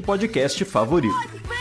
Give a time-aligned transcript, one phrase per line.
[0.00, 1.59] podcast favorito.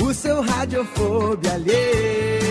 [0.00, 2.42] O seu radiofobia alheio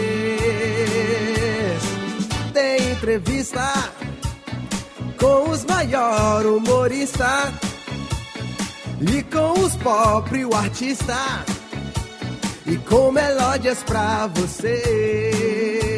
[2.53, 3.73] tem entrevista
[5.19, 7.51] com os maior humorista
[9.01, 11.17] e com os pobre o artista
[12.67, 15.90] e com melódias pra você.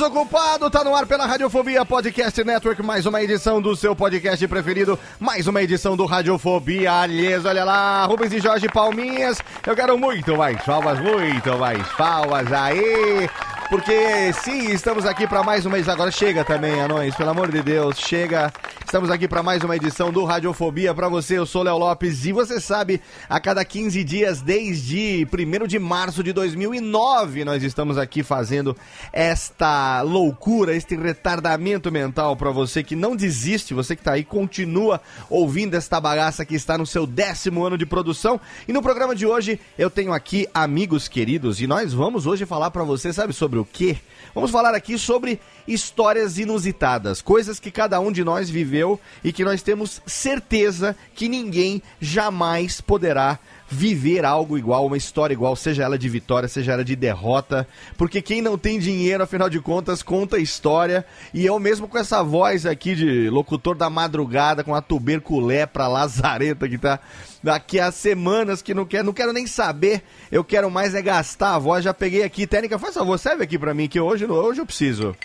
[0.00, 4.98] Desocupado, tá no ar pela Radiofobia Podcast Network, mais uma edição do seu podcast preferido,
[5.18, 10.38] mais uma edição do Radiofobia Alhes, olha lá, Rubens e Jorge Palminhas, eu quero muito
[10.38, 13.28] mais palmas, muito mais palmas aí,
[13.70, 17.62] porque sim, estamos aqui para mais uma edição, agora chega também, anões, pelo amor de
[17.62, 18.52] Deus, chega,
[18.84, 22.32] estamos aqui para mais uma edição do Radiofobia para você, eu sou Léo Lopes e
[22.32, 28.24] você sabe, a cada 15 dias, desde 1 de março de 2009, nós estamos aqui
[28.24, 28.76] fazendo
[29.12, 35.00] esta loucura, este retardamento mental para você que não desiste, você que tá aí, continua
[35.28, 38.40] ouvindo esta bagaça que está no seu décimo ano de produção.
[38.66, 42.72] E no programa de hoje eu tenho aqui amigos queridos e nós vamos hoje falar
[42.72, 43.96] para você, sabe sobre o quê?
[44.34, 49.44] Vamos falar aqui sobre histórias inusitadas, coisas que cada um de nós viveu e que
[49.44, 53.38] nós temos certeza que ninguém jamais poderá
[53.70, 57.66] viver algo igual, uma história igual, seja ela de vitória, seja ela de derrota,
[57.96, 62.20] porque quem não tem dinheiro, afinal de contas, conta história, e eu mesmo com essa
[62.22, 66.98] voz aqui de locutor da madrugada, com a tuberculé pra lazareta que tá
[67.42, 71.54] daqui a semanas que não quero, não quero nem saber, eu quero mais é gastar
[71.54, 74.60] a voz, já peguei aqui, técnica, faz favor, serve aqui pra mim, que hoje, hoje
[74.60, 75.16] eu preciso.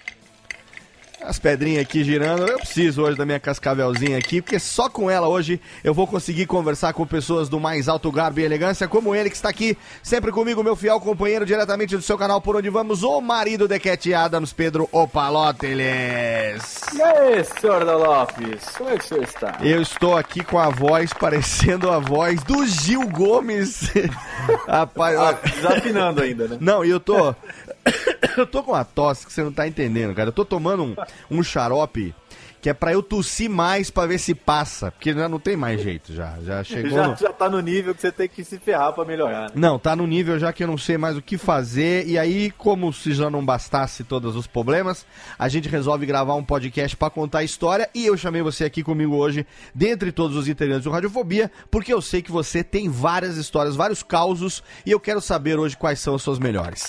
[1.21, 5.27] As pedrinhas aqui girando, eu preciso hoje da minha cascavelzinha aqui, porque só com ela
[5.27, 9.29] hoje eu vou conseguir conversar com pessoas do mais alto garbo e elegância, como ele
[9.31, 13.01] que está aqui, sempre comigo, meu fiel companheiro, diretamente do seu canal Por Onde Vamos,
[13.01, 16.81] o marido de Cat Adams, Pedro Opaloteles.
[16.93, 19.57] E aí, senhor da Lopes, como é que o senhor está?
[19.61, 23.89] Eu estou aqui com a voz parecendo a voz do Gil Gomes.
[24.67, 26.57] Rapaz, Ah, desafinando ainda, né?
[26.59, 27.33] não, e eu tô.
[28.37, 30.29] eu tô com uma tosse que você não tá entendendo, cara.
[30.29, 30.95] Eu tô tomando um,
[31.31, 32.13] um xarope
[32.61, 34.89] que é pra eu tossir mais pra ver se passa.
[34.89, 36.35] Porque já não tem mais jeito já.
[36.43, 36.89] Já chegou.
[36.89, 39.41] Já, no- já tá no nível que você tem que se ferrar pra melhorar.
[39.43, 39.51] né?
[39.53, 42.07] Não, tá no nível já que eu não sei mais o que fazer.
[42.07, 45.05] E aí, como se já não bastasse todos os problemas,
[45.37, 47.87] a gente resolve gravar um podcast pra contar a história.
[47.93, 49.45] E eu chamei você aqui comigo hoje,
[49.75, 54.01] dentre todos os integrantes do Radiofobia, porque eu sei que você tem várias histórias, vários
[54.01, 54.63] causos.
[54.83, 56.87] E eu quero saber hoje quais são as suas melhores.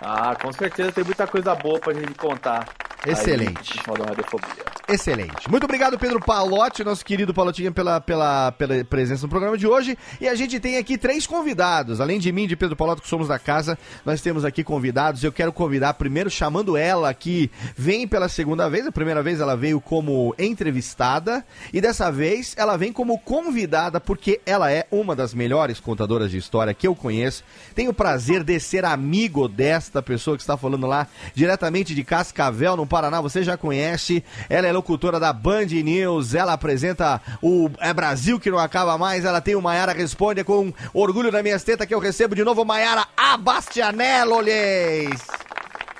[0.00, 2.68] Ah, com certeza tem muita coisa boa pra gente contar.
[3.04, 3.76] aí Excelente.
[3.76, 4.73] no final da Radiofobia.
[4.86, 5.50] Excelente.
[5.50, 9.96] Muito obrigado, Pedro Palotti, nosso querido Palotinha, pela, pela, pela presença no programa de hoje.
[10.20, 12.02] E a gente tem aqui três convidados.
[12.02, 15.24] Além de mim de Pedro Palotti, que somos da casa, nós temos aqui convidados.
[15.24, 18.86] Eu quero convidar primeiro, chamando ela, que vem pela segunda vez.
[18.86, 21.42] A primeira vez ela veio como entrevistada.
[21.72, 26.36] E dessa vez ela vem como convidada, porque ela é uma das melhores contadoras de
[26.36, 27.42] história que eu conheço.
[27.74, 32.76] Tenho o prazer de ser amigo desta pessoa que está falando lá, diretamente de Cascavel,
[32.76, 33.22] no Paraná.
[33.22, 34.22] Você já conhece.
[34.50, 36.34] Ela é locutora da Band News.
[36.34, 39.24] Ela apresenta o É Brasil que não acaba mais.
[39.24, 42.64] Ela tem o Maiara Responde com orgulho na minha teta que eu recebo de novo
[42.64, 45.22] Maiara Abastianello, olhês.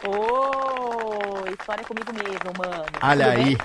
[0.07, 2.85] Ô, história comigo mesmo, mano.
[3.03, 3.45] Olha Tudo aí.
[3.45, 3.59] bem?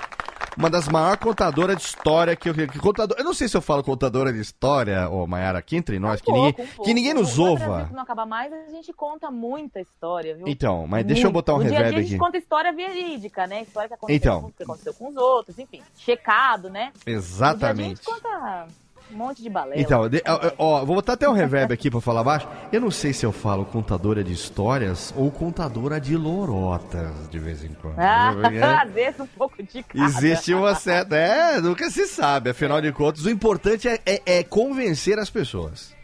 [0.60, 2.54] Uma das maiores contadoras de história que eu.
[2.54, 5.98] Que contador, eu não sei se eu falo contadora de história, ô Maiara, aqui entre
[5.98, 7.86] nós, que, Um ninguém, pouco, um que ninguém nos ouva.
[7.88, 10.46] Que não acaba mais, a gente conta muita história, viu?
[10.46, 12.18] Então, mas deixa eu botar um reverb dia a gente aqui.
[12.18, 13.62] conta história verídica, né?
[13.62, 14.42] História que aconteceu, Então.
[14.42, 15.80] com, que aconteceu com os outros, enfim.
[15.96, 16.92] Checado, né?
[17.06, 17.88] Dia a Exatamente.
[17.96, 18.66] gente conta
[19.12, 19.80] um monte de balela.
[19.80, 22.48] Então, de- ó, ó, vou botar até um reverb aqui pra falar baixo.
[22.72, 27.64] Eu não sei se eu falo contadora de histórias ou contadora de lorotas de vez
[27.64, 27.98] em quando.
[27.98, 30.04] Ah, Porque às vezes um pouco de cada.
[30.04, 31.16] Existe uma certa.
[31.16, 32.50] É, nunca se sabe.
[32.50, 35.94] Afinal de contas, o importante é, é- é convencer as pessoas.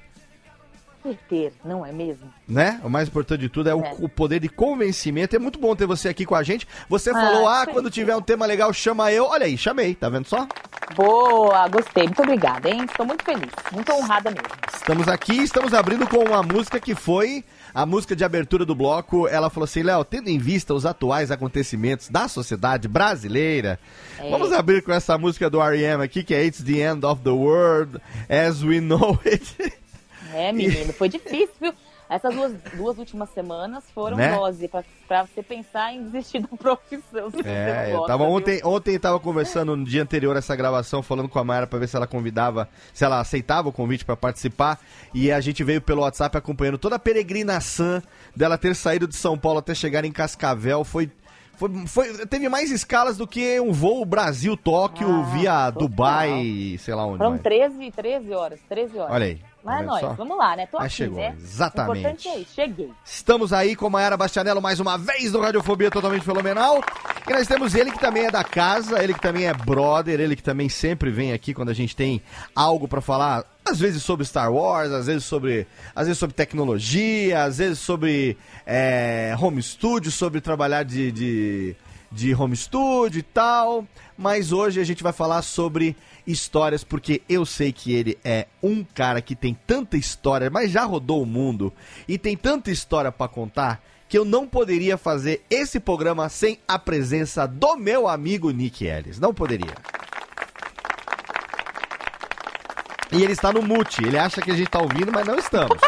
[1.28, 2.32] Ter, não é mesmo?
[2.48, 2.80] Né?
[2.84, 3.94] O mais importante de tudo é, o, É.
[4.00, 5.34] o poder de convencimento.
[5.36, 6.66] É muito bom ter você aqui com a gente.
[6.88, 7.72] Você Ah, falou, ah, sim.
[7.72, 9.24] quando tiver um tema legal, chama eu.
[9.26, 10.46] Olha aí, chamei, tá vendo só?
[10.94, 12.04] Boa, gostei.
[12.04, 12.84] Muito obrigada, hein?
[12.84, 13.50] Estou muito feliz.
[13.72, 14.46] Muito honrada mesmo.
[14.74, 17.44] Estamos aqui, estamos abrindo com uma música que foi
[17.74, 19.26] a música de abertura do bloco.
[19.26, 23.78] Ela falou assim: Léo, tendo em vista os atuais acontecimentos da sociedade brasileira,
[24.18, 24.30] É.
[24.30, 26.02] vamos abrir com essa música do R.E.M.
[26.04, 29.56] aqui, que é It's the End of the World as We Know It.
[30.34, 31.72] É, menino, foi difícil, viu?
[32.08, 34.32] Essas duas, duas últimas semanas foram Né?
[34.32, 37.30] dose pra, pra você pensar em desistir da profissão.
[37.32, 38.32] se você É, eu gosta, tava viu?
[38.32, 41.66] ontem, ontem eu tava conversando no dia anterior a essa gravação, falando com a Mayara
[41.66, 44.78] pra ver se ela convidava, se ela aceitava o convite pra participar,
[45.12, 48.00] e a gente veio pelo WhatsApp acompanhando toda a peregrinação
[48.36, 51.10] dela ter saído de São Paulo até chegar em Cascavel, foi
[51.58, 55.70] foi, foi- teve mais escalas do que um voo Brasil-Tóquio Ah, via.
[55.70, 57.16] Dubai, sei lá onde.
[57.16, 57.42] Foram mais.
[57.42, 59.10] 13, 13 horas, 13 horas.
[59.14, 59.40] Olha aí.
[59.66, 60.12] Mas é nóis, só?
[60.12, 60.66] vamos lá, né?
[60.66, 61.34] Tô aqui, chegou, né?
[61.36, 61.90] exatamente.
[61.90, 62.90] O importante é isso, cheguei.
[63.04, 66.80] Estamos aí com Maiara Bastianello mais uma vez no Radiofobia Totalmente Fenomenal.
[67.28, 70.36] E nós temos ele que também é da casa, ele que também é brother, ele
[70.36, 72.22] que também sempre vem aqui quando a gente tem
[72.54, 75.66] algo pra falar, às vezes sobre Star Wars, às vezes sobre,
[75.96, 81.76] às vezes sobre tecnologia, às vezes sobre é, home studio, sobre trabalhar de, de,
[82.16, 83.86] de home studio e tal.
[84.16, 85.94] Mas hoje a gente vai falar sobre
[86.26, 90.84] histórias, porque eu sei que ele é um cara que tem tanta história, mas já
[90.84, 91.72] rodou o mundo
[92.08, 96.78] e tem tanta história pra contar que eu não poderia fazer esse programa sem a
[96.78, 99.18] presença do meu amigo Nick Ellis.
[99.18, 99.74] Não poderia.
[103.12, 104.04] E ele está no mute.
[104.04, 105.78] Ele acha que a gente tá ouvindo, mas não estamos.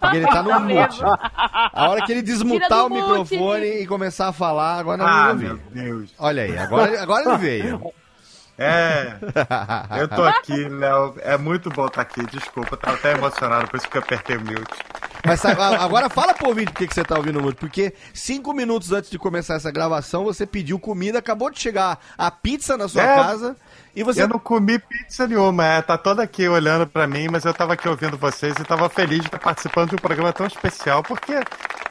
[0.00, 1.00] Porque ele tá no Tá mute.
[1.72, 5.34] A hora que ele desmutar o mute, microfone e começar a falar, agora não Ah,
[5.34, 5.58] meu.
[5.70, 6.10] Deus.
[6.18, 7.92] Olha aí, agora, agora ele veio.
[8.58, 9.16] É,
[10.00, 11.14] eu tô aqui, Léo.
[11.20, 12.24] É muito bom estar aqui.
[12.26, 14.76] Desculpa, eu tava até emocionado, por isso que eu apertei o mute.
[15.24, 17.58] Mas agora fala pro ouvinte por que que você tá ouvindo muito.
[17.58, 22.30] Porque cinco minutos antes de começar essa gravação, você pediu comida, acabou de chegar a
[22.30, 23.14] pizza na sua É.
[23.16, 23.56] casa
[23.96, 24.22] e você.
[24.22, 27.72] Eu não comi pizza nenhuma, é, tá toda aqui olhando pra mim, mas eu tava
[27.72, 31.32] aqui ouvindo vocês e tava feliz de estar participando de um programa tão especial, porque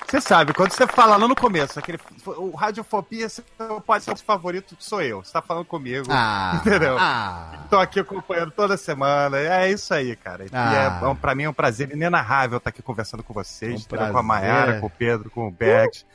[0.07, 3.43] você sabe, quando você fala lá no começo, aquele, o Radiofobia, seu
[3.85, 6.95] podcast favorito sou eu, você tá falando comigo, Ah, entendeu?
[6.99, 7.63] ah.
[7.69, 10.45] Tô aqui acompanhando toda semana, é isso aí, cara.
[10.45, 11.01] E Ah.
[11.03, 14.17] é, é pra mim é um prazer inenarrável estar aqui conversando com vocês, Um com
[14.19, 14.23] a.
[14.23, 16.05] Mayara, com o Pedro, com o Bergs.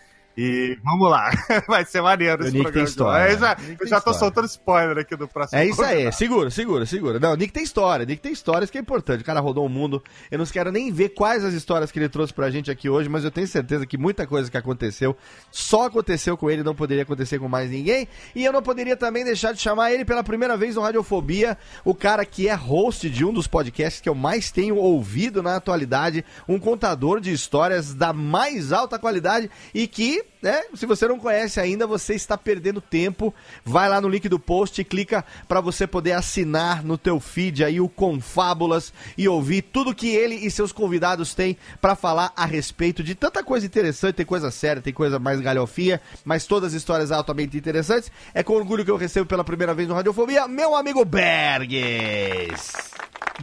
[0.43, 1.31] E vamos lá,
[1.69, 2.73] vai ser maneiro O esse Nick programa.
[2.73, 3.33] tem história.
[3.33, 4.19] Eu já, eu já tô história.
[4.19, 7.21] soltando spoiler aqui do próximo É isso aí, segura, segura, segura.
[7.21, 9.21] Não, Nick tem história, Nick tem histórias que é importante.
[9.21, 10.03] O cara rodou o mundo.
[10.31, 13.09] Eu não quero nem ver quais as histórias que ele trouxe pra gente aqui hoje,
[13.09, 15.17] mas eu tenho certeza que muita coisa que aconteceu
[15.51, 18.09] só aconteceu com ele, não poderia acontecer com mais ninguém.
[18.35, 21.95] E eu não poderia também deixar de chamar ele pela primeira vez no Radiofobia, o
[21.95, 26.25] cara que é host de um dos podcasts que eu mais tenho ouvido na atualidade,
[26.49, 31.61] um contador de histórias da mais alta qualidade e que, né, se você não conhece
[31.61, 33.35] ainda, você está perdendo tempo.
[33.65, 37.65] Vai lá no link do post e clica para você poder assinar no teu feed
[37.65, 42.47] aí o Confábulas e ouvir tudo que ele e seus convidados têm para falar a
[42.47, 47.13] respeito de tanta coisa interessante, tem coisa séria, tem coisa mais galhofia, mas todas histórias
[47.13, 48.11] altamente interessantes.
[48.33, 52.73] É com orgulho que eu recebo pela primeira vez no Radiofobia meu amigo Bergs.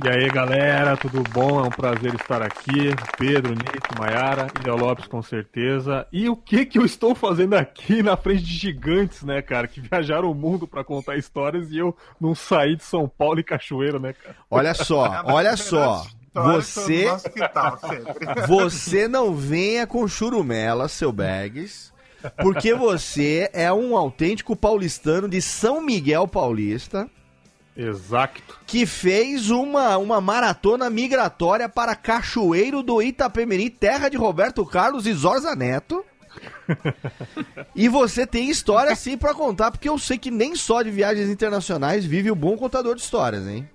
[0.04, 1.60] E aí, galera, tudo bom?
[1.60, 2.94] É um prazer estar aqui.
[3.18, 6.06] Pedro, Nick, Maiara e Léo Lopes, com certeza.
[6.12, 9.68] E o que que eu estou fazendo aqui na frente de gigantes, né, cara?
[9.68, 13.44] Que viajaram o mundo pra contar histórias e eu não saí de São Paulo e
[13.44, 14.36] Cachoeira, né, cara?
[14.52, 16.06] Olha só, olha só.
[16.32, 17.08] Você,
[18.48, 21.92] você não venha com churumela, seu bags,
[22.38, 27.10] porque você é um autêntico paulistano de São Miguel Paulista
[27.78, 28.42] Exato.
[28.66, 35.14] que fez uma, uma maratona migratória para Cachoeiro do Itapemirim, terra de Roberto Carlos e
[35.14, 36.04] Zorza Neto.
[37.76, 41.30] E você tem história sim pra contar, porque eu sei que nem só de viagens
[41.30, 43.70] internacionais vive o bom contador de histórias, hein?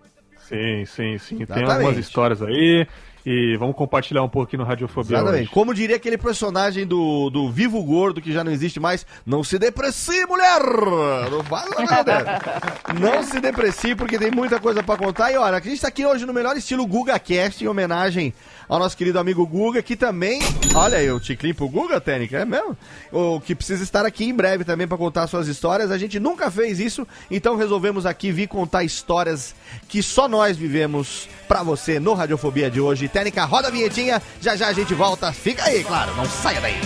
[0.48, 1.36] Sim, sim, sim.
[1.36, 1.72] Tem Exatamente.
[1.72, 2.86] algumas histórias aí.
[3.24, 5.42] E vamos compartilhar um pouquinho no Radiofobia Exatamente.
[5.42, 5.50] hoje.
[5.50, 9.58] Como diria aquele personagem do, do Vivo Gordo, que já não existe mais, não se
[9.58, 10.60] deprecie, mulher!
[11.30, 12.40] Não nada.
[12.98, 15.30] Não se deprecie, porque tem muita coisa pra contar.
[15.30, 18.34] E olha, a gente tá aqui hoje no melhor estilo Guga Cast, em homenagem
[18.68, 20.40] ao nosso querido amigo Guga, que também.
[20.74, 22.76] Olha aí, o Ticlin pro Guga, Técnica, é mesmo?
[23.10, 25.90] O que precisa estar aqui em breve também pra contar suas histórias.
[25.90, 29.54] A gente nunca fez isso, então resolvemos aqui vir contar histórias
[29.88, 33.08] que só nós vivemos pra você no Radiofobia de hoje.
[33.08, 35.32] Técnica, roda a vinhetinha, já já a gente volta.
[35.32, 36.80] Fica aí, claro, não saia daí.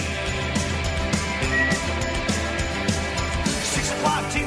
[3.65, 4.47] Six o'clock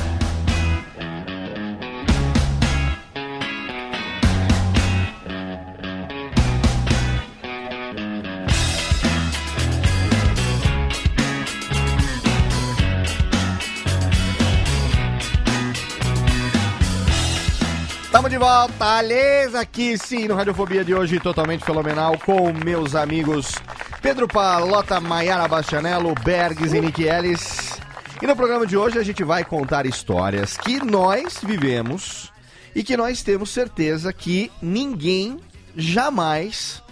[18.21, 23.55] Tamo de volta, Alês, aqui sim no Radiofobia de hoje, totalmente fenomenal, com meus amigos
[23.99, 27.79] Pedro Palota, Maiara Bastianello, Bergs e Nick Ellis.
[28.21, 32.31] E no programa de hoje a gente vai contar histórias que nós vivemos
[32.75, 35.39] e que nós temos certeza que ninguém
[35.75, 36.83] jamais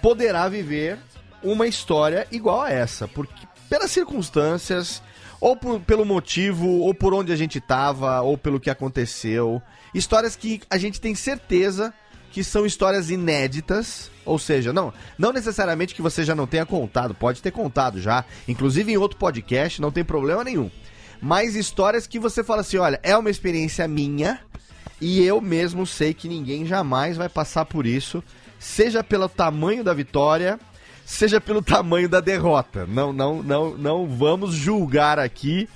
[0.00, 0.98] poderá viver
[1.42, 5.02] uma história igual a essa, porque pelas circunstâncias,
[5.38, 9.60] ou por- pelo motivo, ou por onde a gente tava, ou pelo que aconteceu.
[9.94, 11.92] Histórias que a gente tem certeza
[12.30, 17.14] que são histórias inéditas, ou seja, não, não necessariamente que você já não tenha contado,
[17.14, 20.70] pode ter contado já, inclusive em outro podcast, não tem problema nenhum.
[21.20, 24.40] Mas histórias que você fala assim, olha, é uma experiência minha
[25.00, 28.22] e eu mesmo sei que ninguém jamais vai passar por isso,
[28.58, 30.60] seja pelo tamanho da vitória,
[31.04, 32.86] seja pelo tamanho da derrota.
[32.86, 35.68] Não, não, não, não vamos julgar aqui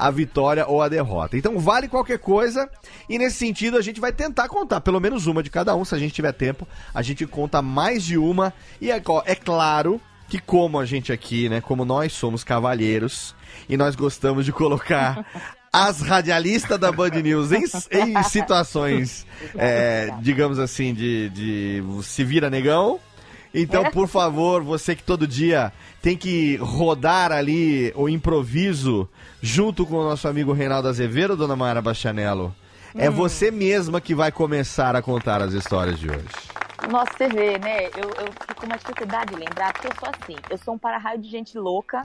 [0.00, 1.36] a vitória ou a derrota.
[1.36, 2.68] Então vale qualquer coisa
[3.08, 5.94] e nesse sentido a gente vai tentar contar pelo menos uma de cada um, se
[5.94, 10.38] a gente tiver tempo, a gente conta mais de uma e é, é claro que
[10.38, 13.34] como a gente aqui, né, como nós somos cavalheiros
[13.68, 15.26] e nós gostamos de colocar
[15.72, 19.26] as radialistas da Band News em, em situações,
[19.56, 22.98] é, digamos assim, de, de se vira negão.
[23.52, 29.08] Então, por favor, você que todo dia tem que rodar ali o improviso
[29.42, 32.54] junto com o nosso amigo Reinaldo Azevedo, dona Mayara Bastianello,
[32.94, 36.26] é você mesma que vai começar a contar as histórias de hoje.
[36.88, 37.86] Nossa, você vê, né?
[37.88, 40.78] Eu, eu fico com uma dificuldade de lembrar, porque eu sou assim, eu sou um
[40.78, 42.02] para-raio de gente louca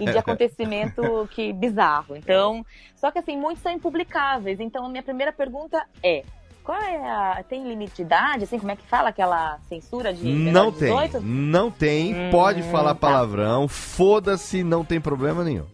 [0.00, 2.14] e de acontecimento que bizarro.
[2.14, 2.64] Então,
[2.94, 4.60] só que assim, muitos são impublicáveis.
[4.60, 6.24] Então, a minha primeira pergunta é:
[6.68, 7.42] qual é a.
[7.48, 8.44] Tem limite de idade?
[8.44, 10.28] Assim, como é que fala aquela censura de.
[10.28, 11.20] Não de tem, 18?
[11.22, 13.00] não tem, Hum, pode falar tá.
[13.00, 15.64] palavrão, foda-se, não tem problema nenhum.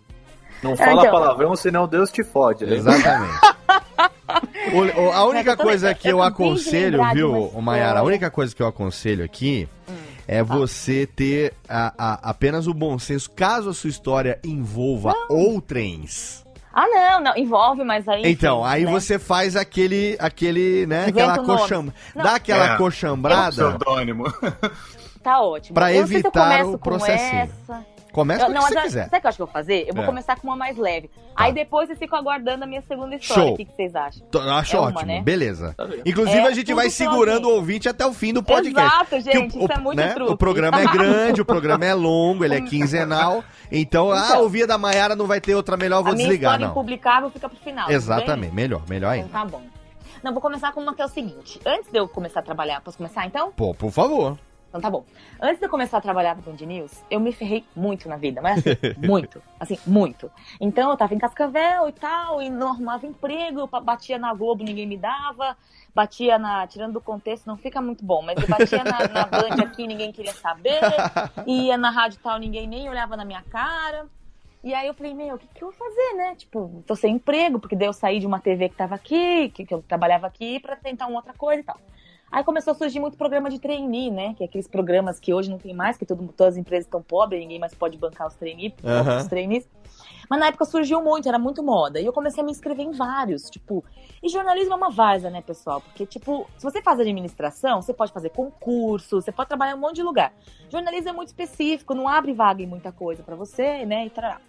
[0.63, 1.11] Não fala então.
[1.11, 2.65] palavrão, senão Deus te fode.
[2.65, 2.77] né?
[2.77, 3.35] Exatamente.
[4.73, 8.01] O- o- a única coisa que eu eu aconselho, viu, Mayara?
[8.01, 9.93] A única coisa que eu aconselho aqui Hum.
[10.27, 16.44] é você ter a- a- apenas o bom senso, caso a sua história envolva outrens.
[16.75, 18.23] Ah, não, não, envolve, mas aí.
[18.25, 18.91] Então, enfim, aí né?
[18.91, 21.93] você faz aquele, aquele, né, Inventa aquela coxam...
[22.17, 22.77] Dá aquela É.
[22.77, 24.25] coxambrada, Pseudônimo.
[25.23, 25.75] Tá ótimo.
[25.75, 27.43] pra eu sei se eu evitar começo o com processinho.
[27.43, 27.87] essa.
[28.15, 29.05] Começa Eu- com o não, que você quiser.
[29.05, 29.85] sabe o que eu acho que eu vou fazer?
[29.89, 30.07] Eu vou É.
[30.07, 31.11] começar com uma mais leve.
[31.37, 33.43] Aí depois eu fico aguardando a minha segunda história.
[33.45, 33.53] Show.
[33.53, 34.27] O que, que vocês acham?
[34.29, 35.21] Tô- Acho É uma, ótimo, né?
[35.23, 35.75] beleza.
[35.77, 35.87] Tá?
[36.07, 37.89] Inclusive, É, a gente vai segurando o ouvinte.
[37.89, 38.95] até o fim do podcast.
[38.95, 40.33] Exato, gente, isso é muito né, truque.
[40.33, 43.43] O programa é grande, o programa é longo, ele é quinzenal.
[43.71, 44.43] Então, ah, Então.
[44.43, 46.73] ouvir da Maiara não vai ter outra melhor, eu vou a minha desligar, história não.
[46.73, 47.91] impublicável fica pro final.
[47.91, 49.29] Exatamente, melhor, melhor Então ainda.
[49.29, 49.63] tá bom.
[50.23, 51.61] Não, vou começar com uma que é o seguinte.
[51.67, 53.53] Antes de eu começar a trabalhar, posso começar então?
[53.53, 54.39] Pô, por favor.
[54.75, 55.05] Então tá bom.
[55.41, 58.43] Antes de eu começar a trabalhar no Band News, eu me ferrei muito na vida,
[58.43, 58.77] mas assim,
[59.07, 59.41] muito.
[59.61, 60.29] Assim, muito.
[60.61, 64.65] Então eu tava em Cascavel e tal, e não arrumava emprego, eu batia na Globo,
[64.65, 65.57] ninguém me dava,
[65.95, 66.67] batia na.
[66.67, 70.11] Tirando do contexto, não fica muito bom, mas eu batia na, na Band aqui, ninguém
[70.11, 70.81] queria saber,
[71.47, 74.09] ia na rádio tal, ninguém nem olhava na minha cara.
[74.65, 76.35] E aí eu falei, meu, o que, que eu vou fazer, né?
[76.35, 79.65] Tipo, tô sem emprego, porque daí eu saí de uma TV que tava aqui, que,
[79.65, 81.79] que eu trabalhava aqui, pra tentar uma outra coisa e tal.
[82.35, 84.35] Aí começou a surgir muito programa de trainee, né?
[84.35, 87.01] Que é aqueles programas que hoje não tem mais, que todo, todas as empresas estão
[87.01, 89.19] pobres, ninguém mais pode bancar os trainee, Aham.
[89.19, 89.69] os trainees.
[90.29, 92.01] Mas na época surgiu muito, era muito moda.
[92.01, 93.85] E eu comecei a me inscrever em vários, tipo...
[94.21, 95.81] E jornalismo é uma várzea, né, pessoal?
[95.81, 99.81] Porque, tipo, se você faz administração, você pode fazer concurso, você pode trabalhar em um
[99.81, 100.35] monte de lugar.
[100.69, 104.41] Jornalismo é muito específico, não abre vaga em muita coisa pra você, né, e tarará.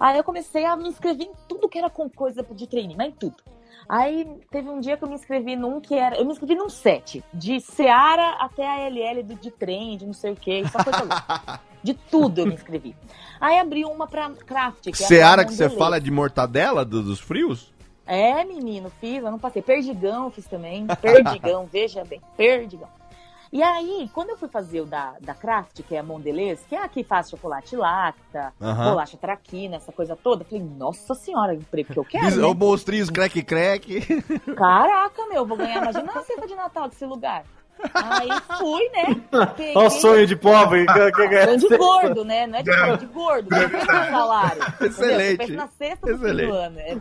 [0.00, 3.08] Aí eu comecei a me inscrever em tudo que era com coisa de trainee, mas
[3.08, 3.36] em tudo.
[3.88, 6.16] Aí teve um dia que eu me inscrevi num que era.
[6.16, 10.12] Eu me inscrevi num set, de Seara até a LL do, de trem, de não
[10.12, 11.60] sei o que, só coisa louca.
[11.82, 12.96] De tudo eu me inscrevi.
[13.40, 14.82] Aí abri uma pra craft.
[14.82, 17.72] Que é Seara que você fala de mortadela do- dos frios?
[18.04, 19.62] É, menino, fiz, eu não passei.
[19.62, 20.86] Perdigão fiz também.
[21.00, 22.88] Perdigão, veja bem, perdigão.
[23.56, 26.74] E aí, quando eu fui fazer o da, da Craft, que é a Mondelez, que
[26.76, 28.90] é a que faz chocolate lacta, Aham.
[28.90, 32.36] bolacha traquina, essa coisa toda, eu falei, nossa senhora, o emprego que eu quero.
[32.36, 32.44] Né?
[32.44, 34.00] Ô monstrinhos, crack, crack.
[34.54, 37.44] Caraca, meu, vou ganhar, imagina a cesta de Natal desse lugar.
[37.94, 39.22] Aí fui, né?
[39.56, 40.84] Peguei- Olha o sonho de pobre.
[40.86, 42.46] que- que- que- Sonho de gordo, né?
[42.46, 43.48] Não é de gordo, de gordo.
[44.10, 44.62] Salário.
[44.78, 45.38] Você Excelente.
[45.38, 46.46] pensa na cesta do fim Excelente.
[46.50, 46.78] do ano.
[46.78, 46.96] É,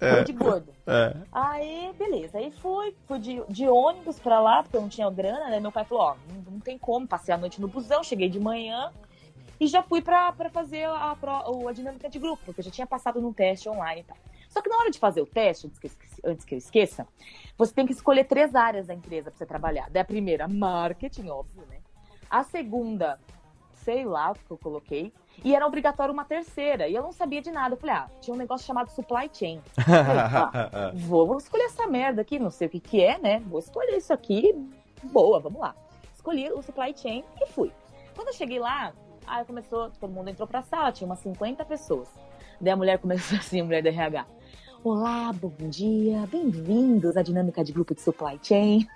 [0.00, 0.22] É.
[0.24, 0.72] de gordo.
[0.86, 1.16] É.
[1.32, 2.38] Aí, beleza.
[2.38, 5.60] Aí fui, fui de, de ônibus pra lá, porque eu não tinha grana, né?
[5.60, 8.38] Meu pai falou, ó, não, não tem como, passei a noite no busão, cheguei de
[8.40, 8.92] manhã
[9.60, 12.70] e já fui pra, pra fazer a, pro- a dinâmica de grupo, porque eu já
[12.70, 14.16] tinha passado num teste online e tal.
[14.48, 17.06] Só que na hora de fazer o teste, antes que, eu antes que eu esqueça,
[17.56, 19.88] você tem que escolher três áreas da empresa pra você trabalhar.
[19.90, 21.78] Daí a primeira, marketing, óbvio, né?
[22.30, 23.18] A segunda,
[23.72, 25.12] sei lá o que eu coloquei.
[25.42, 26.88] E era obrigatório uma terceira.
[26.88, 27.74] E eu não sabia de nada.
[27.74, 29.60] Eu falei, ah, tinha um negócio chamado supply chain.
[29.76, 33.40] Falei, ah, vou, vou escolher essa merda aqui, não sei o que que é, né?
[33.46, 34.54] Vou escolher isso aqui,
[35.02, 35.74] boa, vamos lá.
[36.14, 37.72] Escolhi o supply chain e fui.
[38.14, 38.92] Quando eu cheguei lá,
[39.26, 42.08] aí começou, todo mundo entrou pra sala, tinha umas 50 pessoas.
[42.60, 44.26] Daí a mulher começou assim, a mulher da RH.
[44.82, 48.86] Olá, bom dia, bem-vindos à dinâmica de grupo de supply chain.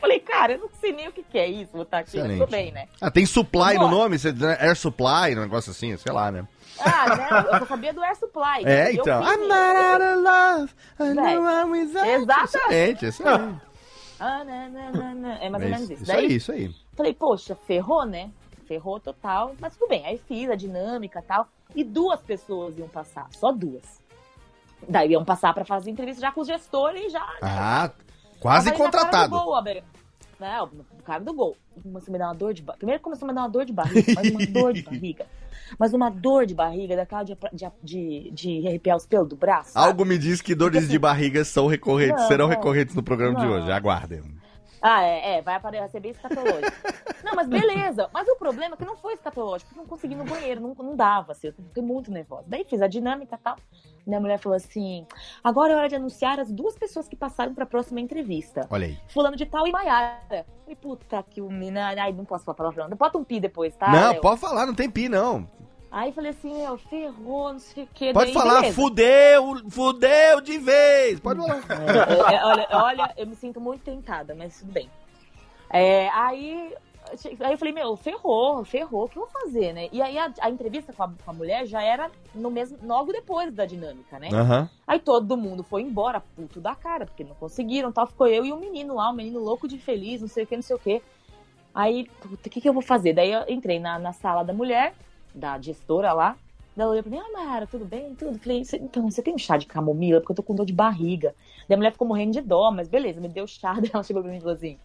[0.00, 2.38] Falei, cara, eu não sei nem o que, que é isso, vou estar aqui, Excelente.
[2.40, 2.86] tudo bem, né?
[3.00, 3.90] Ah, tem supply no Vambora.
[3.90, 4.18] nome?
[4.18, 6.46] Você- Air supply, um negócio assim, sei lá, né?
[6.80, 7.28] Ah, né?
[7.52, 8.64] Eu só sabia do Air Supply.
[8.64, 9.20] É, então.
[9.22, 9.48] fiz I'm isso.
[9.48, 10.74] not out of love.
[11.00, 12.56] I know I'm without exatamente.
[12.56, 13.60] Excelente, excelente.
[14.20, 15.38] Ah, né, né, né, né.
[15.42, 16.02] É mais ou É menos isso, isso.
[16.04, 16.74] isso aí, isso aí.
[16.96, 18.30] Falei, poxa, ferrou, né?
[18.68, 20.04] Ferrou total, mas tudo bem.
[20.06, 21.48] Aí fiz a dinâmica e tal.
[21.74, 24.00] E duas pessoas iam passar, só duas.
[24.88, 27.18] Daí iam passar pra fazer entrevista já com os gestores e já.
[27.26, 27.38] né?
[27.42, 27.90] Ah,
[28.40, 29.34] quase contratado.
[29.36, 29.82] Abel.
[30.40, 31.56] Né, o cara do gol.
[31.82, 32.78] Começou a me dar uma dor de barriga.
[32.78, 35.26] Primeiro começou a me dar uma dor de barriga, mas uma dor de barriga.
[35.78, 39.72] Mas uma dor de barriga, daquela de, de, de, de arrepiar os pelos do braço.
[39.72, 39.86] sabe?
[39.86, 42.54] Algo me diz que dores de barriga são recorrentes, Não, serão não.
[42.54, 43.52] recorrentes no programa de Não.
[43.54, 43.70] hoje.
[43.72, 44.22] Aguardem.
[44.80, 46.72] Ah, é, é, vai aparecer bem escatológico.
[47.24, 48.08] não, mas beleza.
[48.12, 50.94] Mas o problema é que não foi escatológico, porque não consegui no banheiro, não, não
[50.94, 52.44] dava, assim, eu fiquei muito nervosa.
[52.46, 53.56] Daí fiz a dinâmica e tal.
[54.08, 55.06] Daí a mulher falou assim:
[55.44, 58.66] agora é hora de anunciar as duas pessoas que passaram pra próxima entrevista.
[58.70, 58.98] Olha aí.
[59.08, 60.46] Fulano de tal e Maiara.
[60.62, 61.94] Falei, puta que o mina.
[61.98, 62.88] Ai, não posso falar palavrão.
[62.88, 63.90] Bota um pi depois, tá?
[63.90, 64.20] não, Léo?
[64.22, 65.46] pode falar, não tem pi, não.
[65.90, 68.12] Aí falei assim, meu, ferrou, não sei o que.
[68.12, 71.20] Pode falar, fudeu, fudeu de vez.
[71.20, 72.32] Pode falar.
[72.32, 74.90] É, olha, olha, eu me sinto muito tentada, mas tudo bem.
[75.70, 76.74] É, aí,
[77.40, 79.88] aí eu falei, meu, ferrou, ferrou, o que eu vou fazer, né?
[79.92, 83.12] E aí a, a entrevista com a, com a mulher já era no mesmo, logo
[83.12, 84.28] depois da dinâmica, né?
[84.32, 84.68] Aham.
[84.86, 88.06] Aí todo mundo foi embora, puto da cara, porque não conseguiram, tal.
[88.06, 90.56] Ficou eu e o menino lá, o menino louco de feliz, não sei o que,
[90.56, 91.02] não sei o que.
[91.74, 93.12] Aí, puta, o que, que eu vou fazer?
[93.12, 94.94] Daí eu entrei na, na sala da mulher,
[95.34, 96.36] da gestora lá.
[96.74, 98.14] Daí ela olhou pra mim, ah, Mara, tudo bem?
[98.14, 98.38] Tudo.
[98.38, 100.20] Falei, "Cê- então, você tem um chá de camomila?
[100.20, 101.34] Porque eu tô com dor de barriga.
[101.68, 103.74] Daí a mulher ficou morrendo de dó, mas beleza, me deu chá.
[103.80, 104.78] Daí ela chegou pra mim e falou assim,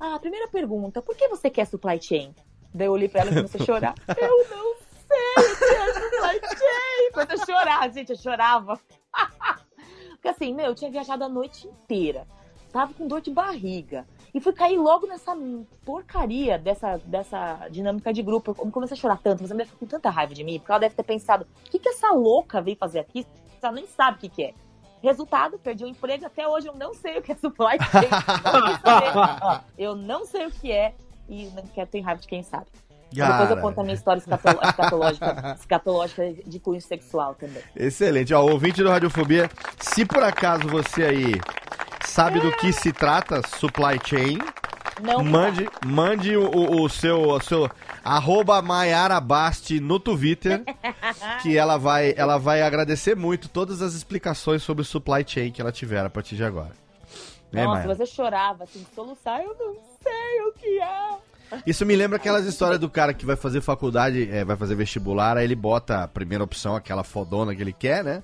[0.00, 2.34] ah, primeira pergunta, por que você quer supply chain?
[2.72, 3.94] Daí eu olhei pra ela e comecei a chorar.
[4.08, 4.74] eu não
[5.06, 7.12] sei o que é supply chain.
[7.12, 8.80] Começou a chorar, gente, eu chorava.
[10.12, 12.26] Porque assim, meu, eu tinha viajado a noite inteira.
[12.72, 14.06] Tava com dor de barriga.
[14.32, 15.36] E fui cair logo nessa
[15.84, 18.54] porcaria dessa, dessa dinâmica de grupo.
[18.58, 20.70] Eu comecei a chorar tanto, mas a mulher ficou com tanta raiva de mim, porque
[20.70, 23.26] ela deve ter pensado, o que, que essa louca veio fazer aqui?
[23.60, 24.54] Ela nem sabe o que, que é.
[25.02, 28.08] Resultado, perdi o emprego, até hoje eu não sei o que é supply chain.
[29.78, 30.94] Eu não sei o que é
[31.28, 32.66] e não quero ter raiva de quem sabe.
[33.12, 33.60] Depois eu Cara.
[33.60, 37.62] conto a minha história escatológica, escatológica de cunho sexual também.
[37.74, 38.32] Excelente.
[38.32, 41.40] Ó, ouvinte do Radiofobia, se por acaso você aí
[42.04, 44.38] sabe do que se trata supply chain,
[45.02, 47.70] Não Mande, mande o, o- o seu, o seu
[48.04, 50.62] arroba Maiara Basti no Twitter,
[51.42, 55.60] que ela vai, ela vai agradecer muito todas as explicações sobre o supply chain que
[55.60, 56.72] ela tiver a partir de agora.
[57.52, 57.94] Né, Nossa, Mayara?
[57.96, 61.60] você chorava assim, soluçar, eu não sei o que é.
[61.66, 65.36] Isso me lembra aquelas histórias do cara que vai fazer faculdade, é, vai fazer vestibular,
[65.36, 68.22] aí ele bota a primeira opção, aquela fodona que ele quer, né?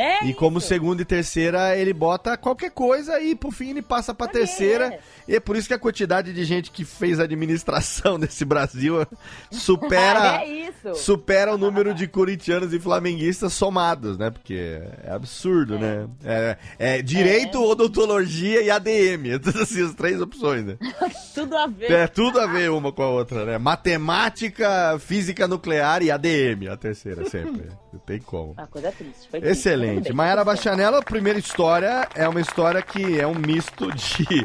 [0.00, 0.68] É E como isso.
[0.68, 4.98] segunda e terceira, ele bota qualquer coisa e por fim ele passa pra terceira.
[5.28, 9.06] E é por isso que a quantidade de gente que fez administração nesse Brasil
[9.50, 14.30] supera é supera o número de corintianos e flamenguistas somados, né?
[14.30, 16.08] Porque é absurdo, né?
[16.24, 19.38] É, é direito, odontologia e ADM.
[19.60, 20.78] Assim, as três opções, né?
[21.34, 21.90] Tudo a ver.
[21.90, 23.58] É tudo a ver uma com a outra, né?
[23.58, 27.68] Matemática, física nuclear e ADM, a terceira sempre.
[27.92, 28.52] Não tem como.
[28.52, 29.28] Uma coisa triste.
[29.30, 29.89] Foi triste, mas tudo Excelente.
[29.98, 30.12] Bem.
[30.12, 34.44] Mayara Bastianello, a primeira história é uma história que é um misto de.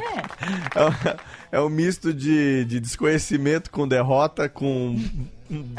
[0.74, 4.96] É, um- é um misto de, de desconhecimento com derrota, com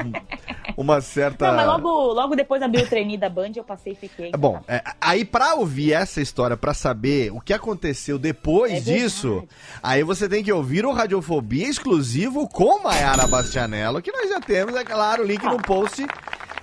[0.76, 1.48] uma certa.
[1.48, 4.30] Não, mas logo, logo depois abriu o trainee da Band, eu passei e fiquei.
[4.32, 8.80] É Bom, é, aí pra ouvir essa história, pra saber o que aconteceu depois É
[8.80, 9.46] disso,
[9.82, 14.74] aí você tem que ouvir o Radiofobia exclusivo com Maiara Bastianello, que nós já temos,
[14.74, 16.06] é claro, o link no post.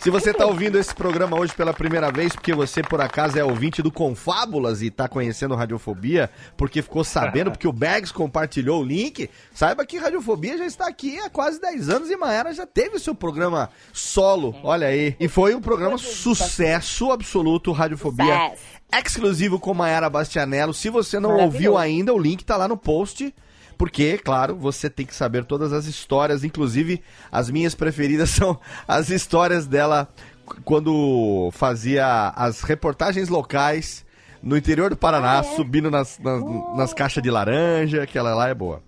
[0.03, 3.43] Se você tá ouvindo esse programa hoje pela primeira vez, porque você por acaso é
[3.45, 8.85] ouvinte do Confábulas e tá conhecendo Radiofobia, porque ficou sabendo, porque o Bags compartilhou o
[8.85, 12.97] link, saiba que Radiofobia já está aqui há quase 10 anos e Maiara já teve
[12.97, 15.15] o seu programa solo, olha aí.
[15.17, 18.61] E foi um programa sucesso absoluto, Radiofobia Sucesso.
[19.05, 20.73] exclusivo com Maiara Bastianello.
[20.73, 23.33] Se você não ouviu ainda, o link tá lá no post.
[23.77, 29.09] Porque, claro, você tem que saber todas as histórias, inclusive as minhas preferidas são as
[29.09, 30.07] histórias dela
[30.45, 34.05] qu- quando fazia as reportagens locais
[34.41, 35.55] no interior do Paraná, Ah, é?
[35.55, 36.43] subindo nas, nas,
[36.75, 38.81] nas caixas de laranja, aquela lá é boa.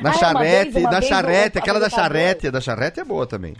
[0.00, 3.54] Na Ah, charrete, vez- vez charrete, aquela da charrete, a da charrete é boa também.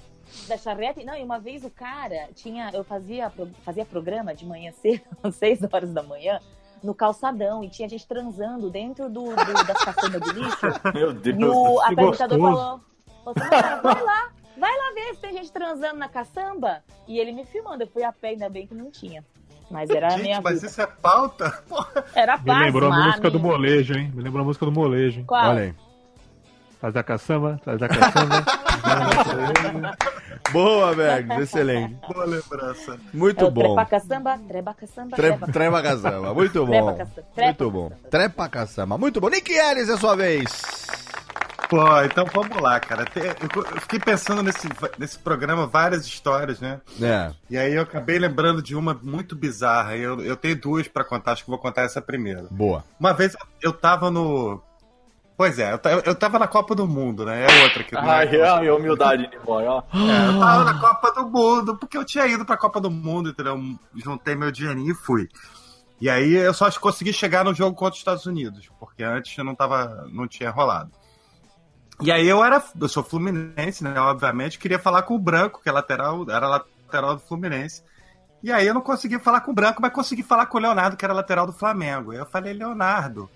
[0.48, 3.30] Da charrete, não, e uma vez o cara tinha, eu fazia,
[3.64, 6.40] fazia programa de manhã cedo, às 6 horas da manhã,
[6.82, 10.66] no calçadão, e tinha gente transando dentro do, do- das caçambas de lixo.
[10.94, 11.38] Meu Deus.
[11.38, 12.40] E o apresentador gostoso.
[12.40, 12.80] falou,
[13.24, 16.82] falou assim, "Mara, vai lá, vai lá ver se tem gente transando na caçamba.
[17.06, 19.24] E ele me filmando, eu fui a pé, ainda bem que não tinha.
[19.70, 20.66] Mas era a minha Gente, mas vida.
[20.66, 21.62] isso é pauta?
[22.14, 24.10] Era Me paz, lembrou a música do molejo, hein?
[24.14, 25.24] Me lembrou a música do molejo, hein?
[25.26, 25.50] Qual?
[25.50, 25.74] Olha aí.
[26.80, 28.44] Traz da caçamba, traz da caçamba.
[30.52, 31.96] Boa, Bergs, excelente.
[32.12, 32.98] Boa lembrança.
[33.12, 33.60] Muito É bom.
[33.76, 36.72] trepa caçamba, trepa caçamba, Tre- trepa Treva caçamba, muito bom.
[36.72, 37.90] Trepa caçamba, trepa Muito bom.
[38.10, 39.28] Trepa caçamba, muito bom.
[39.28, 40.50] Nick Ellis, é sua vez.
[41.68, 43.04] Pô, então vamos lá, cara.
[43.14, 44.66] Eu fiquei pensando nesse,
[44.98, 46.80] nesse programa várias histórias, né?
[47.00, 47.30] É.
[47.48, 49.96] E aí eu acabei lembrando de uma muito bizarra.
[49.96, 52.48] Eu, eu tenho duas pra contar, acho que vou contar essa primeiro.
[52.50, 52.82] Boa.
[52.98, 54.60] Uma vez eu tava no.
[55.40, 57.46] Pois é, eu, ta- eu tava na Copa do Mundo, né?
[57.46, 59.78] É outra que Ai, ai, a humildade, Nimoy, ó.
[59.90, 63.30] É, eu tava na Copa do Mundo, porque eu tinha ido pra Copa do Mundo,
[63.30, 63.58] entendeu?
[63.96, 65.30] Juntei meu dinheirinho e fui.
[65.98, 69.42] E aí eu só consegui chegar no jogo contra os Estados Unidos, porque antes eu
[69.42, 70.06] não tava.
[70.12, 70.90] não tinha rolado.
[72.02, 72.62] E aí eu era.
[72.78, 73.98] Eu sou Fluminense, né?
[73.98, 77.82] Obviamente, queria falar com o Branco, que é lateral, era lateral do Fluminense.
[78.42, 80.98] E aí eu não consegui falar com o Branco, mas consegui falar com o Leonardo,
[80.98, 82.10] que era lateral do Flamengo.
[82.12, 83.30] Aí eu falei, Leonardo,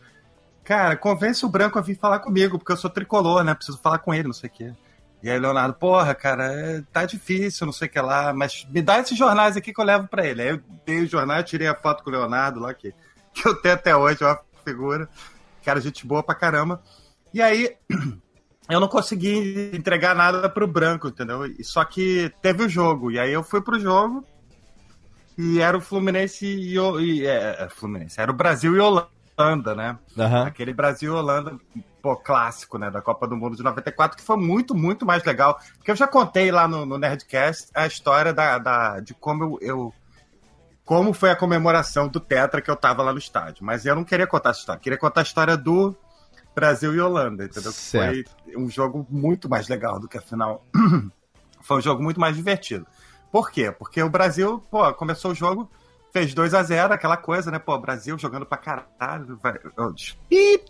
[0.65, 3.55] cara, convence o Branco a vir falar comigo, porque eu sou tricolor, né?
[3.55, 4.73] Preciso falar com ele, não sei o quê.
[5.23, 8.83] E aí, Leonardo, porra, cara, é- tá difícil, não sei o que lá, mas me
[8.83, 10.43] dá esses jornais aqui que eu levo pra ele.
[10.43, 12.93] Aí eu dei o jornal, tirei a foto com o Leonardo lá, que,
[13.33, 15.09] que eu tenho até hoje, é uma figura.
[15.65, 16.83] Cara, gente boa pra caramba.
[17.33, 17.75] E aí,
[18.69, 21.41] eu não consegui entregar nada pro Branco, entendeu?
[21.63, 24.27] Só que teve o jogo, e aí eu fui pro jogo,
[25.37, 29.99] e era o Fluminense e, e é, é, Fluminense, era o Brasil e Holanda, né?
[30.19, 30.47] Aham.
[30.47, 31.57] Aquele Brasil e Holanda,
[32.01, 32.91] pô, clássico, né?
[32.91, 35.59] Da Copa do Mundo de 94, que foi muito, muito mais legal.
[35.77, 39.59] Porque eu já contei lá no, no Nerdcast a história da, da- de como eu,
[39.61, 39.95] eu-
[40.85, 43.65] Como foi a comemoração do Tetra que eu tava lá no estádio.
[43.65, 44.81] Mas eu não queria contar essa história.
[44.81, 45.97] Queria contar a história do
[46.55, 47.73] Brasil e Holanda, entendeu?
[47.73, 48.31] Que Certo.
[48.45, 50.63] foi um jogo muito mais legal do que a final.
[51.63, 52.87] foi um jogo muito mais divertido.
[53.33, 53.73] Por quê?
[53.73, 55.69] Porque o Brasil, pô, começou o jogo,
[56.15, 57.59] fez 2 a 0 aquela coisa, né?
[57.59, 59.39] Pô, Brasil jogando pra caralho.
[59.43, 59.55] Vai,
[60.31, 60.61] Ih,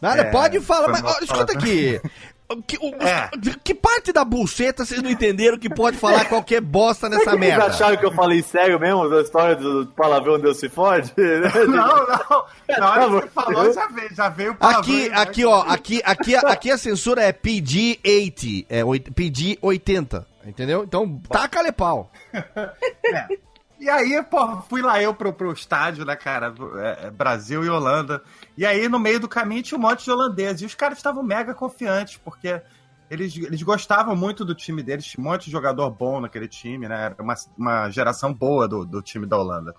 [0.00, 2.00] Nada, É, pode falar, mas ó, escuta aqui.
[2.48, 3.28] O Que, o- É.
[3.64, 7.64] que parte da buceta vocês não entenderam que pode falar qualquer bosta nessa Vocês merda?
[7.66, 11.12] acharam que eu falei sério mesmo da história do palavrão Deus se fode?
[11.18, 12.44] Não, não.
[12.78, 15.16] Na hora que você falou, já veio, já veio o palavrão Aqui, né?
[15.18, 20.84] aqui, ó, aqui, aqui, aqui a censura é pedir 80, é oit- pedir 80, entendeu?
[20.84, 22.12] Então, taca-lhe pau.
[22.32, 23.38] E
[23.86, 26.52] E aí, pô, fui lá eu pro, pro estádio, né, cara?
[26.74, 28.20] É, é, Brasil e Holanda.
[28.56, 30.62] E aí, no meio do caminho, tinha um monte de holandeses.
[30.62, 32.60] E os caras estavam mega confiantes, porque
[33.08, 35.04] eles, eles gostavam muito do time deles.
[35.04, 37.04] Tinha um monte de jogador bom naquele time, né?
[37.04, 39.72] Era uma, uma geração boa do, do time da Holanda.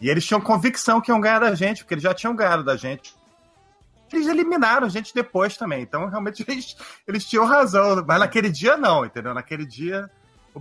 [0.00, 2.76] E eles tinham convicção que iam ganhar da gente, porque eles já tinham ganhado da
[2.76, 3.16] gente.
[4.12, 5.82] Eles eliminaram a gente depois também.
[5.82, 8.04] Então, realmente, eles, eles tinham razão.
[8.06, 9.34] Mas naquele dia, não, entendeu?
[9.34, 10.08] Naquele dia.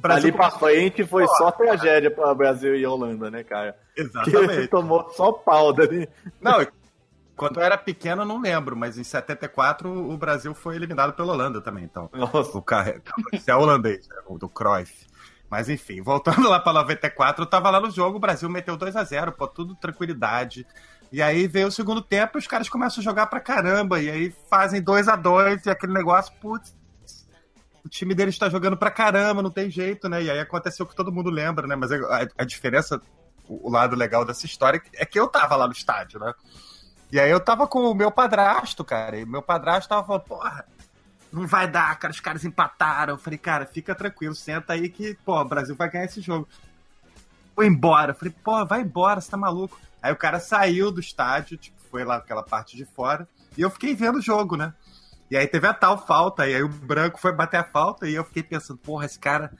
[0.03, 3.75] Ali pra frente foi só tragédia pra Brasil e Holanda, né, cara?
[3.95, 4.61] Exatamente.
[4.61, 6.07] Que tomou só pau dali.
[6.39, 6.65] Não,
[7.35, 11.61] quando eu era pequeno, não lembro, mas em 74 o Brasil foi eliminado pela Holanda
[11.61, 12.09] também, então.
[12.13, 12.57] Nossa.
[12.57, 13.01] O carro,
[13.47, 15.07] é holandês, né, o do Cruyff.
[15.49, 18.95] Mas enfim, voltando lá para 94, eu tava lá no jogo, o Brasil meteu 2
[18.95, 20.67] a 0 pô, tudo tranquilidade.
[21.11, 23.99] E aí veio o segundo tempo e os caras começam a jogar pra caramba.
[23.99, 26.75] E aí fazem 2 a 2 e aquele negócio, putz,
[27.83, 30.23] o time deles está jogando pra caramba, não tem jeito, né?
[30.23, 31.75] E aí aconteceu o que todo mundo lembra, né?
[31.75, 33.01] Mas a, a diferença,
[33.47, 36.33] o, o lado legal dessa história é que eu tava lá no estádio, né?
[37.11, 39.17] E aí eu tava com o meu padrasto, cara.
[39.17, 40.65] E meu padrasto tava falando, porra,
[41.31, 43.15] não vai dar, cara, os caras empataram.
[43.15, 46.47] Eu falei, cara, fica tranquilo, senta aí que, pô, o Brasil vai ganhar esse jogo.
[47.55, 48.11] Foi embora.
[48.11, 49.79] Eu falei, pô, vai embora, você tá maluco.
[50.01, 53.69] Aí o cara saiu do estádio, tipo, foi lá aquela parte de fora, e eu
[53.69, 54.73] fiquei vendo o jogo, né?
[55.29, 58.15] E aí teve a tal falta, e aí o branco foi bater a falta, e
[58.15, 59.51] eu fiquei pensando, porra, esse cara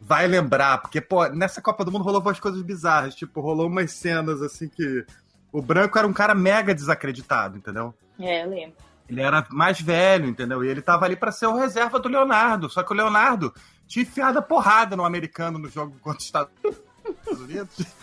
[0.00, 3.92] vai lembrar, porque, pô, nessa Copa do Mundo rolou umas coisas bizarras, tipo, rolou umas
[3.92, 5.06] cenas assim que
[5.50, 7.94] o branco era um cara mega desacreditado, entendeu?
[8.18, 8.76] É, eu lembro.
[9.08, 10.64] Ele era mais velho, entendeu?
[10.64, 12.68] E ele tava ali para ser o reserva do Leonardo.
[12.68, 13.54] Só que o Leonardo
[13.86, 16.82] tinha enfiado a porrada no americano no jogo contra os Estados Unidos.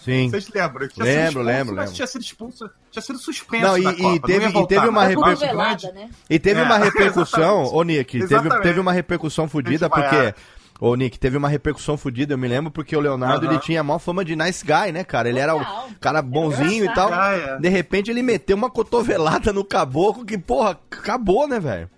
[0.03, 0.29] Sim.
[0.29, 0.87] Vocês lembram?
[0.87, 1.93] Tinha Lembro, sido expulso, lembro, mas lembro.
[1.95, 3.63] tinha sido expulso, tinha sido suspenso.
[3.65, 5.09] Não, e- da e Copa, teve- não ia e voltar teve uma mais.
[5.09, 6.09] reper- Cotovelada, né?
[6.29, 8.61] E teve É, uma repercussão, ô Nick, teve, Exatamente.
[8.63, 10.33] teve uma repercussão fodida, porque.
[10.79, 13.83] Ô, Nick, teve uma repercussão fodida, eu me lembro, porque o Leonardo ele tinha a
[13.83, 15.29] maior fama de nice guy, né, cara?
[15.29, 15.63] Ele era um
[16.01, 17.13] cara bonzinho e tal.
[17.13, 17.57] Ah, é.
[17.59, 21.89] De repente ele meteu uma cotovelada no caboclo que, porra, acabou, né, velho?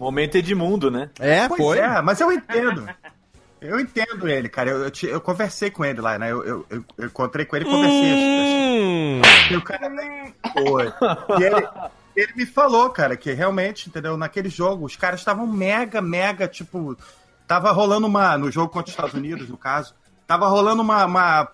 [0.00, 1.10] Momento Edmundo, né?
[1.20, 1.78] É, Pois foi.
[1.78, 2.88] é, mas eu entendo.
[3.62, 4.70] Eu entendo ele, cara.
[4.70, 6.32] Eu, eu, te- eu conversei com ele lá, né?
[6.32, 8.12] Eu, eu, eu- eu encontrei com ele e conversei.
[8.12, 9.22] Hum.
[9.50, 9.88] E o cara
[10.52, 10.92] foi.
[11.38, 11.68] E ele,
[12.16, 14.16] ele me falou, cara, que realmente, entendeu?
[14.16, 16.96] Naquele jogo, os caras estavam mega, mega, tipo.
[17.46, 18.36] Tava rolando uma.
[18.36, 19.94] No jogo contra os Estados Unidos, no caso,
[20.26, 21.04] tava rolando uma.
[21.06, 21.48] uma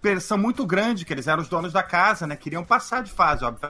[0.00, 2.34] pressão muito grande, que eles eram os donos da casa, né?
[2.34, 3.68] Queriam passar de fase, óbvio.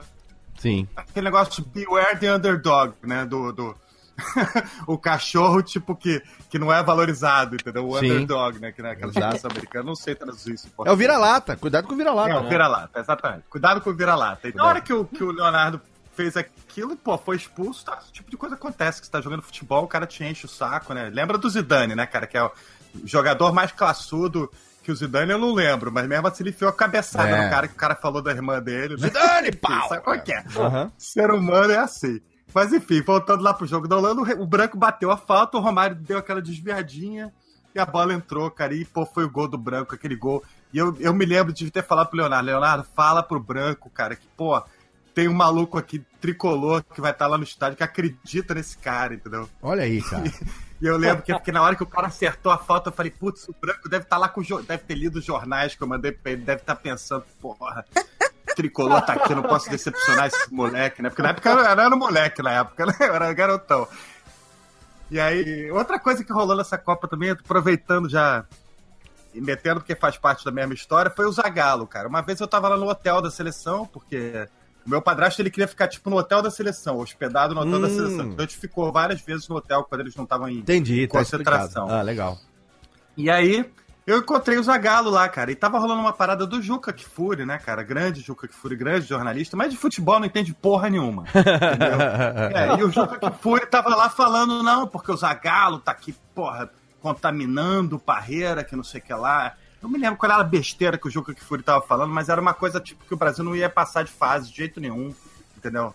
[0.57, 0.87] Sim.
[0.95, 3.25] Aquele negócio de beware the underdog, né?
[3.25, 3.51] Do.
[3.51, 3.75] do...
[4.87, 7.87] o cachorro, tipo, que, que não é valorizado, entendeu?
[7.87, 8.05] O Sim.
[8.11, 8.71] underdog, né?
[8.71, 9.25] Que naquela Exato.
[9.27, 10.67] expressão americana, não sei traduzir isso.
[10.85, 12.29] É o vira-lata, cuidado com o vira-lata.
[12.29, 12.49] É, o né?
[12.49, 13.43] vira-lata, exatamente.
[13.49, 14.47] Cuidado com o vira-lata.
[14.47, 14.67] E na Cuidado.
[14.67, 15.81] hora que o, que o Leonardo
[16.15, 17.99] fez aquilo, pô, foi expulso, tá?
[18.01, 20.49] Esse tipo de coisa acontece, que você tá jogando futebol, o cara te enche o
[20.49, 21.09] saco, né?
[21.11, 22.27] Lembra do Zidane, né, cara?
[22.27, 22.51] Que é o
[23.05, 24.51] jogador mais classudo
[24.83, 27.43] que o Zidane, eu não lembro, mas mesmo assim ele enfiou a cabeçada É.
[27.45, 28.95] no cara que o cara falou da irmã dele.
[28.97, 29.07] Né?
[29.07, 29.87] Zidane, pau!
[29.87, 30.43] Sabe qual é?
[30.57, 30.91] Aham.
[30.97, 32.19] Ser humano é assim.
[32.53, 35.95] Mas enfim, voltando lá pro jogo da Holanda, o branco bateu a falta, o Romário
[35.95, 37.31] deu aquela desviadinha
[37.73, 38.73] e a bola entrou, cara.
[38.73, 40.43] E pô, foi o gol do branco, aquele gol.
[40.73, 44.15] E eu, eu me lembro de ter falado pro Leonardo: Leonardo, fala pro branco, cara,
[44.15, 44.61] que pô,
[45.13, 49.13] tem um maluco aqui tricolor que vai estar lá no estádio que acredita nesse cara,
[49.13, 49.49] entendeu?
[49.61, 50.23] Olha aí, cara.
[50.81, 53.11] E eu lembro que, que na hora que o cara acertou a falta, eu falei,
[53.11, 55.87] putz, o branco deve estar lá com o deve ter lido os jornais que eu
[55.87, 57.85] mandei pra ele, deve estar pensando, porra,
[58.55, 61.09] tricolor tá aqui, eu não posso decepcionar esse moleque, né?
[61.09, 62.93] Porque na época eu era, eu era moleque na época, né?
[62.99, 63.87] Eu era garotão.
[65.09, 68.45] E aí, outra coisa que rolou nessa Copa também, aproveitando já
[69.33, 72.07] e metendo porque faz parte da mesma história, foi o Zagallo, cara.
[72.07, 74.47] Uma vez eu tava lá no hotel da seleção, porque
[74.85, 77.87] o meu padrasto ele queria ficar tipo no hotel da seleção, hospedado no hotel da
[77.87, 77.89] Hum.
[77.95, 78.25] seleção.
[78.27, 81.19] Então a gente ficou várias vezes no hotel quando eles não estavam em Entendi, tá
[81.19, 81.89] concentração.
[81.89, 82.37] Ah, legal.
[83.17, 83.69] E aí,
[84.05, 87.59] eu encontrei o Zagallo lá, cara, e tava rolando uma parada do Juca Kfouri, né,
[87.59, 87.83] cara?
[87.83, 91.23] Grande Juca Kfouri, grande jornalista, mas de futebol não entende porra nenhuma.
[91.29, 92.01] Entendeu?
[92.53, 96.69] É, e o Juca Kfouri tava lá falando, não, porque o Zagallo tá aqui, porra,
[96.99, 99.55] contaminando o Parreira, que não sei o que lá.
[99.81, 102.41] Eu me lembro qual era a besteira que o Juca Kfouri tava falando, mas era
[102.41, 105.13] uma coisa tipo que o Brasil não ia passar de fase de jeito nenhum,
[105.57, 105.93] entendeu?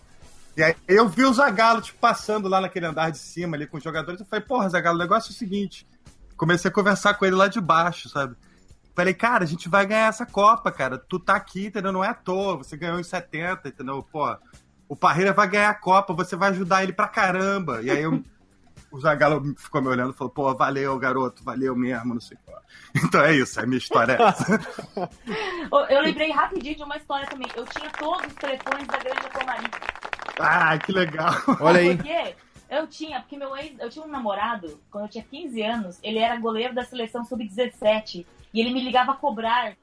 [0.55, 3.77] E aí eu vi o Zagallo, tipo, passando lá naquele andar de cima ali com
[3.77, 4.19] os jogadores.
[4.19, 5.85] Eu falei, porra, Zagallo, o negócio é o seguinte.
[6.37, 8.35] Comecei a conversar com ele lá de baixo, sabe?
[8.95, 10.97] Falei, cara, a gente vai ganhar essa Copa, cara.
[10.97, 11.91] Tu tá aqui, entendeu?
[11.91, 12.57] Não é à toa.
[12.57, 14.01] Você ganhou em 70, entendeu?
[14.01, 14.35] Pô,
[14.89, 17.81] o Parreira vai ganhar a Copa, você vai ajudar ele pra caramba.
[17.81, 18.23] E aí eu,
[18.91, 22.57] o Zagallo ficou me olhando e falou, pô, valeu, garoto, valeu mesmo, não sei lá.
[23.03, 24.59] Então é isso, a minha história é essa.
[25.89, 27.47] Eu lembrei rapidinho de uma história também.
[27.55, 29.65] Eu tinha todos os telefones da Grande Comari.
[30.39, 31.33] Ah, que legal.
[31.59, 31.95] Olha aí.
[31.95, 32.35] Por quê?
[32.69, 36.19] Eu tinha, porque meu ex, eu tinha um namorado, quando eu tinha 15 anos, ele
[36.19, 39.75] era goleiro da seleção sub-17 e ele me ligava a cobrar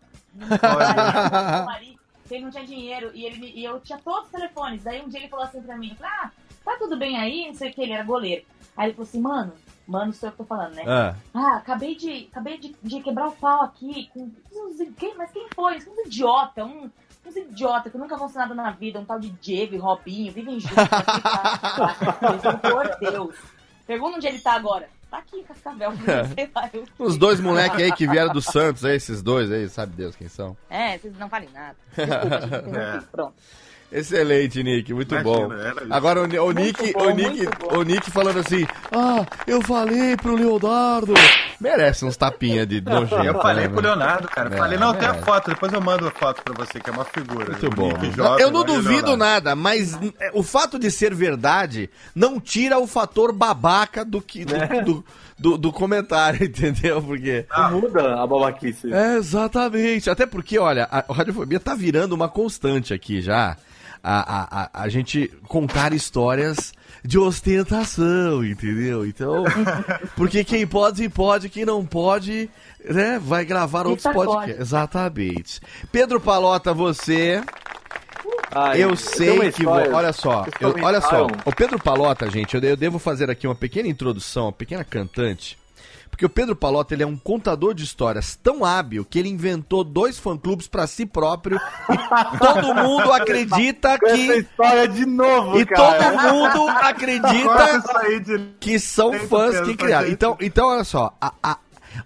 [2.30, 4.82] ele não tinha dinheiro e, ele, me- e eu tinha todos os telefones.
[4.82, 6.30] Daí um dia ele falou assim pra mim, ah,
[6.64, 7.46] tá tudo bem aí?
[7.48, 8.44] Não sei o que, ele era goleiro.
[8.76, 9.52] Aí ele falou assim, mano,
[9.86, 10.82] mano, sou eu que tô falando, né?
[10.86, 11.14] Ah.
[11.32, 14.30] Ah, acabei de, acabei de, de quebrar o pau aqui com
[15.16, 15.76] mas quem foi?
[15.76, 16.90] Uns idiota, um,
[17.26, 20.32] uns idiota que nunca vão ser nada na vida, um tal de Diego e Robinho,
[20.32, 20.78] vivem juntos.
[20.78, 21.96] Assim, tá?
[22.22, 23.36] Eu falei, Por Deus.
[23.86, 24.88] Pergunta onde ele tá agora.
[25.10, 25.92] Tá aqui em Cascavel,
[26.34, 26.70] sei lá.
[26.72, 26.84] Eu...
[26.98, 30.28] Os dois moleques aí que vieram do Santos, aí, esses dois aí, sabe Deus quem
[30.28, 30.56] são.
[30.68, 31.76] É, vocês não falem nada.
[31.94, 32.78] Desculpa, gente, interrompi.
[32.78, 33.00] É.
[33.12, 33.34] Pronto.
[33.94, 35.94] Excelente, Nick, muito Imagina, bom.
[35.94, 40.34] Agora o, o Nick, bom, o Nick, o Nick falando assim: "Ah, eu falei pro
[40.34, 41.14] Leonardo".
[41.60, 43.24] Merece uns tapinha de nojento.
[43.24, 43.80] Eu falei né, pro?
[43.80, 44.52] Leonardo, cara.
[44.52, 46.92] É, falei, não, tem a foto, depois eu mando a foto pra você, que é
[46.92, 47.46] uma figura.
[47.52, 47.88] Muito bom.
[47.96, 49.16] Nick jovem, eu não duvido Leonardo.
[49.16, 49.96] nada, mas
[50.32, 54.82] o fato de ser verdade não tira o fator babaca do que do, É.
[54.82, 55.04] do,
[55.38, 57.00] do- do comentário, entendeu?
[57.00, 58.92] Porque Não muda a babaquice.
[58.92, 60.10] É, exatamente.
[60.10, 63.56] Até porque, olha, a radiofobia tá virando uma constante aqui já.
[64.06, 69.06] A, a, a, a gente contar histórias de ostentação, entendeu?
[69.06, 69.44] Então,
[70.14, 72.50] porque quem pode, pode, quem não pode,
[72.84, 74.60] né, vai gravar outros podcasts.
[74.60, 75.60] Exatamente.
[75.90, 77.42] Pedro Palota, você,
[78.54, 79.62] Ai, eu sei que...
[79.62, 79.94] história.
[79.94, 83.54] Olha só, eu- olha só, o Pedro Palota, gente, eu, eu devo fazer aqui uma
[83.54, 85.56] pequena introdução, uma pequena cantante,
[86.14, 89.82] porque o Pedro Palota ele é um contador de histórias tão hábil que ele inventou
[89.82, 91.58] dois fã-clubes pra si próprio
[91.90, 96.12] e todo mundo acredita Essa que história de novo, e cara.
[96.12, 97.82] todo mundo acredita
[98.24, 98.54] de...
[98.60, 100.08] que são Tento fãs que criaram.
[100.08, 101.58] Então, então olha só, a- a-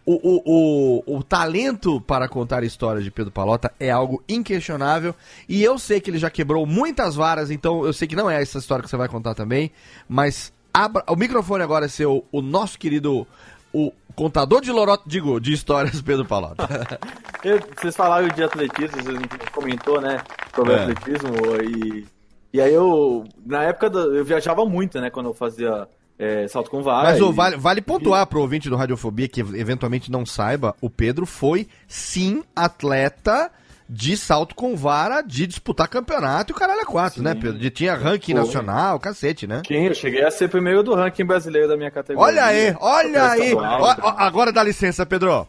[0.06, 5.14] o, o, o, o talento para contar histórias de Pedro Palota é algo inquestionável.
[5.46, 8.40] E eu sei que ele já quebrou muitas varas, então eu sei que não é
[8.40, 9.70] essa história que você vai contar também.
[10.08, 13.26] Mas abra, o microfone agora é seu, o nosso querido,
[13.72, 16.66] o contador de lorota, digo, de histórias, Pedro Palota.
[17.80, 20.20] Vocês falaram de atletismo, você comentou, né?
[20.54, 20.82] Sobre É.
[20.82, 22.06] atletismo e.
[22.52, 23.24] E aí eu.
[23.46, 25.08] Na época do- eu viajava muito, né?
[25.10, 25.86] Quando eu fazia
[26.18, 27.10] é, salto com vara.
[27.10, 31.24] Mas e- vale, vale pontuar pro ouvinte do Radiofobia que eventualmente não saiba, o Pedro
[31.26, 33.50] foi sim atleta
[33.88, 37.58] de salto com vara, de disputar campeonato e o caralho é quatro, né, Pedro?
[37.58, 38.44] De, tinha ranking Foi.
[38.44, 39.62] nacional, cacete, né?
[39.66, 42.26] Sim, eu cheguei a ser primeiro do ranking brasileiro da minha categoria.
[42.26, 43.54] Olha aí, olha aí.
[43.54, 45.48] Ó, ó, agora dá licença, Pedro.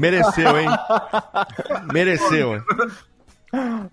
[0.00, 0.68] Mereceu, hein?
[1.92, 2.62] Mereceu, hein?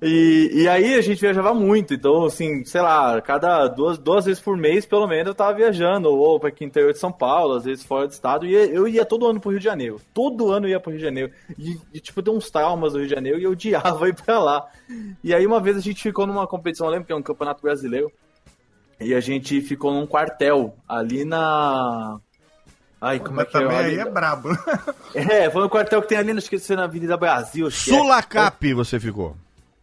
[0.01, 4.41] E, e aí a gente viajava muito, então assim, sei lá, cada duas, duas vezes
[4.41, 7.55] por mês, pelo menos, eu tava viajando, ou para aqui no interior de São Paulo,
[7.55, 9.99] às vezes fora do estado, e eu ia todo ano pro Rio de Janeiro.
[10.13, 11.31] Todo ano eu ia pro Rio de Janeiro.
[11.57, 14.39] E, e, tipo, tem uns traumas do Rio de Janeiro e eu odiava ir pra
[14.39, 14.65] lá.
[15.23, 17.61] E aí uma vez a gente ficou numa competição, eu lembro que é um campeonato
[17.61, 18.11] brasileiro,
[18.99, 22.19] e a gente ficou num quartel ali na.
[22.99, 23.61] Ai, como é Mas que é?
[23.61, 24.49] também Ali- aí é brabo.
[25.15, 27.67] É, foi no quartel que tem ali, que é na Avenida Brasil.
[27.67, 27.71] é.
[27.71, 29.35] Sulacap você ficou.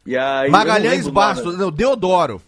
[0.09, 1.12] E aí, Magalhães não.
[1.12, 2.40] Bastos, não, Deodoro.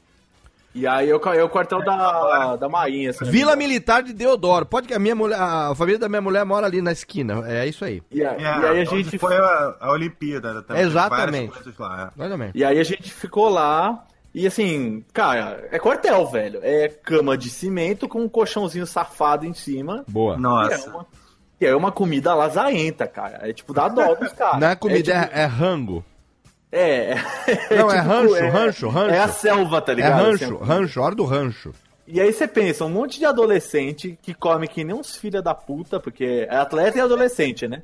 [0.74, 3.12] E aí eu, é o quartel da, da Marinha.
[3.22, 3.54] Vila.
[3.54, 4.64] Militar de Deodoro.
[4.64, 7.42] Pode que a minha mulher, a família da minha mulher mora ali na esquina.
[7.46, 8.00] É isso aí.
[8.10, 10.80] E, a- É, e aí a gente foi a, a Olimpíada também.
[10.82, 11.52] tem Exatamente.
[11.78, 12.28] lá, é.
[12.36, 12.52] Menos.
[12.54, 14.04] E aí a gente ficou lá.
[14.32, 16.60] E assim, cara, é quartel, velho.
[16.62, 20.04] É cama de cimento com um colchãozinho safado em cima.
[20.08, 20.34] Boa.
[20.34, 20.88] E é Nossa.
[20.90, 21.06] uma,
[21.60, 23.40] e é uma comida lazaenta, cara.
[23.42, 24.60] É tipo, dá dó dos caras.
[24.60, 26.04] Não é comida, É, é, tipo, é rango.
[26.72, 27.14] É,
[27.76, 29.14] Não, é tipo, rancho, é- rancho, rancho.
[29.14, 30.22] É a selva, tá É ligado?
[30.22, 31.72] rancho, Assim, rancho, hora do rancho.
[32.06, 35.54] E aí você pensa, um monte de adolescente que come que nem uns filha da
[35.54, 37.82] puta, porque é atleta e adolescente, né?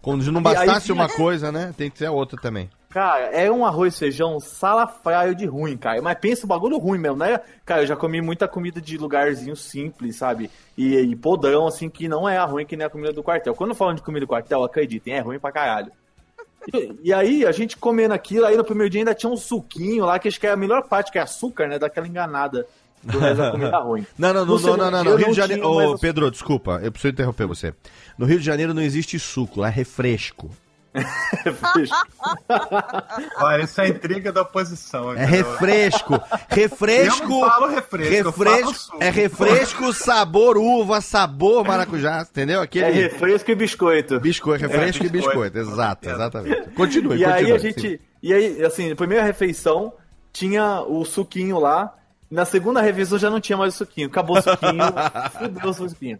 [0.00, 1.74] Quando não aí bastasse vinha- uma coisa, né?
[1.76, 2.70] Tem que ser a outra também.
[2.88, 6.00] Cara, é um arroz feijão salafraio de ruim, cara.
[6.00, 7.40] Mas pensa o bagulho ruim mesmo, né?
[7.64, 10.48] Cara, eu já comi muita comida de lugarzinho simples, sabe?
[10.78, 13.56] E, e podrão, assim, que não é ruim que nem a comida do quartel.
[13.56, 15.90] Quando falam de comida do quartel, acreditem, é ruim pra caralho.
[17.02, 20.18] E, aí, a gente comendo aquilo, aí no primeiro dia ainda tinha um suquinho lá,
[20.18, 21.78] que acho que é a melhor parte, que é açúcar, né?
[21.78, 22.66] Daquela enganada
[23.02, 24.06] do resto da comida ruim.
[24.18, 25.16] Não, não, não, No não, não, não.
[25.16, 25.68] Rio de Janeiro.
[25.68, 25.98] Ô.
[25.98, 27.74] Pedro, desculpa, eu preciso interromper você.
[28.16, 30.50] No Rio de Janeiro não existe suco, lá é refresco.
[33.38, 35.12] Olha, isso é intriga da oposição.
[35.12, 36.20] É refresco.
[36.48, 37.22] Refresco.
[37.24, 42.60] Eu não falo refresco, refresco é refresco, sabor uva, sabor maracujá, entendeu?
[42.60, 44.20] Aquele É refresco e biscoito.
[44.20, 45.38] biscoito, refresco É, e biscoito.
[45.50, 46.14] biscoito, Exato, certeza.
[46.22, 46.70] exatamente.
[46.70, 47.52] Continue, E aí continue.
[47.52, 48.00] a gente.
[48.22, 49.92] E aí, assim, na primeira refeição
[50.32, 51.94] tinha o suquinho lá.
[52.30, 54.08] Na segunda refeição já não tinha mais o suquinho.
[54.08, 54.82] Acabou o suquinho.
[55.38, 56.18] fudeu o suquinho.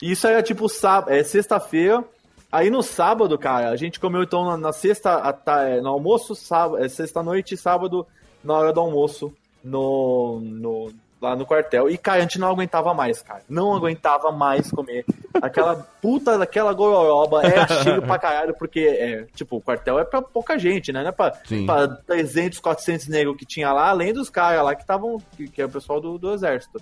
[0.00, 2.02] E isso era tipo sábado, é sexta-feira.
[2.52, 6.34] Aí no sábado, cara, a gente comeu então na, na sexta, ta- é, no almoço,
[6.34, 8.06] sábado, é, sexta-noite e sábado,
[8.42, 9.32] na hora do almoço,
[9.62, 10.92] no, no,
[11.22, 11.88] lá no quartel.
[11.88, 13.42] E, cara, a gente não aguentava mais, cara.
[13.48, 15.04] Não aguentava mais comer.
[15.40, 20.20] Aquela puta daquela gororoba é cheio pra caralho, porque, é, tipo, o quartel é pra
[20.20, 21.02] pouca gente, né?
[21.02, 21.66] Não é pra, Sim.
[21.66, 25.62] pra 300, 400 negros que tinha lá, além dos caras lá que estavam, que, que
[25.62, 26.80] é o pessoal do, do exército.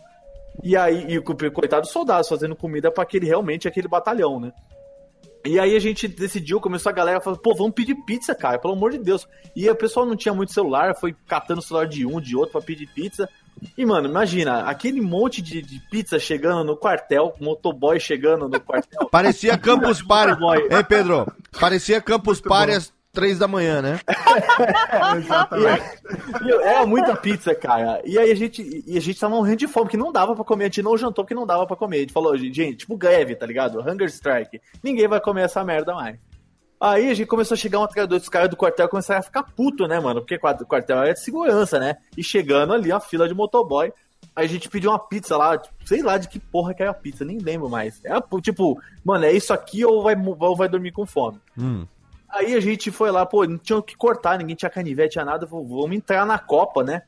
[0.62, 4.50] E aí, e o coitado dos soldados fazendo comida pra aquele, realmente, aquele batalhão, né?
[5.44, 8.74] E aí a gente decidiu, começou a galera falando, pô, vamos pedir pizza, cara, pelo
[8.74, 9.26] amor de Deus.
[9.54, 12.52] E o pessoal não tinha muito celular, foi catando o celular de um, de outro
[12.52, 13.28] pra pedir pizza.
[13.76, 19.08] E, mano, imagina, aquele monte de, de pizza chegando no quartel, motoboy chegando no quartel.
[19.08, 20.40] Parecia Campus Party.
[20.42, 21.26] Hein, Pedro?
[21.58, 23.98] Parecia Campus Party às três da manhã, né?
[26.40, 28.00] E Era muita pizza, cara.
[28.04, 30.44] E aí a gente, e a gente tava morrendo de fome, porque não dava pra
[30.44, 30.64] comer.
[30.64, 31.96] A gente não jantou porque não dava pra comer.
[31.96, 33.80] A gente falou, gente, tipo greve, tá ligado?
[33.80, 34.60] Hunger Strike.
[34.82, 36.16] Ninguém vai comer essa merda mais.
[36.80, 39.18] Aí a gente começou a chegar um atrás do outro, os caras do quartel começaram
[39.18, 40.20] a ficar puto, né, mano?
[40.20, 41.96] Porque o quartel é de segurança, né?
[42.16, 43.92] E chegando ali, uma fila de motoboy.
[44.36, 46.92] Aí a gente pediu uma pizza lá, tipo, sei lá de que porra que era
[46.92, 48.00] a pizza, nem lembro mais.
[48.04, 51.40] Era tipo, mano, é isso aqui ou vai, ou vai dormir com fome?
[51.58, 51.84] Hum.
[52.38, 55.24] Aí a gente foi lá, pô, não tinha o que cortar, ninguém tinha canivete, tinha
[55.24, 57.02] nada, vamos entrar na Copa, né?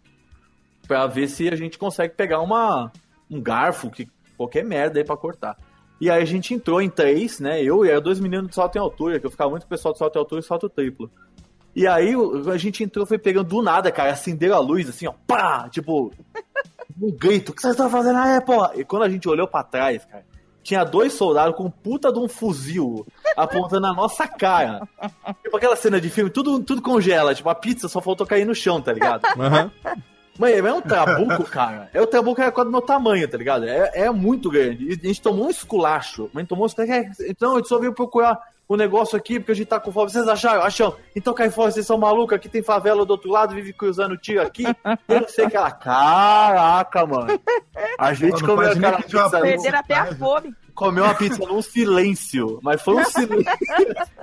[0.88, 2.90] Pra ver se a gente consegue pegar uma,
[3.30, 5.56] um garfo, que, qualquer merda aí pra cortar.
[6.00, 7.62] E aí a gente entrou em três, né?
[7.62, 9.92] Eu e dois meninos de salto em altura, que eu ficava muito com o pessoal
[9.92, 11.08] de salto em altura e salto triplo.
[11.76, 12.12] E aí
[12.52, 15.68] a gente entrou, foi pegando do nada, cara, acenderam a luz, assim, ó, pá!
[15.70, 16.12] Tipo,
[17.00, 18.66] um grito, o que vocês estão fazendo aí, pô?
[18.74, 20.24] E quando a gente olhou pra trás, cara,
[20.70, 23.04] tinha dois soldados com um puta de um fuzil
[23.36, 24.88] apontando na nossa cara.
[25.42, 28.54] Tipo aquela cena de filme, tudo, tudo congela, tipo, a pizza só faltou cair no
[28.54, 29.22] chão, tá ligado?
[30.38, 31.90] Mãe, é um trabuco, cara.
[31.92, 33.66] É o trabuco é quase do meu tamanho, tá ligado?
[33.66, 34.84] É, é muito grande.
[34.86, 36.30] E a gente tomou um esculacho.
[36.32, 38.40] Mas tomou um Então, a gente só veio procurar
[38.70, 40.12] o negócio aqui, porque a gente tá com fome.
[40.12, 40.62] Vocês acharam?
[40.62, 40.94] Acham?
[41.16, 42.36] Então cai fora, vocês são malucos.
[42.36, 44.62] Aqui tem favela do outro lado, vive cruzando tiro aqui.
[45.08, 45.72] Eu não sei que ela.
[45.72, 47.40] Caraca, mano.
[47.98, 49.40] A gente comeu aquela pizza.
[49.40, 50.54] Perderam até a fome.
[50.74, 52.58] Comeu uma pizza num silêncio.
[52.62, 53.44] Mas foi um silêncio.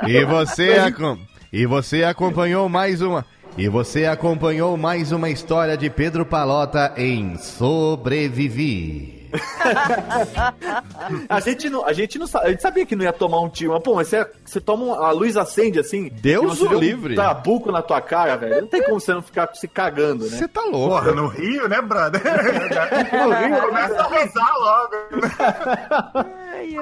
[0.07, 1.17] E você, acom-
[1.51, 3.25] e você acompanhou mais uma.
[3.57, 9.16] E você acompanhou mais uma história de Pedro Palota em Sobrevivi.
[11.30, 13.73] A gente não, a gente não a gente sabia que não ia tomar um tiro,
[13.73, 16.09] mas pô, mas você, você toma um, a luz acende assim.
[16.09, 17.13] Deus o livre.
[17.13, 18.61] Um trabuco na tua cara, velho.
[18.61, 20.38] Não tem como você não ficar se cagando, né?
[20.38, 20.89] Você tá louco.
[20.95, 22.21] Porra, no Rio, né, brother?
[23.13, 24.93] no Rio, começa a rezar logo.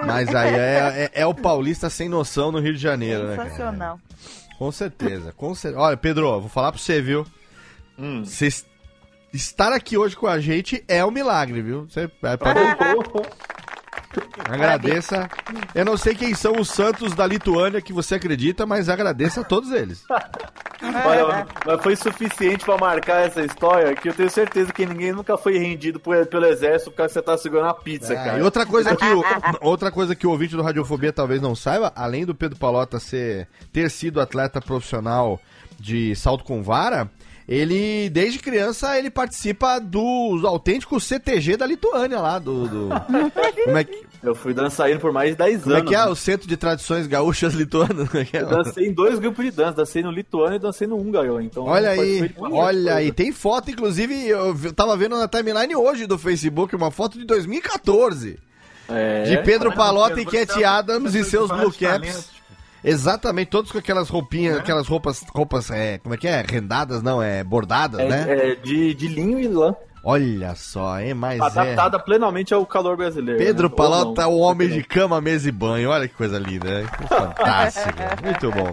[0.05, 3.35] Mas aí é, é- é o paulista sem noção no Rio de Janeiro, né?
[3.43, 3.99] Sensacional.
[4.57, 5.81] Com certeza, com certeza.
[5.83, 7.25] Olha, Pedro, vou falar pra você, viu?
[7.99, 8.23] Hum.
[9.35, 11.85] Estar aqui hoje com a gente é um milagre, viu?
[11.89, 12.55] Você é pra-
[14.49, 15.29] agradeça.
[15.73, 19.43] Eu não sei quem são os santos da Lituânia que você acredita, mas agradeça a
[19.43, 20.03] todos eles.
[21.05, 25.37] Olha, mas foi suficiente pra marcar essa história que eu tenho certeza que ninguém nunca
[25.37, 28.39] foi rendido por- pelo exército porque você tá segurando a pizza, Ah, cara.
[28.39, 29.23] e outra coisa que o,
[29.61, 33.47] outra coisa que o ouvinte do Radiofobia talvez não saiba, além do Pedro Palota ser
[33.73, 35.41] ter sido atleta profissional
[35.79, 37.09] de salto com vara,
[37.47, 42.89] ele desde criança ele participa dos autênticos CTG da Lituânia lá do, do-
[43.65, 45.89] como é que Eu fui dançarino por mais de 10 como é anos.
[45.89, 46.05] que é né?
[46.07, 48.09] o centro de tradições gaúchas lituanas?
[48.15, 48.41] É é?
[48.41, 51.65] Eu dancei em dois grupos de dança, dancei no lituano e dancei no húngaro, então...
[51.65, 52.95] Olha aí, olha coisa.
[52.95, 57.25] aí, tem foto, inclusive, eu tava vendo na timeline hoje do Facebook uma foto de
[57.25, 58.39] 2014.
[58.87, 59.23] É.
[59.23, 62.34] De Pedro Palota e Cat Adams e seus Blue Caps.
[62.85, 66.41] Exatamente, todos com aquelas roupinhas, aquelas roupas, roupas, é, como é que é?
[66.47, 68.25] Rendadas, não, é bordadas, É, né?
[68.51, 69.75] é de, de linho e lã.
[70.07, 71.41] Olha só, hein, é...
[71.41, 73.43] Adaptada plenamente ao calor brasileiro.
[73.43, 73.75] Pedro né?
[73.75, 74.33] Palota, não.
[74.33, 75.89] o homem de cama, mesa e banho.
[75.89, 76.87] Olha que coisa linda, né?
[76.95, 77.89] Que Fantástico.
[78.23, 78.71] Muito bom.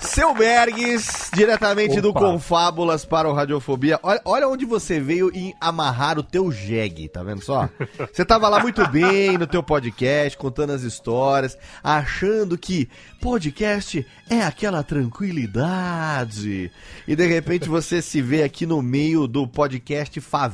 [0.00, 2.20] Seu Bergs, diretamente do Opa.
[2.20, 4.00] Confábulas para o Radiofobia.
[4.02, 7.68] Olha, olha onde você veio em amarrar o teu jegue, tá vendo só?
[8.10, 12.88] Você tava lá muito bem no teu podcast, contando as histórias, achando que
[13.20, 16.70] podcast é aquela tranquilidade.
[17.06, 20.53] E de repente você se vê aqui no meio do podcast favela,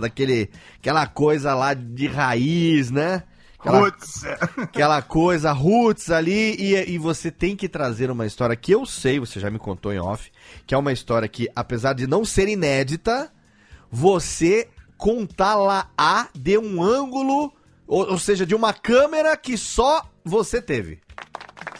[0.00, 3.22] daquele aquela coisa lá de raiz, né?
[3.58, 4.24] Aquela, Putz.
[4.58, 9.18] aquela coisa roots ali e, e você tem que trazer uma história que eu sei,
[9.18, 10.30] você já me contou em off,
[10.66, 13.32] que é uma história que apesar de não ser inédita,
[13.90, 14.68] você
[14.98, 17.52] contá-la a de um ângulo,
[17.86, 21.03] ou, ou seja, de uma câmera que só você teve.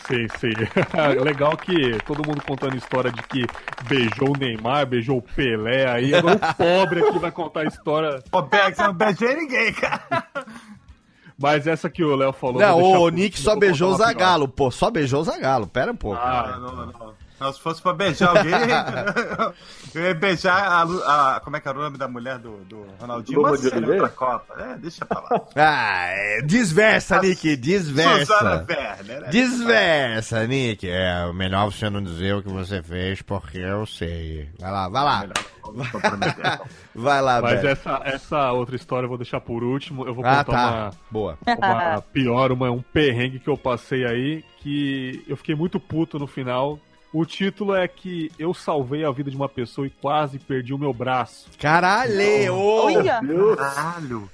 [0.06, 0.52] Sim, sim.
[1.24, 3.46] Legal que todo mundo contando história de que
[3.88, 6.14] beijou o Neymar, beijou o Pelé aí.
[6.14, 8.22] Agora o pobre aqui vai contar a história.
[8.30, 10.26] Ô, Beck, você não beijei ninguém, cara.
[11.38, 12.60] Mas essa que o Léo falou.
[12.60, 13.96] Não, o Nick só beijou o.
[13.96, 16.20] Zagalo, pô, só beijou o Zagalo, pera um pouco.
[16.20, 17.23] Ah, Não, não, não.
[17.52, 18.52] Se fosse pra beijar alguém,
[19.94, 20.82] eu ia beijar a,
[21.36, 23.38] a- Como é que era o nome da mulher do, do Ronaldinho?
[23.38, 24.02] Luma Mas de Oliveira?
[24.02, 24.54] outra Copa.
[24.62, 25.40] É, deixa pra lá.
[25.56, 28.64] Ah, é, desversa, Nick, desversa.
[28.68, 29.20] Werner.
[29.22, 29.28] né?
[29.30, 30.88] Desversa, Nick.
[30.88, 34.48] É melhor você não dizer o que você fez, porque eu sei.
[34.58, 35.26] Vai lá, vai lá.
[36.94, 37.68] Vai lá, Mas velho.
[37.68, 40.06] essa, essa outra história eu vou deixar por último.
[40.06, 40.96] Eu vou Ah, contar tá.
[41.10, 41.38] Boa.
[41.46, 46.18] uma, uma pior, uma, um perrengue que eu passei aí, que eu fiquei muito puto
[46.18, 46.78] no final.
[47.14, 50.78] O título é que eu salvei a vida de uma pessoa e quase perdi o
[50.78, 51.48] meu braço.
[51.60, 52.52] Caralho!
[52.52, 52.86] ô!
[52.86, 53.20] Olha!
[53.56, 54.28] Caralho.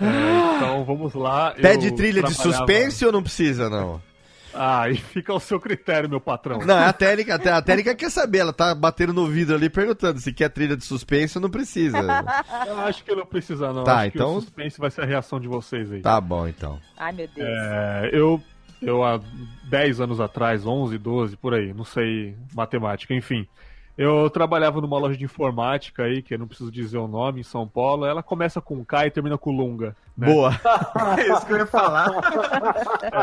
[0.00, 1.50] É, então vamos lá.
[1.52, 4.00] Pede eu trilha de suspense ou não precisa, não?
[4.54, 6.60] Ah, e fica ao seu critério, meu patrão.
[6.60, 7.34] Não, é a técnica.
[7.34, 8.38] A técnica quer saber.
[8.38, 11.98] Ela tá batendo no vidro ali perguntando se quer trilha de suspense ou não precisa.
[12.66, 13.84] Eu acho que não precisa, não.
[13.84, 16.00] Tá, acho que então- o suspense vai ser a reação de vocês aí.
[16.00, 16.80] Tá bom, então.
[16.96, 17.48] Ai, meu Deus.
[17.48, 18.40] É, eu,
[18.86, 19.20] eu há
[19.64, 23.46] 10 anos atrás, 11, 12, por aí, não sei matemática, enfim.
[23.96, 27.44] Eu trabalhava numa loja de informática aí, que eu não preciso dizer o nome, em
[27.44, 28.04] São Paulo.
[28.04, 29.94] Ela começa com K e termina com Lunga.
[30.18, 30.26] né?
[30.26, 30.50] Boa.
[31.16, 32.08] É isso que eu ia falar.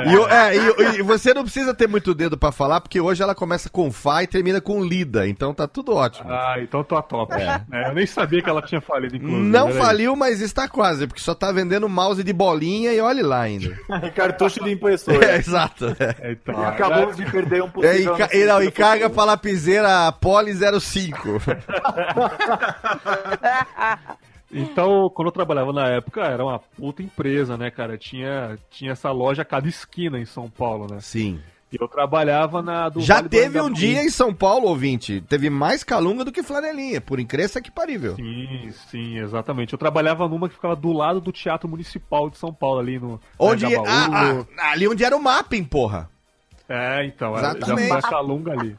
[0.08, 3.22] E, eu- é, e- e você não precisa ter muito dedo pra falar, porque hoje
[3.22, 5.28] ela começa com Fá e termina com Lida.
[5.28, 6.30] Então tá tudo ótimo.
[6.32, 7.34] Ah, então tô a top.
[7.34, 9.42] É, eu nem sabia que ela tinha falido, inclusive.
[9.42, 9.80] Não olha aí.
[9.82, 13.78] faliu, mas está quase, porque só tá vendendo mouse de bolinha e olhe lá ainda.
[14.16, 15.26] Cartucho de impressora.
[15.34, 15.96] É, exato.
[16.00, 20.12] É, então, Acabamos de perder um É, e, ca- e, não, e carga pra lapiseira
[20.14, 21.20] Poly 05.
[24.54, 27.98] Então, quando eu trabalhava na época, era uma puta empresa, né, cara?
[27.98, 31.00] Tinha, tinha essa loja a cada esquina em São Paulo, né?
[31.00, 31.40] Sim.
[31.72, 35.50] E eu trabalhava na do Já Vale teve um dia em São Paulo, ouvinte, teve
[35.50, 38.18] mais calunga do que flanelinha, por incrível que parível.
[38.18, 39.72] Sim, sim, exatamente.
[39.72, 43.22] Eu trabalhava numa que ficava do lado do Teatro Municipal de São Paulo, ali no
[43.40, 43.88] Onde, Anhangabaú.
[43.90, 46.10] ah, ah, ali onde era o mapping, porra.
[46.68, 47.94] É, então, era, já Exatamente.
[47.94, 48.76] a calunga ali.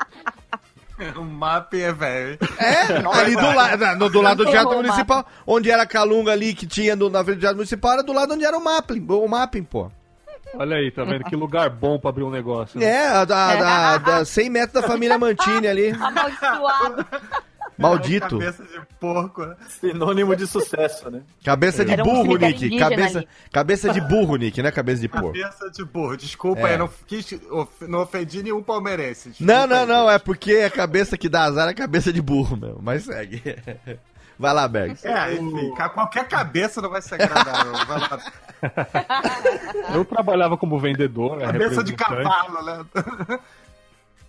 [1.16, 2.38] O mapa é velho.
[2.58, 6.32] É, ali do, la na- no- do lado do Teatro Municipal, onde era a calunga
[6.32, 8.62] ali que tinha no, na frente do Teatro Municipal, era do lado onde era o
[8.64, 9.90] mapping, o mapping, pô.
[10.54, 11.24] Olha aí, tá vendo?
[11.24, 12.78] Que lugar bom pra abrir um negócio.
[12.78, 12.84] né?
[12.86, 15.90] É, a da, da, da 100 metros da família Mantini ali.
[15.90, 17.06] Amaldiçoado.
[17.78, 18.38] Maldito.
[18.38, 19.46] Cabeça de porco.
[19.46, 19.56] né?
[19.80, 21.22] Sinônimo de sucesso, né?
[21.44, 22.76] Cabeça de Era um burro, Nick.
[22.78, 23.28] Cabeça, ali.
[23.50, 25.32] cabeça de burro, Nick, não é cabeça de porco.
[25.32, 26.16] Cabeça de porco.
[26.16, 26.72] Desculpa É.
[26.72, 29.28] aí, não, quis, of- não ofendi nenhum palmeirense.
[29.40, 32.56] Não, Desculpa não, não, é porque a cabeça que dá azar é cabeça de burro
[32.56, 33.42] mesmo, mas segue.
[34.38, 35.04] Vai lá, Bergs.
[35.06, 37.72] É, enfim, qualquer cabeça não vai ser agradável.
[37.86, 38.20] Vai lá.
[39.94, 43.38] Eu trabalhava como vendedor, né, Cabeça de cavalo, né?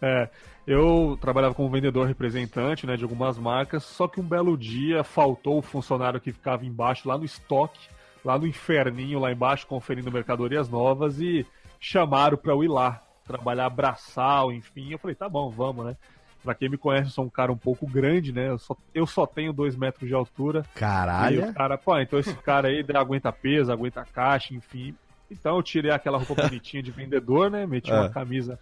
[0.02, 0.30] É,
[0.66, 5.58] eu trabalhava como vendedor representante né, de algumas marcas, só que um belo dia faltou
[5.60, 7.88] o funcionário que ficava embaixo, lá no estoque,
[8.24, 11.46] lá no inferninho, lá embaixo, conferindo mercadorias novas e
[11.80, 14.92] chamaram pra eu ir lá, trabalhar braçal, enfim.
[14.92, 15.98] Eu falei, tá bom, vamos, né?
[16.42, 18.50] Pra quem me conhece, eu sou um cara um pouco grande, né?
[18.50, 20.66] Eu só, eu só tenho dois metros de altura.
[20.76, 21.50] E Caralho.
[21.50, 24.94] o cara, pô, então esse cara aí aguenta peso, aguenta caixa, enfim.
[25.32, 27.66] Então eu tirei aquela roupa bonitinha de vendedor, né?
[27.66, 28.02] Meti Ah.
[28.02, 28.60] uma camisa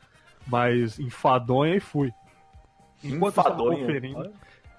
[0.51, 2.11] mais enfadonha e fui.
[3.03, 3.79] Enquanto eu estava Enfadonha.
[3.79, 4.31] conferindo.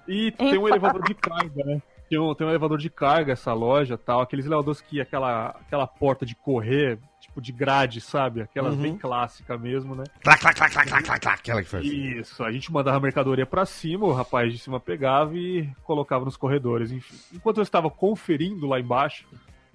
[0.06, 1.82] E tem um elevador de carga, né?
[2.08, 4.20] Tem um, tem um elevador de carga essa loja tal.
[4.20, 8.42] Aqueles elevadores que aquela, aquela porta de correr, tipo de grade, sabe?
[8.42, 8.82] Aquelas Uhum.
[8.82, 10.04] bem clássica mesmo, né?
[10.22, 11.86] Clac, clac, clac, clac, clac, clac, clac, aquela que assim.
[12.18, 16.24] Isso, a gente mandava a mercadoria pra cima, o rapaz de cima pegava e colocava
[16.24, 17.16] nos corredores, enfim.
[17.32, 19.24] Enquanto eu estava conferindo lá embaixo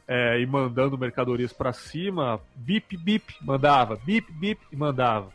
[0.08, 5.30] é, e mandando mercadorias pra cima, bip, bip, mandava, bip, bip e mandava.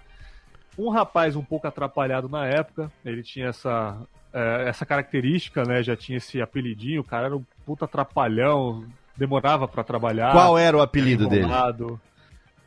[0.79, 3.97] Um rapaz um pouco atrapalhado na época, ele tinha essa,
[4.33, 5.83] é, essa característica, né?
[5.83, 8.85] Já tinha esse apelidinho, o cara era um puta atrapalhão,
[9.17, 10.33] demorava pra trabalhar.
[10.33, 11.47] Qual era o apelido dele?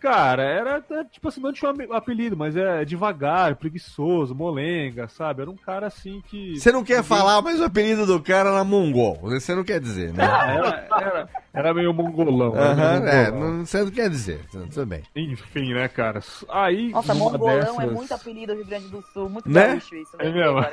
[0.05, 5.41] Cara, era é, tipo assim, não tinha um apelido, mas é devagar, preguiçoso, molenga, sabe?
[5.41, 6.59] Era um cara assim que.
[6.59, 9.17] Você não quer falar, mas o apelido do cara era mongol.
[9.23, 10.23] Você não quer dizer, né?
[10.23, 12.55] Ah, era, era, era meio mongolão.
[12.55, 13.53] era meio Aham, é, mongolão.
[13.57, 14.45] não, você não quer dizer.
[14.51, 15.01] Tudo bem.
[15.15, 16.19] Enfim, né, cara?
[16.49, 16.91] Aí.
[16.91, 19.27] Nossa, mongolão dessas- é muito apelido do Rio Grande do Sul.
[19.27, 19.69] Muito Né?
[19.69, 20.15] gaúcho isso.
[20.19, 20.65] É lembrei mesmo?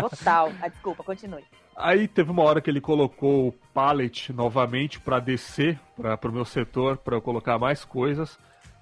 [0.00, 0.52] Total.
[0.62, 1.42] Ah, desculpa, continue.
[1.76, 6.44] Aí teve uma hora que ele colocou o pallet novamente pra descer para pro meu
[6.44, 8.38] setor, pra eu colocar mais coisas.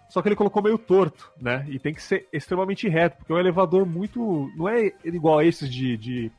[0.09, 1.67] Só que ele colocou meio torto, né?
[1.69, 4.49] E tem que ser extremamente reto, porque é um elevador muito.
[4.57, 6.31] Não é igual a esses de, de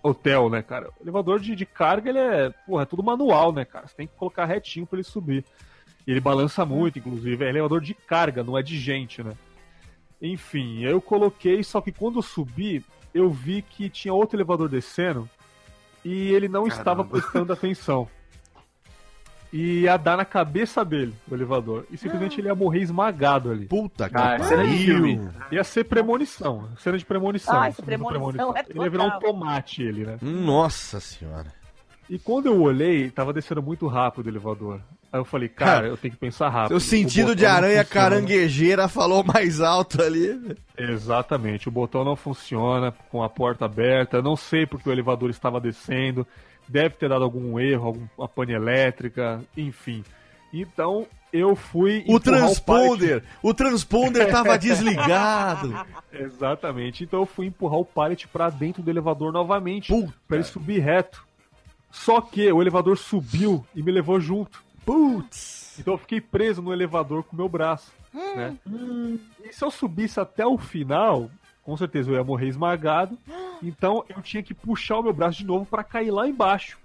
[0.00, 0.90] hotel, né, cara?
[1.00, 2.50] O elevador de, de carga, ele é.
[2.64, 3.88] Porra, é tudo manual, né, cara?
[3.88, 5.44] Você tem que colocar retinho pra ele subir.
[6.06, 7.44] E ele balança muito, inclusive.
[7.44, 9.32] É elevador de carga, não é de gente, né?
[10.22, 15.28] Enfim, eu coloquei, só que quando eu subi, eu vi que tinha outro elevador descendo
[16.08, 17.10] e ele não estava Caramba.
[17.20, 18.08] prestando atenção.
[19.52, 21.86] e ia dar na cabeça dele, o elevador.
[21.90, 23.66] E simplesmente ele ia morrer esmagado ali.
[23.66, 25.30] Puta que Ah, pariu.
[25.50, 26.68] Ia ser premonição.
[26.78, 27.60] Cena de premonição.
[27.62, 30.18] Ah, de premonição é Ele ia virar um tomate, ele, né?
[30.20, 31.52] Nossa senhora.
[32.08, 34.80] E quando eu olhei, tava descendo muito rápido o elevador.
[35.12, 36.68] Aí eu falei, cara, Cara, eu tenho que pensar rápido.
[36.68, 40.56] Seu O sentido de aranha caranguejeira falou mais alto ali.
[40.76, 44.20] Exatamente, o botão não funciona com a porta aberta.
[44.20, 46.26] Não sei porque o elevador estava descendo.
[46.68, 50.04] Deve ter dado algum erro, alguma pane elétrica, enfim.
[50.52, 52.04] Então eu fui.
[52.08, 55.74] O transponder, o transponder tava desligado.
[56.12, 57.04] Exatamente.
[57.04, 59.92] Então eu fui empurrar o pallet pra dentro do elevador novamente.
[59.92, 60.12] Puta.
[60.26, 61.24] Pra ele subir reto.
[61.90, 64.62] Só que o elevador subiu e me levou junto.
[64.86, 65.78] Putz.
[65.78, 67.92] Então eu fiquei preso no elevador com o meu braço.
[68.14, 68.56] Né?
[69.44, 71.28] E se eu subisse até o final,
[71.62, 73.18] com certeza eu ia morrer esmagado.
[73.62, 76.78] Então eu tinha que puxar o meu braço de novo pra cair lá embaixo.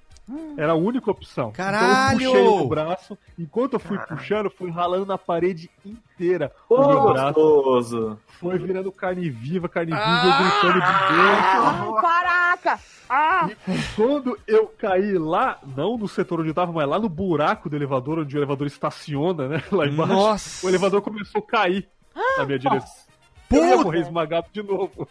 [0.57, 1.51] Era a única opção.
[1.51, 2.21] Caralho!
[2.21, 3.17] Então eu puxei o braço.
[3.37, 6.51] Enquanto eu fui puxando, eu fui ralando na parede inteira.
[6.69, 8.19] Ô, o meu braço gostoso.
[8.39, 11.95] foi virando carne viva, carne viva, eu gritando de dentro.
[11.95, 12.79] Ai, caraca!
[13.09, 13.49] Ah!
[13.95, 17.75] Quando eu caí lá, não no setor onde eu tava, mas lá no buraco do
[17.75, 19.63] elevador, onde o elevador estaciona, né?
[19.71, 20.65] Lá embaixo, Nossa.
[20.65, 21.89] o elevador começou a cair
[22.37, 23.11] na minha direção.
[23.51, 23.83] Eu ia Puta.
[23.83, 25.05] morrer esmagado de novo.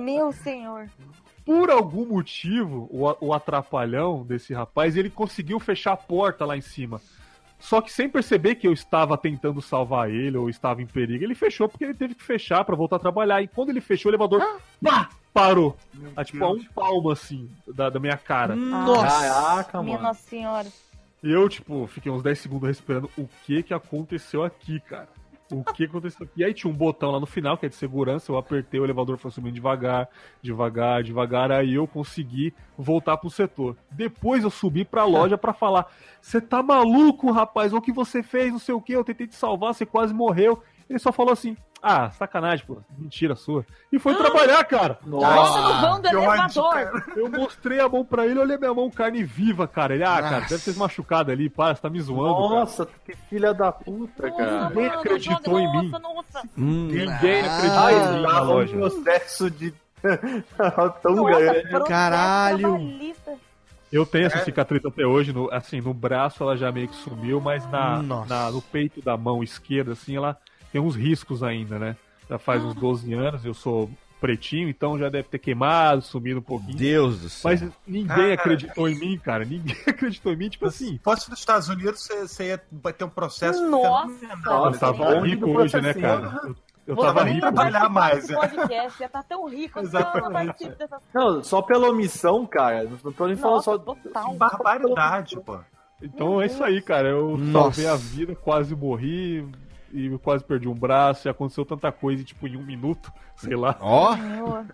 [0.00, 0.88] Meu senhor.
[1.46, 6.60] Por algum motivo, o, o atrapalhão desse rapaz, ele conseguiu fechar a porta lá em
[6.60, 7.00] cima.
[7.58, 11.36] Só que sem perceber que eu estava tentando salvar ele ou estava em perigo, ele
[11.36, 13.40] fechou porque ele teve que fechar pra voltar a trabalhar.
[13.40, 14.42] E quando ele fechou, o elevador
[14.82, 15.76] pá, parou.
[16.16, 18.56] A, tipo, a um palmo assim da, da minha cara.
[18.56, 19.06] Nossa.
[19.06, 20.08] Caraca, Minha mano.
[20.08, 20.68] Nossa Senhora.
[21.22, 23.08] E eu, tipo, fiquei uns 10 segundos respirando.
[23.16, 25.08] O que que aconteceu aqui, cara?
[25.50, 26.28] O que aconteceu?
[26.36, 28.32] E aí tinha um botão lá no final, que é de segurança.
[28.32, 30.08] Eu apertei, o elevador foi subindo devagar,
[30.42, 31.52] devagar, devagar.
[31.52, 33.76] Aí eu consegui voltar pro setor.
[33.90, 35.86] Depois eu subi pra loja pra falar:
[36.20, 37.72] Você tá maluco, rapaz?
[37.72, 38.50] O que você fez?
[38.50, 38.92] Não sei o que.
[38.92, 40.62] Eu tentei te salvar, você quase morreu.
[40.88, 42.78] Ele só falou assim: Ah, sacanagem, pô.
[42.96, 43.64] Mentira sua.
[43.92, 44.98] E foi trabalhar, cara.
[45.04, 47.02] Nossa, no vão do elevador.
[47.16, 49.94] Eu mostrei a mão pra ele, olhei minha mão carne viva, cara.
[49.94, 52.60] Ele, ah, cara, deve ter se machucado ali, para, você tá me zoando, cara.
[52.60, 54.68] Nossa, que filha da puta, cara.
[54.68, 55.88] Ninguém Mano, acreditou joga- em mim.
[55.90, 56.48] Nossa, nossa.
[56.56, 58.76] Hum, Ninguém ah, acreditou Ai, em mim na tava um loja.
[58.76, 59.74] processo de.
[61.02, 61.84] Tão Nossa, grande.
[61.88, 62.78] Caralho.
[63.92, 67.40] Eu tenho essa cicatriz até hoje, no, assim, no braço ela já meio que sumiu,
[67.40, 68.28] mas na, Nossa.
[68.34, 70.36] na- no peito da mão esquerda, assim, ela
[70.76, 71.96] tem uns riscos ainda, né?
[72.28, 73.88] Já faz uns 12 anos, eu sou
[74.20, 76.76] pretinho, então já deve ter queimado, sumido um pouquinho.
[76.76, 77.50] Deus do céu.
[77.50, 78.34] Mas ninguém Cara.
[78.34, 79.44] acreditou em mim, cara.
[79.44, 80.92] Ninguém acreditou em mim, tipo assim.
[80.92, 82.58] Se fosse nos Estados Unidos, você, você ia
[82.92, 83.66] ter um processo.
[83.70, 84.12] Nossa.
[84.18, 84.64] fenomenal.
[84.64, 86.40] Eu Nossa, tava rico hoje, né, cara?
[86.44, 86.56] Eu,
[86.88, 87.46] eu tava nem rico.
[87.52, 88.34] vai trabalhar participar mais, é.
[88.34, 90.64] podcast, já tá tão rico, assim, Exatamente.
[90.64, 92.84] não dessas Não, só pela omissão, cara.
[93.02, 93.78] Não tô nem falando Nossa, só.
[93.78, 94.34] total.
[94.34, 95.58] Barbaridade, pô.
[96.02, 97.08] Então é isso aí, cara.
[97.08, 97.80] Eu Nossa.
[97.80, 99.46] salvei a vida, quase morri
[99.92, 101.26] e quase perdi um braço.
[101.26, 103.76] E aconteceu tanta coisa, tipo, em um minuto, sei lá.
[103.80, 104.64] Ó, Senhor.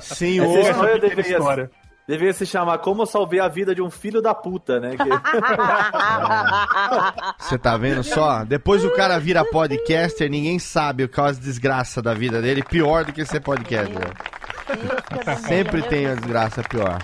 [0.00, 0.58] senhor.
[0.58, 1.70] Essa Essa história deveria, história.
[2.06, 4.92] deveria se chamar Como Eu Salvei a Vida de um Filho da Puta, né?
[7.38, 8.44] Você tá vendo só?
[8.44, 12.62] Depois o cara vira podcaster, ninguém sabe o que é as desgraças da vida dele,
[12.62, 14.12] pior do que ser podcaster.
[15.46, 16.98] Sempre tem a desgraça pior.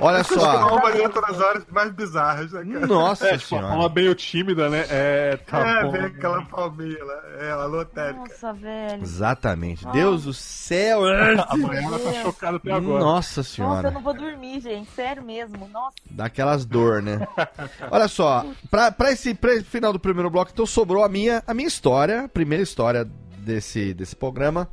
[0.00, 0.80] Olha só.
[1.20, 2.86] Nas horas mais bizarras, né, cara?
[2.86, 3.88] Nossa É, tipo, uma senhora.
[3.94, 4.84] meio tímida, né?
[4.90, 5.92] É, tá é, bom.
[5.92, 8.18] vem aquela palminha lá, é, a lotérica.
[8.20, 9.02] Nossa, velho.
[9.02, 9.86] Exatamente.
[9.88, 11.00] Deus do céu.
[11.48, 12.98] A Mariana tá chocada até agora.
[13.02, 13.88] Nossa Nossa, senhora.
[13.88, 14.90] eu não vou dormir, gente.
[14.90, 15.68] Sério mesmo.
[15.68, 15.96] Nossa.
[16.10, 17.26] Daquelas dor, né?
[17.90, 21.42] Olha só, pra, pra, esse, pra esse final do primeiro bloco, então sobrou a minha,
[21.46, 24.68] a minha história, a primeira história desse, desse programa.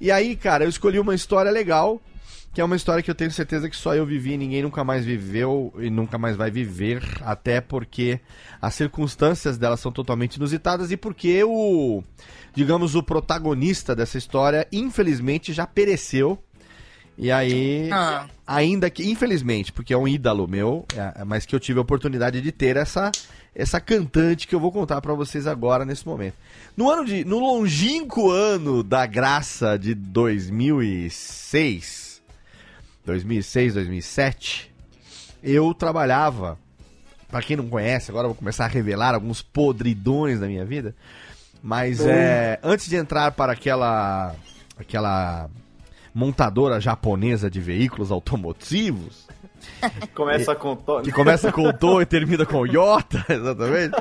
[0.00, 2.00] E aí, cara, eu escolhi uma história legal,
[2.52, 5.04] que é uma história que eu tenho certeza que só eu vivi, ninguém nunca mais
[5.04, 8.18] viveu e nunca mais vai viver, até porque
[8.60, 12.02] as circunstâncias dela são totalmente inusitadas e porque o,
[12.52, 16.38] digamos, o protagonista dessa história, infelizmente, já pereceu.
[17.16, 17.90] E aí,
[18.46, 22.40] ainda que, infelizmente, porque é um ídolo meu, é, mas que eu tive a oportunidade
[22.40, 23.12] de ter essa,
[23.54, 26.36] essa cantante que eu vou contar pra vocês agora nesse momento.
[26.74, 32.09] No ano de, no longínquo ano da graça de 2006,
[33.10, 34.72] 2006, 2007,
[35.42, 36.56] eu trabalhava,
[37.28, 40.94] pra quem não conhece, agora eu vou começar a revelar alguns podridões da minha vida,
[41.62, 44.34] mas é, antes de entrar para aquela
[44.78, 45.50] aquela
[46.14, 49.26] montadora japonesa de veículos automotivos,
[50.14, 50.76] Começa com.
[50.76, 53.96] to- que começa com o To e termina com o Iota, exatamente.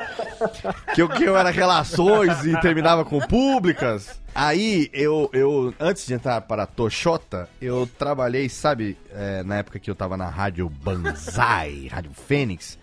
[0.96, 4.20] Que eu, que eu era relações e terminava com públicas.
[4.34, 9.80] Aí eu, eu antes de entrar para a Toshota, eu trabalhei, sabe, é, na época
[9.80, 12.78] que eu tava na Rádio Banzai, Rádio Fênix.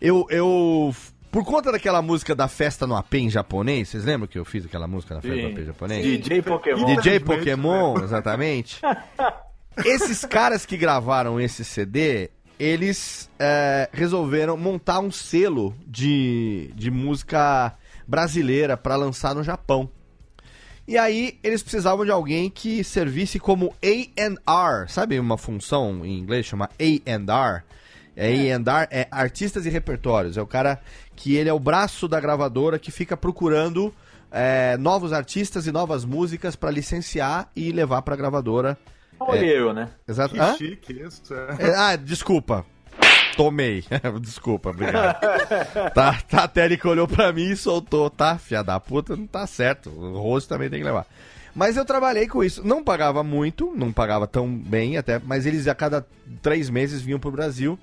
[0.00, 0.92] Eu, eu
[1.30, 4.66] Por conta daquela música da festa no AP em japonês, vocês lembram que eu fiz
[4.66, 6.04] aquela música na festa no AP em japonês?
[6.04, 6.84] DJ Pokémon.
[6.96, 8.80] DJ Pokémon, exatamente.
[9.84, 17.76] Esses caras que gravaram esse CD, eles é, resolveram montar um selo de, de música
[18.06, 19.88] brasileira para lançar no Japão.
[20.86, 26.44] E aí eles precisavam de alguém que servisse como A&R, sabe uma função em inglês
[26.44, 27.62] chama A&R?
[28.16, 30.80] A&R é artistas e repertórios, é o cara
[31.16, 33.94] que ele é o braço da gravadora que fica procurando
[34.30, 38.76] é, novos artistas e novas músicas para licenciar e levar para gravadora.
[39.28, 39.90] Olha eu, né?
[40.06, 40.34] Exato.
[40.34, 41.22] Que chique isso.
[41.58, 42.64] É, ah, desculpa.
[43.36, 43.84] Tomei.
[44.20, 45.18] desculpa, obrigado.
[45.94, 48.38] tá, tá, a Térica olhou pra mim e soltou, tá?
[48.38, 49.90] Fia da puta, não tá certo.
[49.90, 51.06] O rosto também tem que levar.
[51.54, 52.66] Mas eu trabalhei com isso.
[52.66, 56.06] Não pagava muito, não pagava tão bem até, mas eles a cada
[56.40, 57.78] três meses vinham pro Brasil.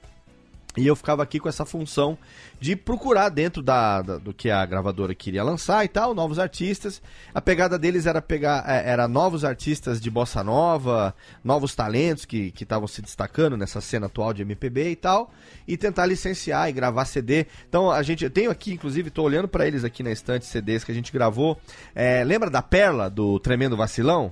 [0.78, 2.16] E eu ficava aqui com essa função
[2.60, 7.02] de procurar dentro da, da- do que a gravadora queria lançar e tal, novos artistas.
[7.34, 11.14] A pegada deles era pegar é, era novos artistas de bossa nova,
[11.44, 15.34] novos talentos que estavam se destacando nessa cena atual de MPB e tal,
[15.68, 17.48] e tentar licenciar e gravar CD.
[17.68, 20.84] Então a gente eu tenho aqui, inclusive, tô olhando pra eles aqui na estante CDs
[20.84, 21.60] que a gente gravou.
[21.96, 24.32] É, lembra da Perla do Tremendo Vacilão?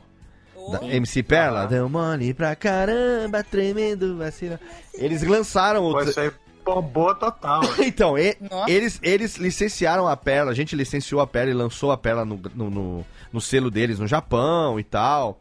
[0.71, 1.65] Da MC Perla?
[1.67, 4.59] Deu mole pra caramba, tremendo vacilão.
[4.93, 6.01] Eles lançaram o.
[6.01, 6.31] Isso aí
[6.65, 7.61] bombou total.
[7.79, 8.35] Então, e-
[8.67, 12.39] eles, eles licenciaram a Perla, a gente licenciou a Perla e lançou a Perla no,
[12.53, 15.39] no, no- no selo deles no Japão e tal.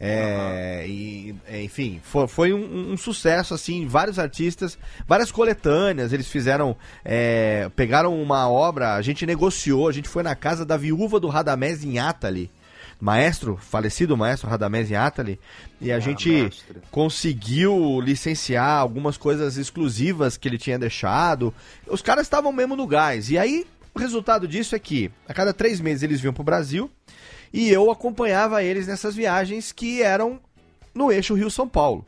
[0.00, 6.28] É, e, é, enfim, foi, foi um, um sucesso, assim, vários artistas, várias coletâneas, eles
[6.28, 11.18] fizeram, é, pegaram uma obra, a gente negociou, a gente foi na casa da viúva
[11.18, 12.48] do Radamés em Atali,
[13.00, 15.38] maestro, falecido maestro Radamés Atali,
[15.80, 16.78] e a gente mestre.
[16.90, 21.54] conseguiu licenciar algumas coisas exclusivas que ele tinha deixado.
[21.86, 23.30] Os caras estavam mesmo no gás.
[23.30, 26.90] E aí, o resultado disso é que a cada três meses eles vinham pro Brasil
[27.52, 30.40] e eu acompanhava eles nessas viagens que eram
[30.94, 32.04] no eixo Rio-São Paulo.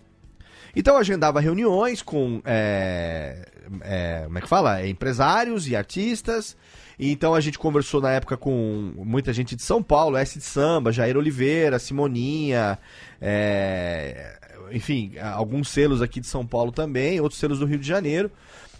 [0.74, 3.46] Então eu agendava reuniões com, é,
[3.82, 4.86] é, como é que fala?
[4.86, 6.56] Empresários e artistas.
[7.02, 10.92] Então a gente conversou na época com muita gente de São Paulo, S de Samba,
[10.92, 12.78] Jair Oliveira, Simoninha,
[13.18, 14.38] é,
[14.70, 18.30] enfim, alguns selos aqui de São Paulo também, outros selos do Rio de Janeiro.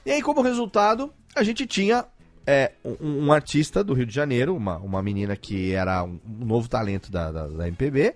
[0.05, 2.05] E aí, como resultado, a gente tinha
[2.47, 6.69] é, um, um artista do Rio de Janeiro, uma, uma menina que era um, novo
[6.69, 8.15] talento da, da, da MPB,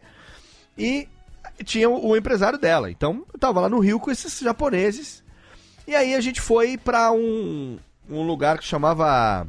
[0.76, 1.08] e
[1.64, 2.90] tinha o, o empresário dela.
[2.90, 5.24] Então, eu tava lá no Rio com esses japoneses.
[5.86, 7.78] E aí a gente foi pra um,
[8.10, 9.46] um lugar que chamava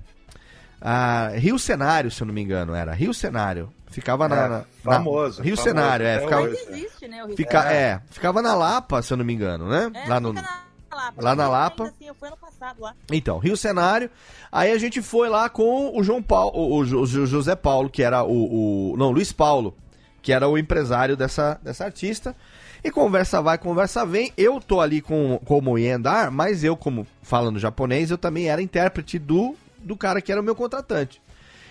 [0.81, 3.71] ah, Rio Cenário, se eu não me engano, era Rio Cenário.
[3.87, 7.23] Ficava na, É, na- famoso, na Rio famoso Cenário, é, ficava, existe, né?
[7.23, 7.77] O Rio fica, Cenário.
[7.77, 9.89] é, ficava na Lapa, se eu não me engano, né?
[9.93, 11.21] É, lá no, fica na Lapa.
[11.21, 11.83] lá na Lapa.
[11.85, 12.93] assim, eu fui ano passado lá.
[13.11, 14.09] Então, Rio Cenário.
[14.51, 18.03] Aí a gente foi lá com o João Paulo, o, o o José Paulo, que
[18.03, 19.73] era o, o- Não, Luiz Paulo,
[20.21, 22.35] que era o empresário dessa, dessa artista.
[22.83, 24.31] E conversa vai, conversa vem.
[24.37, 29.17] Eu tô ali com, como Yendar, mas eu, como falando japonês, eu também era intérprete
[29.17, 29.55] do,
[29.85, 31.21] do cara que era o meu contratante.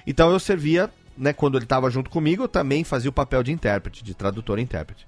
[0.06, 3.52] Então eu servia, né, quando ele tava junto comigo, eu também fazia o papel de
[3.52, 5.06] intérprete, de tradutor e intérprete.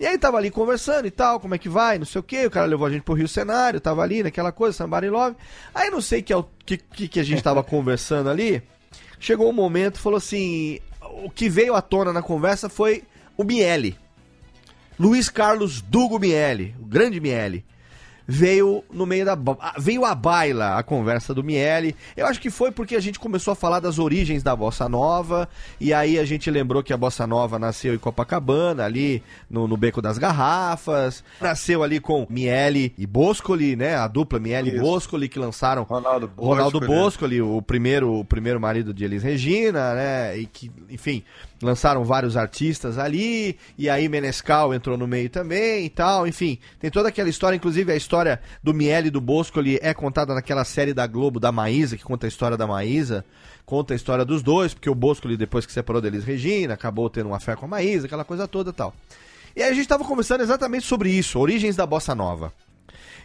[0.00, 2.46] E aí tava ali conversando e tal, como é que vai, não sei o que,
[2.46, 5.36] o cara levou a gente pro Rio Cenário, tava ali naquela coisa, Somebody Love.
[5.74, 8.62] Aí não sei que, é o que, que, que a gente tava conversando ali,
[9.18, 10.78] chegou um momento, falou assim,
[11.24, 13.02] o que veio à tona na conversa foi
[13.36, 13.98] o Miele.
[14.98, 17.64] Luiz Carlos Dugo Miele, o grande Miele.
[18.30, 19.38] Veio no meio da.
[19.78, 21.96] Veio a baila a conversa do Miele.
[22.14, 25.48] Eu acho que foi porque a gente começou a falar das origens da Bossa Nova.
[25.80, 29.78] E aí a gente lembrou que a Bossa Nova nasceu em Copacabana, ali no, no
[29.78, 31.24] Beco das Garrafas.
[31.40, 33.96] Nasceu ali com Miele e Boscoli, né?
[33.96, 34.78] A dupla Miele e.
[34.78, 36.44] Boscoli que lançaram Ronaldo Bosco.
[36.44, 40.36] Ronaldo Boscoli, o primeiro, o primeiro marido de Elis Regina, né?
[40.36, 41.24] E que, enfim,
[41.62, 46.58] lançaram vários artistas ali, e aí Menescal entrou no meio também e tal, enfim.
[46.78, 50.64] Tem toda aquela história, inclusive a história do Miele e do Boscoli é contada naquela
[50.64, 53.24] série da Globo da Maísa, que conta a história da Maísa,
[53.66, 57.10] conta a história dos dois, porque o Boscoli, depois que separou da Elis Regina, acabou
[57.10, 58.94] tendo uma fé com a Maísa, aquela coisa toda e tal.
[59.56, 62.52] E aí a gente tava conversando exatamente sobre isso, origens da Bossa Nova.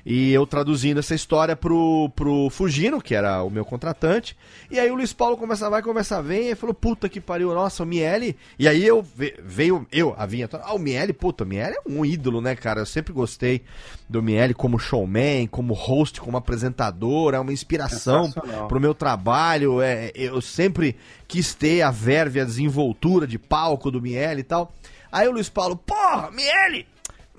[0.06, 4.36] E eu traduzindo essa história pro, pro Fugino, que era o meu contratante.
[4.70, 7.84] E aí o Luiz Paulo conversa vai, conversa vem, e falou, puta que pariu, nossa,
[7.84, 8.36] o Miele.
[8.60, 11.82] E aí eu ve- veio, eu, a vinha, ah, o Miele, puta, o Miele é
[11.90, 12.82] um ídolo, né, cara?
[12.82, 13.62] Eu sempre gostei
[14.10, 18.30] do Miele como showman, como host, como apresentador, é uma inspiração
[18.68, 19.82] pro meu trabalho.
[19.82, 20.98] É, eu sempre
[21.30, 24.74] quis ter a verve, a desenvoltura de palco do Miele e tal.
[25.10, 26.86] Aí o Luiz Paulo, porra, Miele,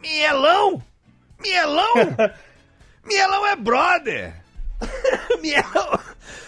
[0.01, 0.83] Mielão,
[1.43, 1.95] Mielão.
[3.05, 4.35] Mielão é brother!
[5.41, 5.99] Mielão!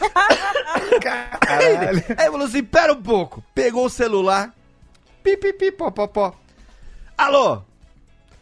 [1.00, 2.04] caralho.
[2.16, 3.42] Aí falou assim: pera um pouco.
[3.54, 4.54] Pegou o celular.
[5.22, 6.34] Pi, pi, pi, pó, pó, pó.
[7.16, 7.62] Alô?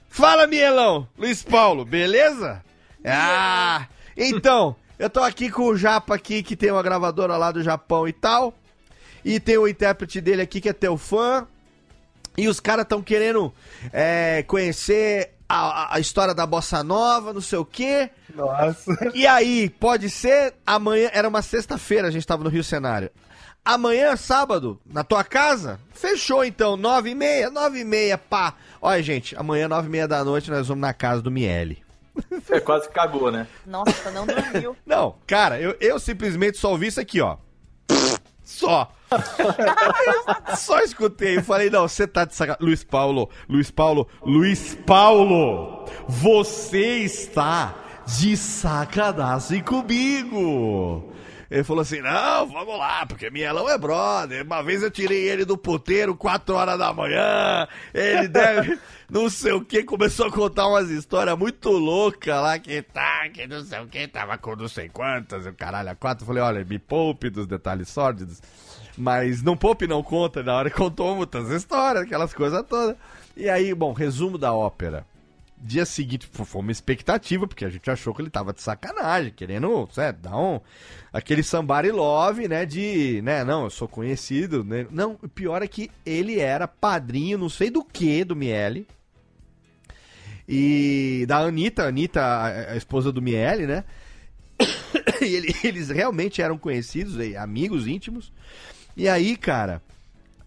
[0.09, 1.09] Fala, Mielão.
[1.19, 2.63] Luiz Paulo, beleza?
[3.05, 3.87] Ah,
[4.17, 8.07] então, eu tô aqui com o Japa aqui, que tem uma gravadora lá do Japão
[8.07, 8.55] e tal.
[9.25, 11.47] E tem o intérprete dele aqui, que é teu fã.
[12.37, 13.53] E os caras estão querendo
[13.93, 18.11] é, conhecer a, a- história da Bossa Nova, não sei o quê.
[18.35, 19.11] Nossa.
[19.15, 23.11] E aí, pode ser amanhã, era uma sexta-feira, a gente tava no Rio Cenário.
[23.65, 25.81] Amanhã, sábado, na tua casa?
[25.93, 28.55] Fechou então, nove e meia, nove e meia, pá.
[28.81, 31.83] Olha, gente, amanhã, nove e meia da noite, nós vamos na casa do Miele.
[32.51, 33.47] É, quase que cagou, né?
[33.67, 34.77] Nossa, não dormiu.
[34.87, 37.37] Não, cara, eu, eu simplesmente só ouvi isso aqui, ó.
[38.55, 38.89] Só.
[40.57, 42.65] só escutei e falei, não, você tá de sacanagem.
[42.65, 47.75] Luiz Paulo, Luiz Paulo, Luiz Paulo, você está
[48.07, 51.13] de sacanagem comigo.
[51.51, 54.45] Ele falou assim, não, vamos lá, porque Mielão é brother.
[54.45, 57.67] Uma vez eu tirei ele do puteiro, 4 horas da manhã.
[57.93, 58.79] Ele deve,
[59.11, 63.47] não sei o que, começou a contar umas histórias muito loucas lá, que tá, que
[63.47, 66.23] não sei o que, tava com não sei quantas, e o caralho, a quatro.
[66.23, 68.41] Eu falei, olha, me poupe dos detalhes sórdidos.
[68.97, 72.97] Mas não poupe não conta, na hora contou muitas histórias, aquelas coisas todas.
[73.37, 75.05] E aí, bom, resumo da ópera.
[75.67, 79.89] Dia seguinte, foi uma expectativa, porque a gente achou que ele tava de sacanagem, querendo,
[79.91, 80.61] certo, dar um.
[81.11, 82.67] Aquele somebody love, né?
[82.67, 83.43] De, né?
[83.45, 84.63] Não, eu sou conhecido.
[84.63, 84.87] Né?
[84.91, 88.87] Não, o pior é que ele era padrinho, não sei do que, do Miele.
[90.47, 92.21] E da Anitta, Anitta,
[92.73, 93.85] a, esposa do Miele, né?
[95.23, 98.31] E ele- eles realmente eram conhecidos, amigos íntimos.
[98.95, 99.81] E aí, cara,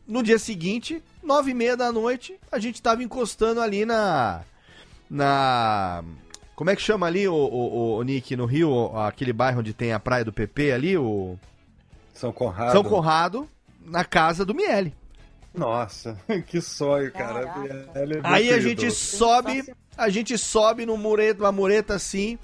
[0.07, 4.43] no dia seguinte, nove e meia da noite, a gente tava encostando ali na.
[5.10, 6.03] Na.
[6.55, 9.93] Como é que chama ali, o, o, o Nick, no Rio, aquele bairro onde tem
[9.93, 11.38] a praia do PP ali, o.
[12.14, 12.72] São Conrado.
[12.72, 13.47] São Conrado,
[13.86, 14.93] na casa do Miele.
[15.53, 17.41] Nossa, que sonho, cara.
[17.95, 19.64] É Aí a gente sobe,
[19.97, 22.38] a gente sobe no mureta, uma mureta assim.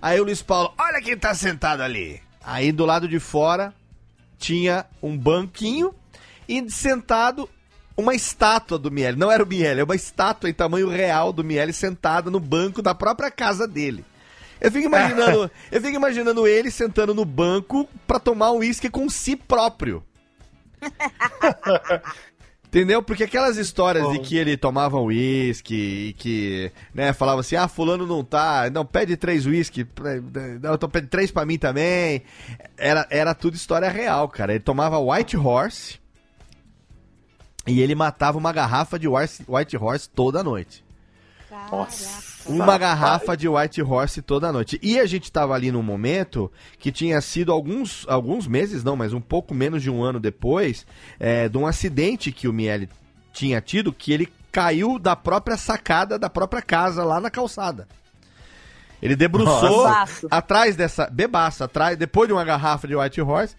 [0.00, 2.20] Aí o Luiz Paulo, olha quem tá sentado ali.
[2.42, 3.74] Aí do lado de fora
[4.38, 5.94] tinha um banquinho
[6.48, 7.48] e sentado
[7.96, 9.16] uma estátua do Miele.
[9.16, 12.82] Não era o Miele, é uma estátua em tamanho real do Miele sentada no banco
[12.82, 14.04] da própria casa dele.
[14.60, 19.08] Eu fico imaginando, eu fico imaginando ele sentando no banco pra tomar um uísque com
[19.08, 20.02] si próprio.
[22.66, 23.02] Entendeu?
[23.02, 28.06] Porque aquelas histórias de que ele tomava uísque e que, né, falava assim, ah, fulano
[28.06, 29.86] não tá, não, pede três uísque,
[30.76, 32.22] então pede três pra mim também.
[32.76, 34.52] Era, era tudo história real, cara.
[34.52, 35.98] Ele tomava White Horse
[37.66, 40.84] e ele matava uma garrafa de White White Horse toda noite.
[42.46, 44.78] Uma garrafa de White Horse toda noite.
[44.82, 49.12] E a gente tava ali num momento que tinha sido alguns, alguns meses, não, mas
[49.12, 50.86] um pouco menos de um ano depois,
[51.18, 52.88] é, de um acidente que o Miele
[53.32, 57.86] tinha tido, que ele caiu da própria sacada da própria casa lá na calçada.
[59.02, 60.28] Ele debruçou Bebaço.
[60.30, 61.08] atrás dessa.
[61.10, 63.54] Bebaço, atrás, depois de uma garrafa de White Horse,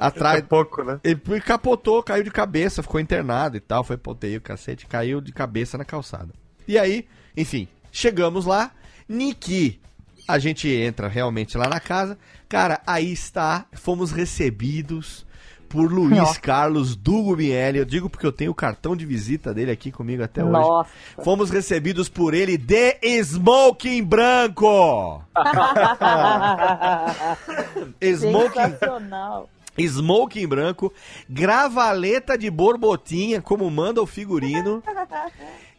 [0.00, 0.38] atrás.
[0.38, 0.98] É pouco, né?
[1.04, 5.32] Ele capotou, caiu de cabeça, ficou internado e tal, foi ponteio, o cacete, caiu de
[5.32, 6.32] cabeça na calçada.
[6.66, 8.70] E aí, enfim, chegamos lá,
[9.06, 9.78] Niki,
[10.26, 12.16] a gente entra realmente lá na casa,
[12.48, 15.28] cara, aí está, fomos recebidos
[15.68, 19.70] por Luiz Carlos Dugo Miele, eu digo porque eu tenho o cartão de visita dele
[19.70, 20.52] aqui comigo até hoje.
[20.52, 20.90] Nossa.
[21.22, 25.22] Fomos recebidos por ele de smoking branco!
[28.02, 29.48] smoking Sensacional.
[29.78, 30.92] Smoking branco,
[31.28, 34.82] gravaleta de borbotinha, como manda o figurino.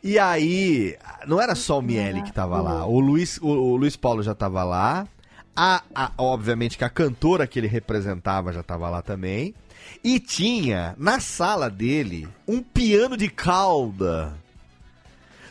[0.04, 2.88] E aí, não era só o Miele que tava lá.
[2.88, 5.08] O Luiz, o, o Luiz Paulo já tava lá.
[5.56, 9.54] A, a- obviamente que a cantora que ele representava já tava lá também.
[10.04, 14.34] E tinha na sala dele um piano de cauda.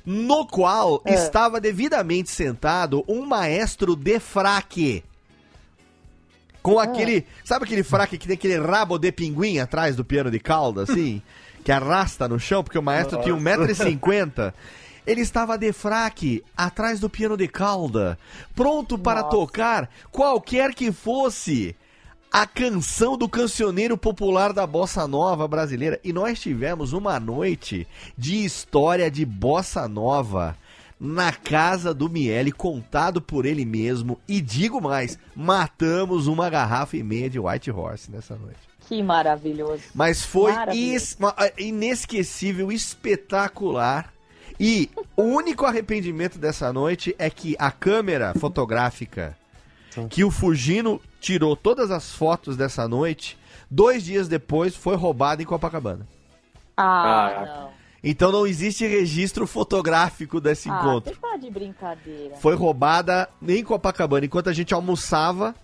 [0.04, 5.04] No qual estava devidamente sentado um maestro de fraque.
[6.62, 7.26] Com aquele.
[7.44, 11.22] Sabe aquele fraque que tem aquele rabo de pinguim atrás do piano de cauda, assim?
[11.64, 14.52] que arrasta no chão, porque o maestro tinha 1,50m.
[15.06, 18.18] Ele estava de fraque atrás do piano de cauda,
[18.54, 21.74] pronto para tocar qualquer que fosse
[22.30, 25.98] a canção do cancioneiro popular da bossa nova brasileira.
[26.04, 30.56] E nós tivemos uma noite de história de bossa nova
[31.00, 34.20] na casa do Miele, contado por ele mesmo.
[34.28, 38.58] E digo mais, matamos uma garrafa e meia de White Horse nessa noite.
[38.86, 39.82] Que maravilhoso.
[39.94, 41.16] Mas foi Maravilhoso.
[41.20, 44.12] ma- inesquecível, espetacular.
[44.58, 49.36] E o único arrependimento dessa noite é que a câmera fotográfica
[50.10, 53.38] que o Fugino tirou todas as fotos dessa noite.
[53.70, 56.06] Dois dias depois foi roubado em Copacabana.
[56.76, 57.79] Ah, Ah, não.
[58.02, 61.14] Então não existe registro fotográfico desse Ah, encontro.
[61.14, 62.36] você tá de brincadeira.
[62.36, 64.24] Foi roubada em Copacabana.
[64.24, 65.54] Enquanto a gente almoçava,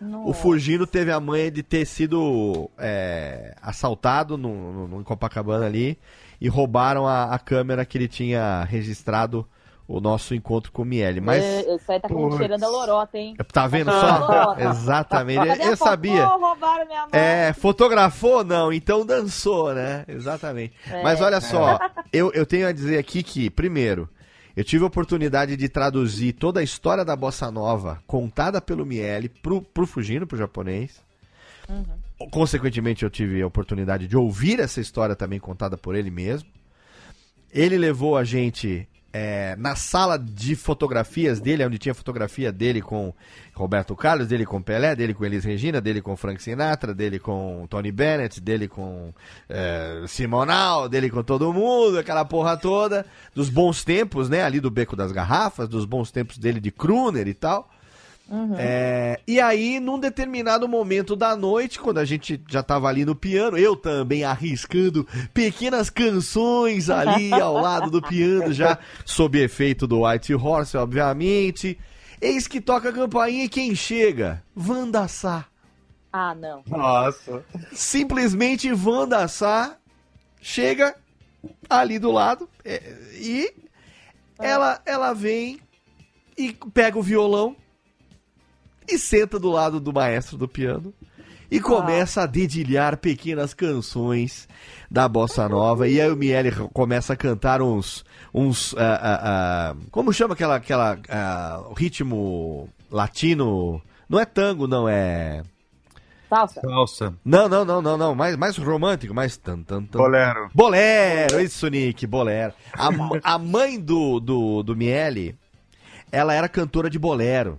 [0.00, 0.34] o Nossa.
[0.34, 5.96] Fugino teve a manha de ter sido é, assaltado no, no- no- Copacabana ali
[6.40, 9.46] e roubaram a, a câmera que ele tinha registrado
[9.88, 11.18] o nosso encontro com o Miele.
[11.18, 12.36] Mas É, Isso aí tá Putz.
[12.36, 13.34] cheirando a lorota, hein?
[13.50, 14.56] tá vendo a só?
[14.70, 15.46] Exatamente.
[15.46, 16.28] Cadê Eu sabia.
[17.10, 18.44] É, fotografou?
[18.44, 20.04] Não, então dançou, né?
[20.06, 20.74] Exatamente.
[20.90, 21.02] É.
[21.02, 21.78] Mas olha só,
[22.12, 24.06] eu, eu tenho a dizer aqui que, primeiro,
[24.54, 29.30] eu tive a oportunidade de traduzir toda a história da Bossa Nova contada pelo Miele
[29.30, 31.02] pro, pro Fugino, pro japonês.
[32.30, 36.48] Consequentemente, eu tive a oportunidade de ouvir essa história também contada por ele mesmo.
[37.50, 43.12] Ele levou a gente é, na sala de fotografias dele, onde tinha fotografia dele com
[43.54, 47.66] Roberto Carlos, dele com Pelé, dele com Elis Regina, dele com Frank Sinatra, dele com
[47.68, 49.12] Tony Bennett, dele com
[49.48, 54.42] é, Simonal, dele com todo mundo, aquela porra toda, dos bons tempos, né?
[54.42, 57.70] Ali do Beco das Garrafas, dos bons tempos dele de Kruner e tal.
[58.58, 63.14] É, e aí, num determinado momento da noite, quando a gente já tava ali no
[63.14, 70.06] piano, eu também arriscando pequenas canções ali ao lado do piano, já sob efeito do
[70.06, 71.78] White Horse, obviamente.
[72.20, 74.42] Eis que toca a campainha e quem chega?
[74.54, 75.46] Wanda Sá.
[76.12, 76.62] Ah, não.
[76.66, 77.42] Nossa.
[77.72, 79.76] Simplesmente Wanda Sá
[80.40, 80.94] chega
[81.68, 83.54] ali do lado é, e
[84.38, 85.60] ela, ela vem
[86.36, 87.56] e pega o violão
[88.88, 90.92] e senta do lado do maestro do piano
[91.50, 94.48] e começa a dedilhar pequenas canções
[94.90, 99.76] da bossa nova e aí o Miele começa a cantar uns uns ah, ah, ah,
[99.90, 105.42] como chama aquela aquela ah, ritmo latino não é tango não é
[106.28, 106.60] Salsa.
[106.60, 107.14] Salsa.
[107.24, 110.50] não não não não não mais mais romântico mais tan tan tan Bolero.
[110.54, 112.52] Bolero, isso, Nick, bolero.
[112.74, 112.88] A,
[113.34, 115.38] a mãe do, do, do Miele,
[116.12, 117.58] ela era cantora de bolero.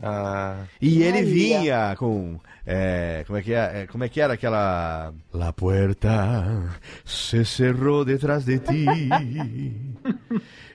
[0.00, 2.38] Ah, E ele vinha com.
[2.64, 5.12] é, como, é que é, é, como é que era aquela.
[5.32, 8.86] La puerta se cerró detrás de ti.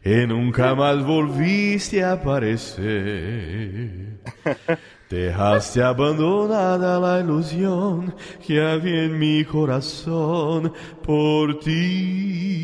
[0.04, 4.20] e nunca más volviste a aparecer.
[5.14, 12.64] Dejaste abandonada la ilusión que había en mi corazón por ti.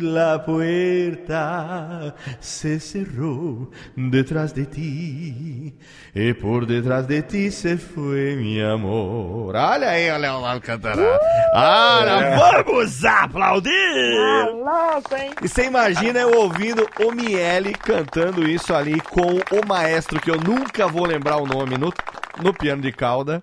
[0.00, 5.74] La puerta se cerró detrás de ti
[6.14, 9.56] y por detrás de ti se fue mi amor.
[9.56, 11.18] Olha aí, o Leonardo Cantará.
[11.54, 13.72] Olha, vamos aplaudir!
[13.72, 15.32] Ah, louco, hein?
[15.42, 20.38] E você imagina eu ouvindo o Miele cantando isso ali com o maestro, que eu
[20.40, 21.92] nunca vou lembrar o nome, no,
[22.42, 23.42] no piano de cauda.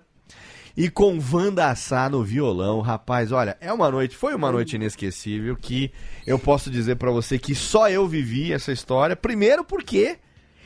[0.76, 5.54] E com Wanda Sá no violão, rapaz, olha, é uma noite, foi uma noite inesquecível
[5.56, 5.92] que
[6.26, 9.14] eu posso dizer pra você que só eu vivi essa história.
[9.14, 10.18] Primeiro porque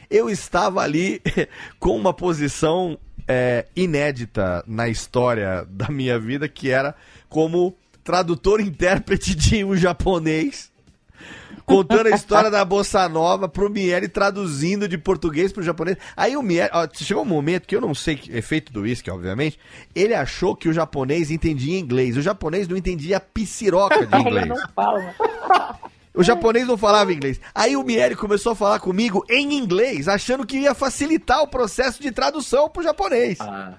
[0.08, 1.20] eu estava ali
[1.78, 6.94] com uma posição é, inédita na história da minha vida, que era
[7.28, 10.72] como tradutor-intérprete de um japonês
[11.68, 15.98] contando a história da Bossa Nova pro Miele traduzindo de português pro japonês.
[16.16, 19.10] Aí o Miele, ó, chegou um momento que eu não sei que efeito do uísque,
[19.10, 19.58] obviamente,
[19.94, 22.16] ele achou que o japonês entendia inglês.
[22.16, 24.48] O japonês não entendia pisiroca de Ele inglês.
[24.48, 25.14] não fala.
[26.14, 27.40] O japonês não falava inglês.
[27.54, 32.02] Aí o Miele começou a falar comigo em inglês, achando que ia facilitar o processo
[32.02, 33.38] de tradução pro japonês.
[33.40, 33.74] Ah.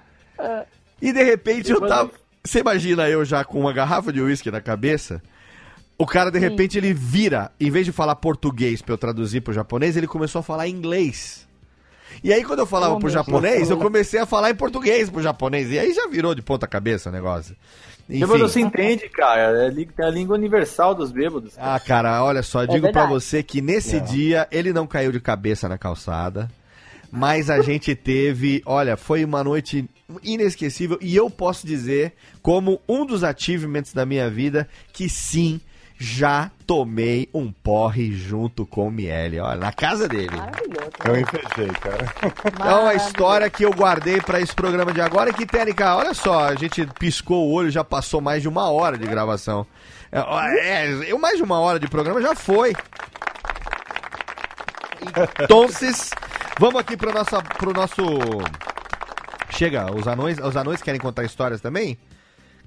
[1.02, 2.12] E de repente eu tava.
[2.44, 5.22] Você imagina eu já com uma garrafa de uísque na cabeça?
[6.00, 9.54] O cara, de repente, ele vira, em vez de falar português pra eu traduzir pro
[9.54, 11.46] japonês, ele começou a falar inglês.
[12.24, 15.22] E aí, quando eu falava Oh, pro japonês, eu comecei a falar em português pro
[15.22, 15.70] japonês.
[15.72, 17.56] E aí já virou de ponta cabeça o negócio.
[18.10, 18.20] Enfim.
[18.22, 19.68] Bêbado se entende, cara.
[19.70, 21.56] É é a língua universal dos bêbados.
[21.56, 21.76] cara.
[21.76, 23.14] Ah, cara, olha só, digo pra verdade.
[23.14, 26.50] você que nesse dia ele não caiu de cabeça na calçada,
[27.12, 29.88] mas a gente teve, olha, foi uma noite
[30.24, 35.62] inesquecível e eu posso dizer, como um dos achievements da minha vida, que sim,
[36.02, 40.34] já tomei um porre junto com o Miele, olha, na casa dele.
[40.34, 40.92] Maravilhoso.
[41.04, 42.08] eu enfechei, cara.
[42.66, 45.30] É uma história que eu guardei pra esse programa de agora.
[45.30, 48.70] E que, Técnica, olha só, a gente piscou o olho, já passou mais de uma
[48.70, 49.68] hora de gravação.
[50.10, 50.20] É,
[50.60, 52.74] é, eu mais de uma hora de programa já foi.
[55.42, 55.66] Então,
[56.60, 58.04] vamos aqui pro, nossa, pro nosso.
[59.50, 61.98] Chega, os anões, os anões querem contar histórias também?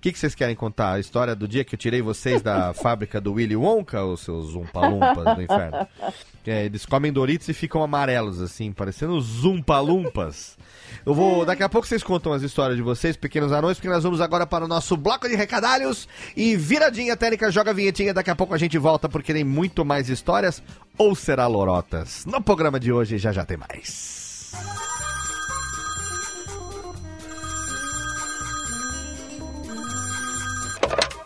[0.03, 0.95] Que, que vocês querem contar?
[0.95, 4.51] A história do dia que eu tirei vocês da fábrica do Willy Wonka, os seus
[4.51, 5.87] zumpalumpas do inferno?
[6.45, 10.59] É, eles comem Doritos e ficam amarelos, assim, parecendo zumpalumpas.
[11.07, 11.47] Eu vou.
[11.47, 14.45] Daqui a pouco vocês contam as histórias de vocês, pequenos anões, porque nós vamos agora
[14.45, 18.13] para o nosso bloco de recadalhos e viradinha técnica, joga a vinhetinha.
[18.13, 20.61] Daqui a pouco a gente volta porque tem muito mais histórias
[20.99, 22.27] ou será lorotas.
[22.27, 24.51] No programa de hoje já já tem mais.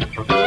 [0.00, 0.39] Thank you.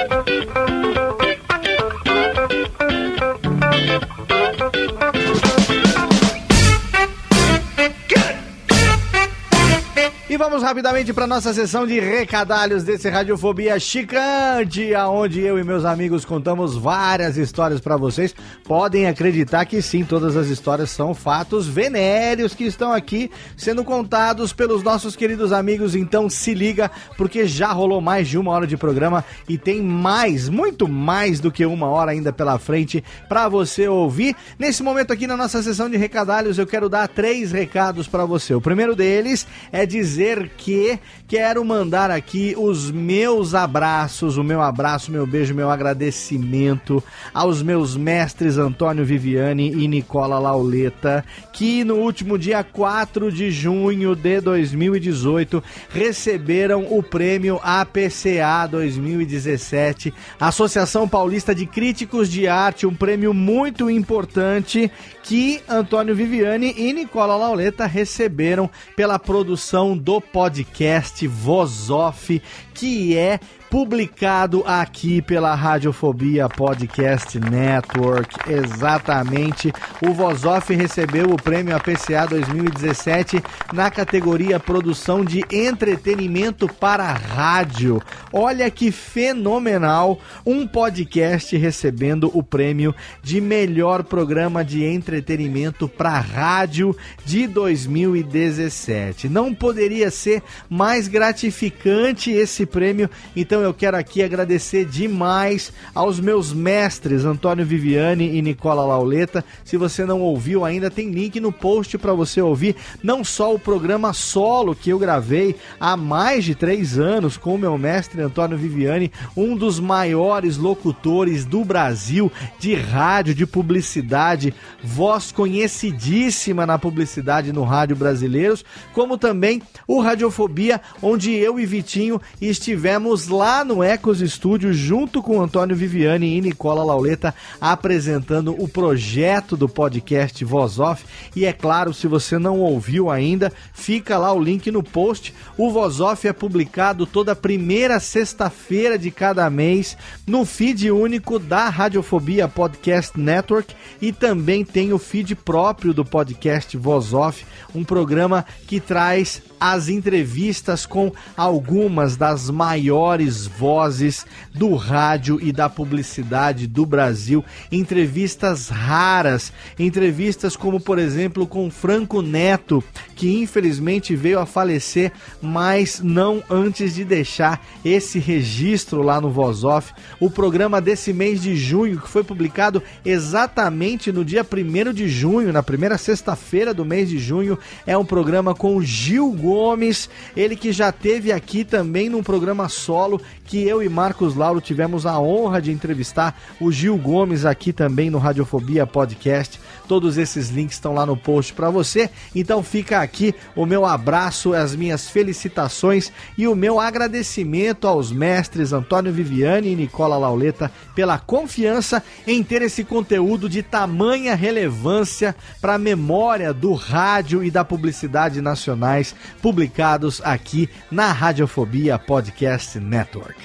[10.33, 15.85] E vamos rapidamente para nossa sessão de recadalhos desse Radiofobia Chicante, aonde eu e meus
[15.85, 18.33] amigos contamos várias histórias para vocês.
[18.63, 24.51] Podem acreditar que sim, todas as histórias são fatos venéreos que estão aqui sendo contados
[24.51, 25.93] pelos nossos queridos amigos.
[25.93, 30.49] Então se liga, porque já rolou mais de uma hora de programa e tem mais,
[30.49, 34.35] muito mais do que uma hora ainda pela frente para você ouvir.
[34.57, 38.55] Nesse momento aqui na nossa sessão de recadalhos, eu quero dar três recados para você.
[38.55, 40.22] O primeiro deles é dizer
[40.57, 40.97] que
[41.27, 47.03] quero mandar aqui os meus abraços, o meu abraço, meu beijo, meu agradecimento
[47.33, 54.15] aos meus mestres Antônio Viviane e Nicola Lauleta, que no último dia 4 de junho
[54.15, 63.33] de 2018 receberam o prêmio APCA 2017, Associação Paulista de Críticos de Arte, um prêmio
[63.33, 64.89] muito importante
[65.23, 72.29] que Antônio Viviane e Nicola Lauleta receberam pela produção do podcast Voz Off,
[72.73, 73.39] que é
[73.73, 78.51] publicado aqui pela Radiofobia Podcast Network.
[78.51, 79.73] Exatamente.
[79.99, 83.41] O Voz Off recebeu o prêmio APCA 2017
[83.73, 87.99] na categoria Produção de Entretenimento para Rádio.
[88.31, 92.93] Olha que fenomenal um podcast recebendo o prêmio
[93.23, 96.95] de melhor programa de entretenimento para rádio
[97.25, 99.27] de 2017.
[99.29, 106.53] Não poderia ser mais gratificante esse prêmio, então eu quero aqui agradecer demais aos meus
[106.53, 109.43] mestres Antônio Viviane e Nicola Lauleta.
[109.63, 113.59] Se você não ouviu ainda, tem link no post para você ouvir não só o
[113.59, 118.57] programa solo que eu gravei há mais de três anos com o meu mestre Antônio
[118.57, 124.53] Viviane, um dos maiores locutores do Brasil de rádio, de publicidade,
[124.83, 132.21] voz conhecidíssima na publicidade no rádio brasileiros, como também o Radiofobia, onde eu e Vitinho
[132.53, 139.57] estivemos lá no Ecos Studio junto com Antônio Viviane e Nicola Lauleta apresentando o projeto
[139.57, 141.03] do podcast Voz Off.
[141.35, 145.33] E é claro, se você não ouviu ainda, fica lá o link no post.
[145.57, 149.97] O Voz Off é publicado toda primeira sexta-feira de cada mês
[150.27, 156.77] no feed único da Radiofobia Podcast Network e também tem o feed próprio do podcast
[156.77, 157.43] Voz Off,
[157.73, 165.69] um programa que traz as entrevistas com algumas das maiores vozes do rádio e da
[165.69, 167.43] publicidade do Brasil.
[167.71, 172.83] Entrevistas raras, entrevistas como, por exemplo, com Franco Neto,
[173.15, 179.63] que infelizmente veio a falecer, mas não antes de deixar esse registro lá no Voz
[179.63, 179.93] Off.
[180.19, 185.53] O programa desse mês de junho, que foi publicado exatamente no dia 1 de junho,
[185.53, 190.71] na primeira sexta-feira do mês de junho, é um programa com Gil Gomes, ele que
[190.71, 192.32] já teve aqui também num programa
[192.69, 197.73] solo que eu e Marcos Lauro tivemos a honra de entrevistar o Gil Gomes aqui
[197.73, 199.59] também no Radiofobia Podcast.
[199.87, 202.09] Todos esses links estão lá no post para você.
[202.35, 208.73] Então fica aqui o meu abraço, as minhas felicitações e o meu agradecimento aos mestres
[208.73, 215.75] Antônio Viviane e Nicola Lauleta pela confiança em ter esse conteúdo de tamanha relevância para
[215.75, 223.37] a memória do rádio e da publicidade nacionais publicados aqui na Radiofobia Podcast Network.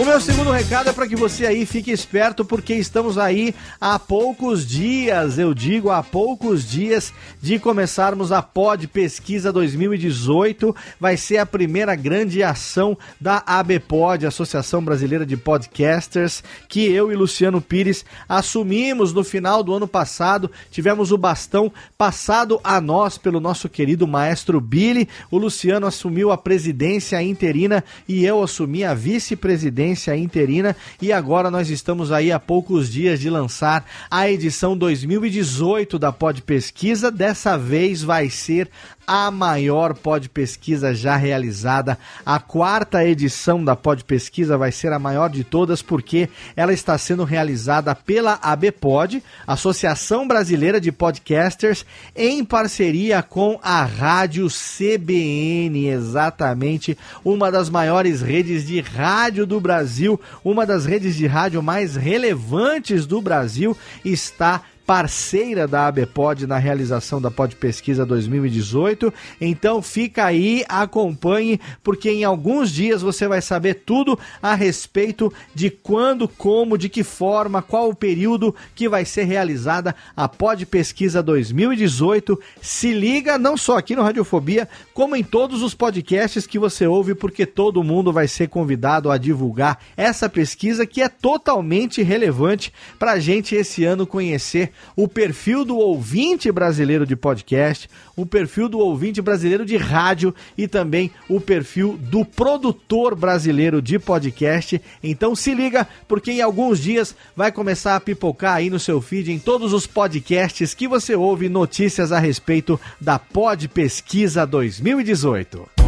[0.00, 3.98] O meu segundo recado é para que você aí fique esperto, porque estamos aí há
[3.98, 10.74] poucos dias, eu digo há poucos dias, de começarmos a Pod Pesquisa 2018.
[10.98, 17.14] Vai ser a primeira grande ação da ABPOD, Associação Brasileira de Podcasters, que eu e
[17.14, 20.50] Luciano Pires assumimos no final do ano passado.
[20.70, 25.06] Tivemos o bastão passado a nós pelo nosso querido maestro Billy.
[25.30, 31.70] O Luciano assumiu a presidência interina e eu assumi a vice-presidência interina e agora nós
[31.70, 37.10] estamos aí há poucos dias de lançar a edição 2018 da Pod Pesquisa.
[37.10, 38.68] Dessa vez vai ser
[39.12, 41.98] a maior Pod Pesquisa já realizada.
[42.24, 46.96] A quarta edição da Pod Pesquisa vai ser a maior de todas porque ela está
[46.96, 51.84] sendo realizada pela ABPod, Associação Brasileira de Podcasters,
[52.14, 60.20] em parceria com a Rádio CBN, exatamente uma das maiores redes de rádio do Brasil,
[60.44, 67.22] uma das redes de rádio mais relevantes do Brasil, está parceira da ABPOD na realização
[67.22, 69.14] da Pod Pesquisa 2018.
[69.40, 75.70] Então fica aí, acompanhe, porque em alguns dias você vai saber tudo a respeito de
[75.70, 81.22] quando, como, de que forma, qual o período que vai ser realizada a Pod Pesquisa
[81.22, 82.36] 2018.
[82.60, 87.14] Se liga não só aqui no Radiofobia, como em todos os podcasts que você ouve,
[87.14, 93.12] porque todo mundo vai ser convidado a divulgar essa pesquisa que é totalmente relevante para
[93.12, 98.78] a gente esse ano conhecer o perfil do ouvinte brasileiro de podcast, o perfil do
[98.78, 104.80] ouvinte brasileiro de rádio e também o perfil do produtor brasileiro de podcast.
[105.02, 109.32] Então se liga, porque em alguns dias vai começar a pipocar aí no seu feed
[109.32, 115.79] em todos os podcasts que você ouve notícias a respeito da Pod Pesquisa 2018.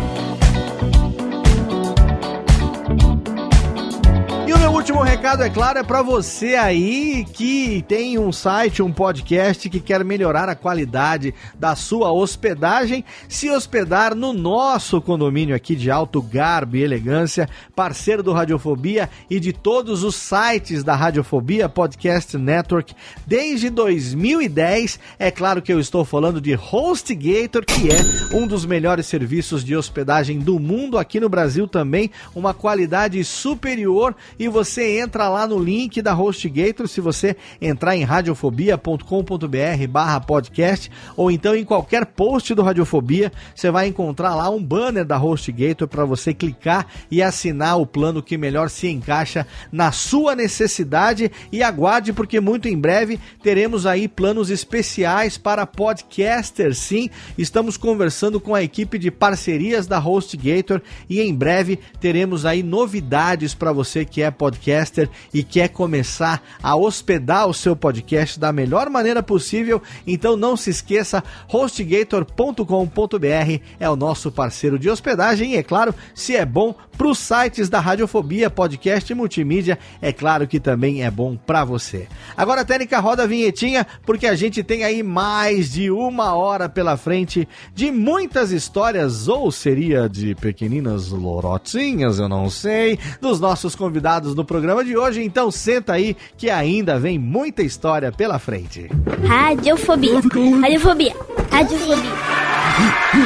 [4.83, 9.79] Último recado, é claro, é para você aí que tem um site, um podcast que
[9.79, 16.21] quer melhorar a qualidade da sua hospedagem, se hospedar no nosso condomínio aqui de alto
[16.21, 22.93] garbo e elegância, parceiro do Radiofobia e de todos os sites da Radiofobia Podcast Network
[23.25, 24.99] desde 2010.
[25.17, 29.77] É claro que eu estou falando de HostGator, que é um dos melhores serviços de
[29.77, 35.59] hospedagem do mundo aqui no Brasil também, uma qualidade superior e você entra lá no
[35.59, 42.55] link da HostGator, se você entrar em radiofobia.com.br barra podcast, ou então em qualquer post
[42.55, 47.78] do Radiofobia, você vai encontrar lá um banner da HostGator para você clicar e assinar
[47.78, 51.31] o plano que melhor se encaixa na sua necessidade.
[51.51, 58.40] E aguarde porque muito em breve teremos aí planos especiais para podcasters, sim, estamos conversando
[58.40, 64.05] com a equipe de parcerias da HostGator e em breve teremos aí novidades para você
[64.05, 64.31] que é
[64.62, 70.56] podcaster e quer começar a hospedar o seu podcast da melhor maneira possível, então não
[70.56, 76.74] se esqueça, hostgator.com.br é o nosso parceiro de hospedagem e é claro, se é bom
[76.97, 81.64] para os sites da Radiofobia, podcast e multimídia, é claro que também é bom para
[81.64, 82.06] você.
[82.36, 86.97] Agora, Técnica, roda a vinhetinha, porque a gente tem aí mais de uma hora pela
[86.97, 94.34] frente de muitas histórias, ou seria de pequeninas lorotinhas, eu não sei, dos nossos convidados
[94.34, 95.23] do programa de hoje.
[95.23, 98.87] Então senta aí que ainda vem muita história pela frente.
[99.27, 100.20] Radiofobia.
[100.61, 101.16] Radiofobia.
[101.51, 102.12] Radiofobia.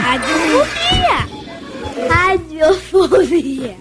[0.04, 1.26] Radiofobia.
[2.08, 3.76] Radiofobia.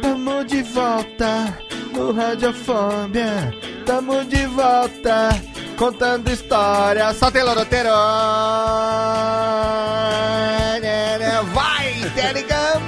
[0.00, 1.58] Tamo de volta
[1.92, 3.54] no Radiofobia.
[3.84, 5.28] Tamo de volta
[5.80, 7.10] contando história.
[7.14, 7.88] Só tem loroteiro.
[11.54, 12.82] Vai, Telegram.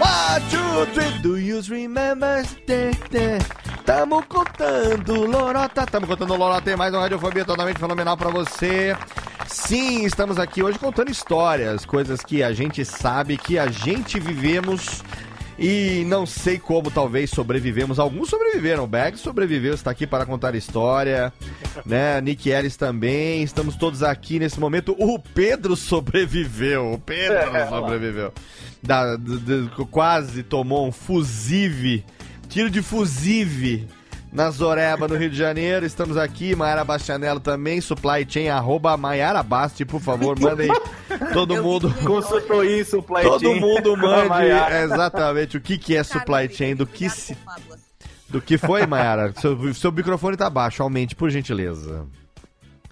[0.00, 1.18] One, two.
[1.20, 2.46] Do you remember?
[3.84, 5.84] Tamo contando lorota.
[5.84, 6.62] Tamo contando lorota.
[6.62, 8.96] Tem mais uma Radiofobia totalmente fenomenal pra você.
[9.48, 15.02] Sim, estamos aqui hoje contando histórias, coisas que a gente sabe, que a gente vivemos
[15.58, 17.98] e não sei como talvez sobrevivemos.
[17.98, 18.84] Alguns sobreviveram.
[18.84, 21.32] O Bag sobreviveu, está aqui para contar história.
[21.86, 22.20] Né?
[22.20, 23.42] Nick Ellis também.
[23.42, 24.94] Estamos todos aqui nesse momento.
[24.98, 26.92] O Pedro sobreviveu.
[26.94, 28.32] O Pedro É, sobreviveu.
[28.82, 32.02] Da, do- do- quase tomou um fusível.
[32.48, 33.86] Tiro de fusível.
[34.30, 39.42] Na Zoreba, no Rio de Janeiro, estamos aqui, Maiara Bastianello também, supply chain, arroba Maiara
[39.42, 40.68] Basti, por favor, mandem
[41.32, 41.92] todo mundo.
[42.04, 43.58] Consultou isso, supply Todo chain.
[43.60, 44.46] mundo mande
[44.84, 47.36] exatamente o que, que é supply chain, do que se.
[48.28, 49.32] Do que foi, Mayara?
[49.40, 52.06] Seu, seu microfone tá baixo, aumente, por gentileza.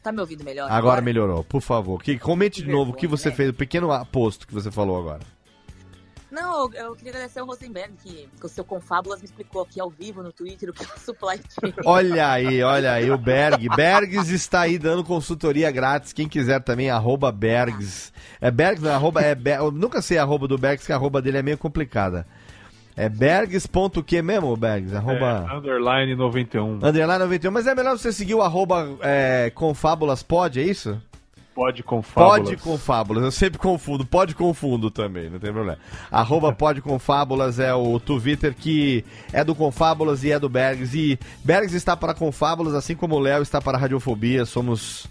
[0.02, 0.70] Tá me ouvindo melhor?
[0.70, 2.02] Agora melhorou, por favor.
[2.02, 5.20] Que, comente de novo o que você fez, o pequeno aposto que você falou agora.
[6.36, 9.80] Não, eu, eu queria agradecer ao Rosenberg, que, que o seu Confábulas me explicou aqui
[9.80, 11.72] ao vivo no Twitter o que é o supply chain.
[11.82, 13.66] Olha aí, olha aí, o Berg.
[13.74, 16.12] Bergs está aí dando consultoria grátis.
[16.12, 18.12] Quem quiser também, arroba Bergs.
[18.38, 20.96] É Bergs, não, arroba, é Ber- Eu nunca sei a arroba do Bergs, que a
[20.96, 22.26] arroba dele é meio complicada.
[22.94, 24.94] É bergs.que mesmo, Bergs?
[24.94, 25.46] Arroba...
[25.50, 26.76] É, underline 91.
[26.82, 31.00] Underline 91, mas é melhor você seguir o arroba é, Confábulas Pod, é isso?
[31.56, 32.38] Pode com fábulas.
[32.50, 35.78] Pode com fábulas, eu sempre confundo, pode confundo também, não tem problema.
[36.10, 39.02] Arroba pode com fábulas é o Twitter que
[39.32, 40.94] é do Confábulas e é do Bergs.
[40.94, 44.44] E Bergs está para Confábulas, assim como o Léo está para a Radiofobia.
[44.44, 45.06] Somos,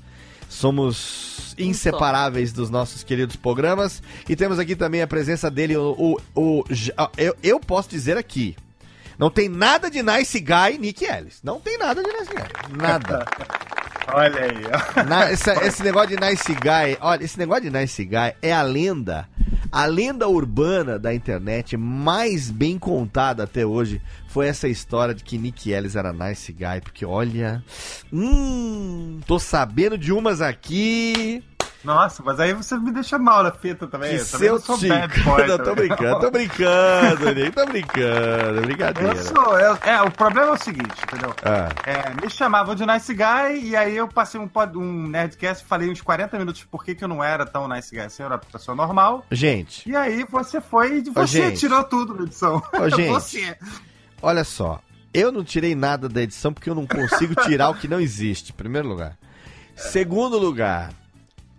[0.48, 4.04] somos inseparáveis dos nossos queridos programas.
[4.30, 5.96] E temos aqui também a presença dele, o.
[6.36, 6.64] o, o-
[7.18, 8.56] eu, eu posso dizer aqui.
[9.18, 11.40] Não tem nada de Nice Guy Nick Ellis.
[11.44, 12.78] Não tem nada de Nice Guy.
[12.78, 13.26] Nada.
[14.14, 14.62] Olha aí,
[14.98, 15.04] ó.
[15.04, 18.62] Na- esse, esse negócio de Nice Guy, olha, esse negócio de Nice Guy é a
[18.62, 19.28] lenda,
[19.72, 25.40] a lenda urbana da internet mais bem contada até hoje foi essa história de que
[25.40, 27.64] Nick Ellis era Nice Guy, porque olha,
[28.14, 31.44] hum, tô sabendo de umas aqui
[31.86, 34.10] Nossa, mas aí você me deixa mal na fita também.
[34.16, 34.88] que eu também seu sou te...
[34.90, 35.46] bad boy.
[35.48, 39.14] Não, tô brincando, tô brincando, Nick, tô brincando, brincadeira.
[39.16, 41.34] Eu sou, eu- é, o problema é o seguinte, entendeu?
[41.44, 41.70] Ah.
[41.86, 45.68] É, me chamavam de Nice Guy e aí eu passei um, pod- um Nerdcast e
[45.68, 48.28] falei uns 40 minutos por que, que eu não era tão Nice Guy assim, eu
[48.28, 49.26] era pessoa normal.
[49.32, 52.62] Gente, E aí você foi e você tirou tudo na edição.
[52.96, 53.10] Gente.
[53.10, 53.58] Você.
[54.22, 54.80] Olha só,
[55.14, 58.52] eu não tirei nada da edição porque eu não consigo tirar o que não existe,
[58.52, 59.16] em primeiro lugar.
[59.76, 60.90] Segundo lugar,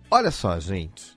[0.09, 1.16] olha só, gente.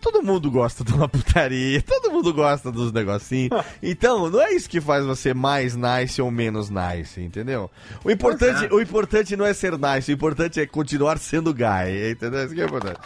[0.00, 3.50] Todo mundo gosta de uma putaria, todo mundo gosta dos negocinhos.
[3.82, 7.70] Então, não é isso que faz você mais nice ou menos nice, entendeu?
[8.04, 12.44] O importante, o importante não é ser nice, o importante é continuar sendo guy, entendeu?
[12.44, 13.00] Isso que é importante.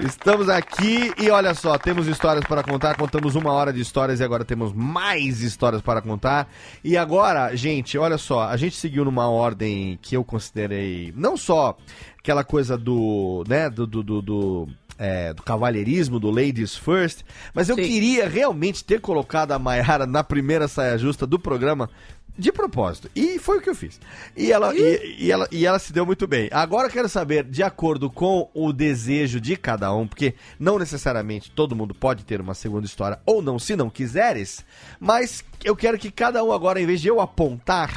[0.00, 4.24] Estamos aqui e olha só, temos histórias para contar, contamos uma hora de histórias e
[4.24, 6.48] agora temos mais histórias para contar.
[6.82, 11.76] E agora, gente, olha só, a gente seguiu numa ordem que eu considerei não só
[12.18, 14.68] aquela coisa do, né, do, do, do, do,
[14.98, 17.22] é, do cavalheirismo, do ladies first,
[17.52, 17.82] mas eu Sim.
[17.82, 21.88] queria realmente ter colocado a Mayara na primeira saia justa do programa
[22.36, 23.08] de propósito.
[23.14, 24.00] E foi o que eu fiz.
[24.36, 26.48] E ela, e, e ela, e ela se deu muito bem.
[26.50, 31.50] Agora eu quero saber, de acordo com o desejo de cada um, porque não necessariamente
[31.50, 34.64] todo mundo pode ter uma segunda história, ou não, se não quiseres,
[34.98, 37.94] mas eu quero que cada um agora, em vez de eu apontar,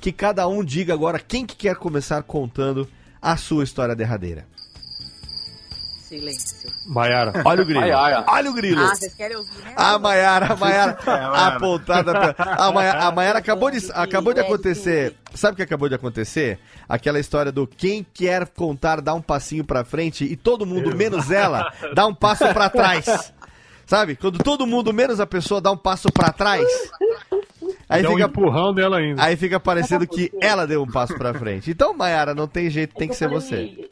[0.00, 2.86] que cada um diga agora quem que quer começar contando
[3.20, 4.46] a sua história derradeira.
[6.08, 6.70] Silêncio.
[6.86, 7.32] Maiara.
[7.44, 7.80] Olha o grilo.
[7.82, 8.24] Ai, ai, ai.
[8.26, 8.80] Olha o grilo.
[8.82, 9.72] Ah, vocês querem ouvir, né?
[9.76, 11.46] A Maiara, a Maiara, Maiara.
[11.54, 12.54] apontada pra...
[12.56, 15.14] A Maiara, a Maiara acabou de, acabou de É acontecer...
[15.34, 16.58] Sabe o que acabou de acontecer?
[16.88, 21.30] Aquela história do quem quer contar dá um passinho pra frente e todo mundo, menos
[21.30, 23.32] ela, dá um passo pra trás.
[23.86, 24.16] Sabe?
[24.16, 26.66] Quando todo mundo, menos a pessoa, dá um passo pra trás.
[27.88, 29.22] Aí Dá um fica, empurrão nela ainda.
[29.22, 31.70] aí fica parecendo que ela deu um passo pra frente.
[31.70, 33.88] Então, Maiara, não tem jeito, tem É que ser você.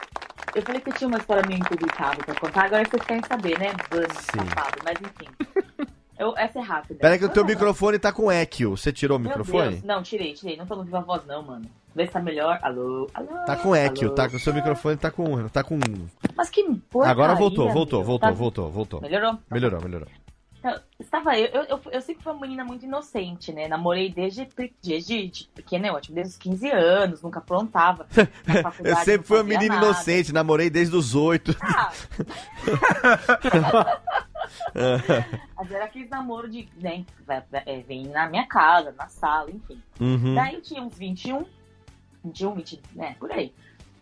[0.57, 3.59] Eu falei que eu tinha uma história meio impublicável pra contar, agora vocês querem saber,
[3.59, 3.73] né?
[3.73, 4.39] Sim.
[4.39, 5.87] safado, mas enfim.
[6.19, 6.99] Eu, essa é rápida.
[6.99, 8.71] Peraí que o teu não, microfone tá com eco.
[8.71, 9.73] Você tirou o microfone?
[9.73, 9.83] Deus.
[9.83, 10.57] Não, tirei, tirei.
[10.57, 11.67] Não tô no viva voz, não, mano.
[11.95, 12.59] Vê se tá melhor.
[12.63, 13.45] Alô, alô.
[13.45, 14.25] Tá com eco, tá?
[14.27, 15.47] O seu microfone tá com.
[15.51, 15.79] Tá com.
[16.35, 19.01] Mas que porcaria, Agora voltou, voltou, voltou, Tá- voltou, voltou.
[19.03, 19.39] Melhorou?
[19.51, 20.09] Melhorou, melhorou.
[20.67, 23.69] Então, estava eu, eu, eu, eu sempre fui uma menina muito inocente, né?
[23.69, 24.49] Namorei desde,
[24.83, 28.09] desde de pequena, eu, tipo, desde os 15 anos, nunca aprontava.
[28.83, 29.87] Eu sempre fui uma menina nada.
[29.87, 31.55] inocente, namorei desde os oito.
[31.63, 31.93] Ah.
[35.57, 37.05] Mas era aqueles namoro de, né,
[37.65, 39.81] é, vem na minha casa, na sala, enfim.
[40.01, 40.35] Uhum.
[40.35, 41.45] Daí tinha uns 21,
[42.25, 43.55] 21, 20, né, por aí.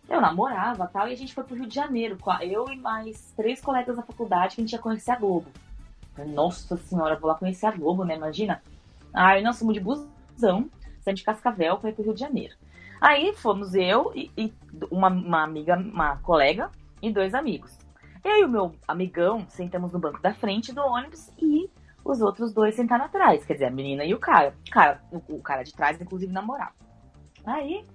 [0.09, 3.61] Eu namorava tal, e a gente foi pro Rio de Janeiro, eu e mais três
[3.61, 5.51] colegas da faculdade que a gente ia conhecer a Globo.
[6.23, 8.15] Nossa senhora, vou lá conhecer a Globo, né?
[8.15, 8.61] Imagina.
[9.13, 10.69] Aí nós fomos de busão,
[11.01, 12.55] saímos de Cascavel para ir pro Rio de Janeiro.
[13.01, 14.53] Aí fomos eu e, e
[14.89, 16.69] uma, uma amiga, uma colega
[17.01, 17.77] e dois amigos.
[18.23, 21.69] Eu e o meu amigão sentamos no banco da frente do ônibus e
[22.03, 23.45] os outros dois sentaram atrás.
[23.45, 24.55] Quer dizer, a menina e o cara.
[24.67, 26.73] O cara, o, o cara de trás, inclusive, namorava.
[27.45, 27.85] Aí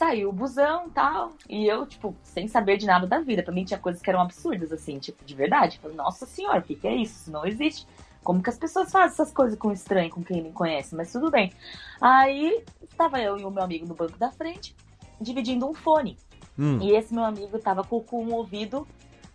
[0.00, 1.32] saiu o busão e tal.
[1.46, 3.42] E eu, tipo, sem saber de nada da vida.
[3.42, 5.78] Pra mim tinha coisas que eram absurdas, assim, tipo, de verdade.
[5.78, 7.20] Falei, nossa senhora, o que, que é isso?
[7.20, 7.86] Isso não existe.
[8.24, 10.94] Como que as pessoas fazem essas coisas com estranho, com quem nem conhece?
[10.94, 11.52] Mas tudo bem.
[12.00, 12.64] Aí
[12.96, 14.74] tava eu e o meu amigo no banco da frente,
[15.20, 16.16] dividindo um fone.
[16.58, 16.78] Hum.
[16.80, 18.88] E esse meu amigo tava com, com um ouvido,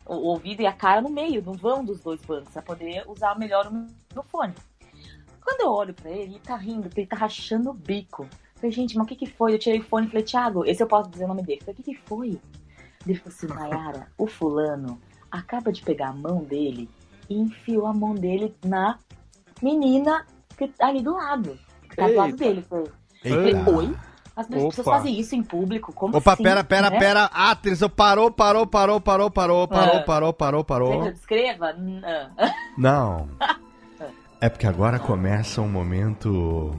[0.04, 3.38] o ouvido e a cara no meio, no vão dos dois bancos, pra poder usar
[3.38, 4.56] melhor o microfone.
[5.44, 8.28] Quando eu olho pra ele, ele tá rindo, ele tá rachando o bico.
[8.66, 9.54] Falei, gente, mas o que que foi?
[9.54, 11.60] Eu tirei o fone e falei, Thiago, esse eu posso dizer o nome dele.
[11.62, 12.40] Falei, o que que foi?
[13.06, 15.00] Ele falou assim, Nayara, o fulano
[15.32, 16.90] acaba de pegar a mão dele
[17.30, 18.98] e enfiou a mão dele na
[19.62, 20.26] menina
[20.58, 21.60] que tá ali do lado.
[21.90, 22.64] Que tá do lado dele.
[22.68, 22.86] Foi.
[23.24, 23.38] Eita.
[23.38, 23.96] Eu falei, oi?
[24.36, 24.92] As pessoas Opa.
[24.98, 25.94] fazem isso em público?
[25.94, 26.44] Como Opa, assim?
[26.44, 26.98] pera, pera, né?
[27.00, 27.26] pera.
[27.26, 30.02] Atenção, parou, parou, parou, parou, parou, parou, Ah.
[30.02, 31.06] parou, parou, Quer que parou.
[31.06, 31.74] eu descreva?
[31.74, 32.32] Não.
[32.78, 33.30] Não.
[34.42, 36.76] É porque agora começa um momento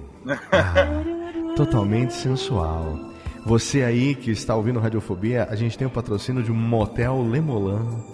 [0.52, 0.92] ah,
[1.56, 2.98] totalmente sensual.
[3.46, 8.04] Você aí que está ouvindo Radiofobia, a gente tem o patrocínio de um motel Lemolan.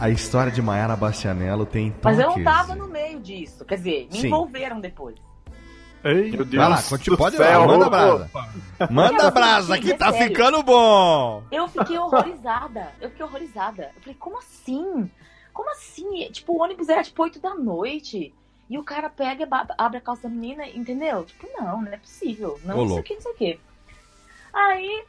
[0.00, 3.64] A história de Maiara Bastianello tem Mas eu não tava no meio disso.
[3.64, 4.26] Quer dizer, me Sim.
[4.26, 5.14] envolveram depois.
[6.02, 8.30] Ei, Meu Deus Vai lá, continua, do pode lá, manda brasa.
[8.90, 10.28] Manda Eu brasa fiquei que tá sério.
[10.28, 11.42] ficando bom.
[11.50, 12.88] Eu fiquei horrorizada.
[13.00, 13.90] Eu fiquei horrorizada.
[13.96, 15.10] Eu falei, como assim?
[15.52, 16.28] Como assim?
[16.32, 18.34] Tipo, o ônibus era tipo 8 da noite.
[18.68, 21.24] E o cara pega, e abre a calça da menina, entendeu?
[21.24, 22.58] Tipo, não, não é possível.
[22.64, 23.02] Não, sei o louco.
[23.02, 23.60] que, não sei o que.
[24.52, 25.04] Aí,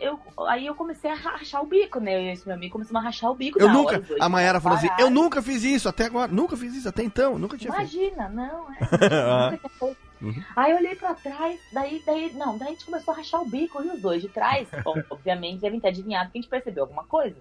[0.00, 2.16] eu, aí eu comecei a rachar o bico, né?
[2.16, 3.58] Eu e esse meu amigo começamos a rachar o bico.
[3.58, 3.96] Eu nunca.
[3.96, 4.88] hora, A Mayara falou assim.
[4.98, 6.30] Eu nunca fiz isso até agora.
[6.30, 7.38] Nunca fiz isso até então.
[7.38, 7.94] Nunca tinha feito.
[7.94, 8.78] Imagina, não, é.
[9.52, 10.08] nunca tinha feito.
[10.20, 10.42] Uhum.
[10.56, 13.48] Aí eu olhei pra trás, daí, daí, não, daí a gente começou a rachar o
[13.48, 14.68] bico e os dois de trás,
[15.10, 17.36] obviamente, devem ter adivinhado que a gente percebeu alguma coisa.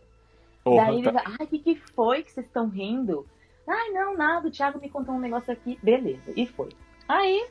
[0.63, 3.25] Porra, daí ele tá- vai, ai, o que, que foi que vocês estão rindo?
[3.67, 6.69] Ai, não, nada, o Thiago me contou um negócio aqui, beleza, e foi.
[7.07, 7.47] Aí,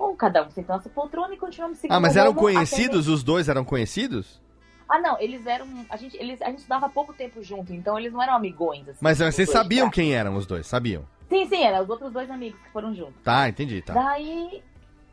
[0.00, 1.96] um, cada um sentou na sua poltrona e continuamos seguindo.
[1.96, 3.08] Ah, mas eram rumo até conhecidos?
[3.08, 4.40] Os dois eram conhecidos?
[4.88, 5.66] Ah, não, eles eram.
[5.90, 8.88] A gente, eles, a gente estudava há pouco tempo junto, então eles não eram amigões.
[8.88, 10.66] Assim, Mas os vocês sabiam quem eram os dois?
[10.66, 11.04] Sabiam?
[11.28, 13.22] Sim, sim, eram os outros dois amigos que foram juntos.
[13.22, 13.92] Tá, entendi, tá.
[13.92, 14.62] Daí,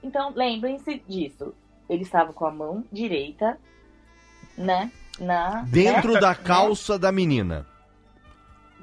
[0.02, 1.54] então, lembrem-se disso.
[1.90, 3.58] Ele estava com a mão direita,
[4.58, 4.90] né?
[5.20, 5.64] Na.
[5.64, 7.66] Dentro né, da né, calça da menina.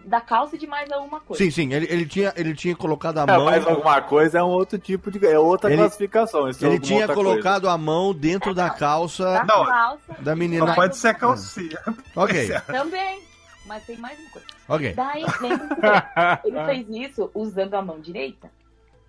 [0.04, 1.42] Da calça de mais alguma coisa.
[1.42, 3.44] Sim, sim, ele, ele, tinha, ele tinha colocado a É, mão.
[3.46, 5.24] mas alguma coisa é um outro tipo de.
[5.26, 6.46] É outra Ele- classificação.
[6.48, 10.12] é Ele tinha colocado a mão dentro da calça Da Não, calça.
[10.20, 10.74] da Não menina.
[10.74, 11.78] pode ser calcinha.
[12.16, 13.22] Ok, Também.
[13.64, 14.46] Mas tem mais uma coisa.
[14.68, 14.92] ok.
[14.92, 15.22] Daí,
[16.44, 18.50] ele fez isso usando a mão direita,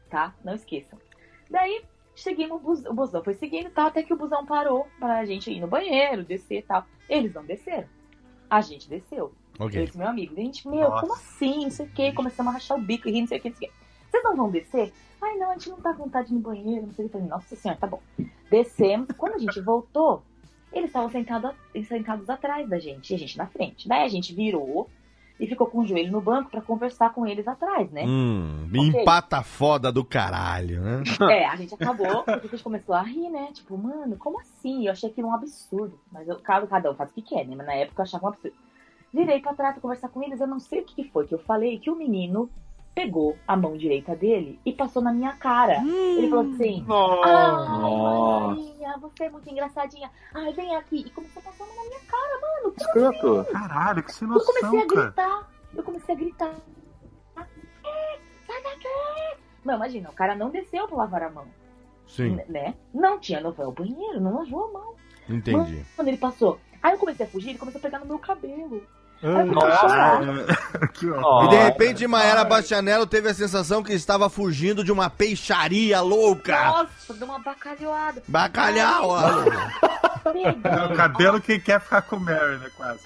[0.10, 0.34] tá?
[0.44, 1.00] Não esqueçam.
[1.50, 1.82] Daí,
[2.16, 5.60] seguimos, o busão foi seguindo e tal, até que o busão parou pra gente ir
[5.60, 6.86] no banheiro, descer e tal.
[7.10, 7.88] Eles não desceram.
[8.48, 9.34] A gente desceu.
[9.60, 9.86] Eu Ok.
[9.86, 11.02] disse, meu amigo, gente, meu, Nossa.
[11.02, 11.64] como assim?
[11.64, 12.12] Não sei o quê.
[12.12, 13.78] Começamos a rachar o bico e rir, não sei o quê, não sei o quê.
[14.10, 14.94] Vocês não vão descer?
[15.22, 17.10] Ai, não, a gente não tá com vontade de ir no banheiro, não sei o
[17.10, 17.18] que.
[17.20, 18.02] Nossa senhora, tá bom.
[18.50, 19.08] Descemos.
[19.18, 20.24] Quando a gente voltou,
[20.72, 23.88] eles estavam sentados, eles sentados atrás da gente e a gente na frente.
[23.88, 24.90] Daí a gente virou
[25.40, 28.06] e ficou com o joelho no banco pra conversar com eles atrás, né?
[28.06, 29.02] Hum, Ok.
[29.02, 31.04] empata foda do caralho, né?
[31.32, 33.50] É, a gente acabou, porque a gente começou a rir, né?
[33.54, 34.86] Tipo, mano, como assim?
[34.86, 36.00] Eu achei aquilo um absurdo.
[36.12, 37.56] Mas eu, cada, cada um faz o que quer, né?
[37.56, 38.56] Mas na época eu achava um absurdo.
[39.14, 41.34] Virei pra trás pra conversar com eles, eu não sei o que, que foi que
[41.36, 42.50] eu falei, que o menino
[42.96, 45.78] pegou a mão direita dele e passou na minha cara.
[45.84, 48.48] Ele falou assim, ai, Nossa.
[48.48, 50.10] Marinha, você é muito engraçadinha.
[50.34, 50.98] Ai, vem aqui.
[51.06, 52.74] E começou a passar na minha cara, mano.
[52.78, 53.52] Escroto.
[53.52, 55.02] Caralho, que sem Eu comecei a cara.
[55.06, 55.50] gritar.
[55.76, 56.56] Eu comecei a gritar.
[57.38, 59.40] "É, Sai daqui!
[59.66, 61.46] Não, imagina, o cara não desceu pra lavar a mão.
[62.08, 62.76] Sim, Né?
[62.94, 64.96] Não tinha, ao banheiro, não lavou a mão.
[65.30, 65.84] entendi.
[65.96, 66.60] Quando ele passou.
[66.82, 68.84] Aí eu comecei a fugir, ele começou a pegar no meu cabelo.
[69.24, 70.88] Aí eu Ai, comecei a chorar.
[70.94, 71.46] que horror.
[71.46, 76.62] E de repente Maera Bastianello teve a sensação que estava fugindo de uma peixaria louca.
[76.66, 78.22] Nossa, deu uma bacalhoada.
[78.28, 79.10] Bacalhau!
[79.10, 79.22] ó.
[80.36, 82.70] É o cabelo que quer ficar com o Mary, né?
[82.78, 83.00] Quase.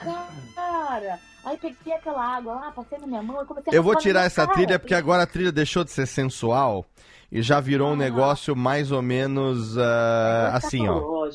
[0.56, 3.96] Cara, aí peguei aquela água lá, passei na minha mão e comecei a Eu vou
[3.96, 4.54] tirar essa cara.
[4.56, 6.86] trilha porque agora a trilha deixou de ser sensual
[7.32, 7.98] e já virou um Ah.
[7.98, 11.28] negócio mais ou menos ah, Negócio assim, ó.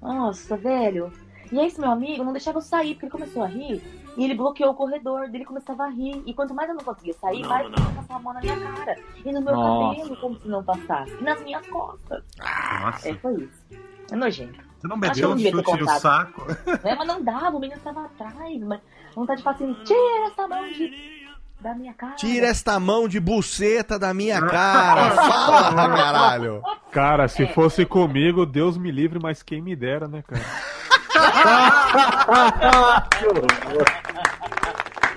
[0.00, 1.12] Nossa, velho.
[1.52, 3.82] E aí esse meu amigo não deixava eu sair, porque ele começou a rir
[4.16, 6.22] e ele bloqueou o corredor, dele começava a rir.
[6.26, 8.96] E quanto mais eu não conseguia sair, mais ele passava a mão na minha cara.
[9.24, 9.96] E no meu Nossa.
[9.98, 11.12] cabelo, como se não passasse.
[11.20, 12.24] E nas minhas costas.
[12.38, 13.08] Nossa.
[13.08, 13.62] É, foi isso.
[14.10, 14.58] É nojento.
[14.80, 16.44] Você não Acho que meteu eu um não chute no saco?
[16.82, 16.94] né?
[16.98, 18.60] Mas não dava, o menino estava atrás.
[18.62, 18.80] Mas
[19.14, 21.28] vontade de falar assim, tira essa mão de...
[21.60, 22.14] da minha cara.
[22.14, 25.10] Tira esta mão de buceta da minha cara.
[25.12, 26.62] Fala, caralho.
[26.90, 27.46] Cara, se É.
[27.46, 30.42] fosse comigo, Deus me livre, mas quem me dera, né, cara?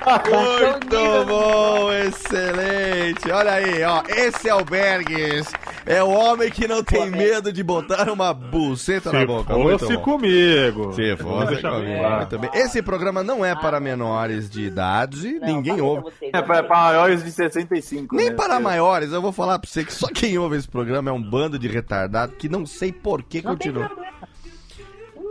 [0.06, 3.32] Muito bom, excelente.
[3.32, 4.04] Olha aí, ó.
[4.08, 5.52] Esse é o Bergs.
[5.88, 9.56] É o homem que não tem medo de botar uma buceta na Se boca.
[9.56, 10.02] Muito fosse bom.
[10.04, 10.94] comigo.
[10.94, 12.10] Se fosse comigo.
[12.18, 12.50] Muito bem.
[12.56, 16.02] Esse programa não é para menores de idade, Não, ninguém pra ouve.
[16.04, 18.16] vocês, É para, para maiores de 65.
[18.16, 18.36] Nem né?
[18.36, 21.22] para maiores, eu vou falar pra você que só quem ouve esse programa é um
[21.22, 23.88] bando de retardado que não sei por que Não tem continua.
[23.88, 24.15] problema.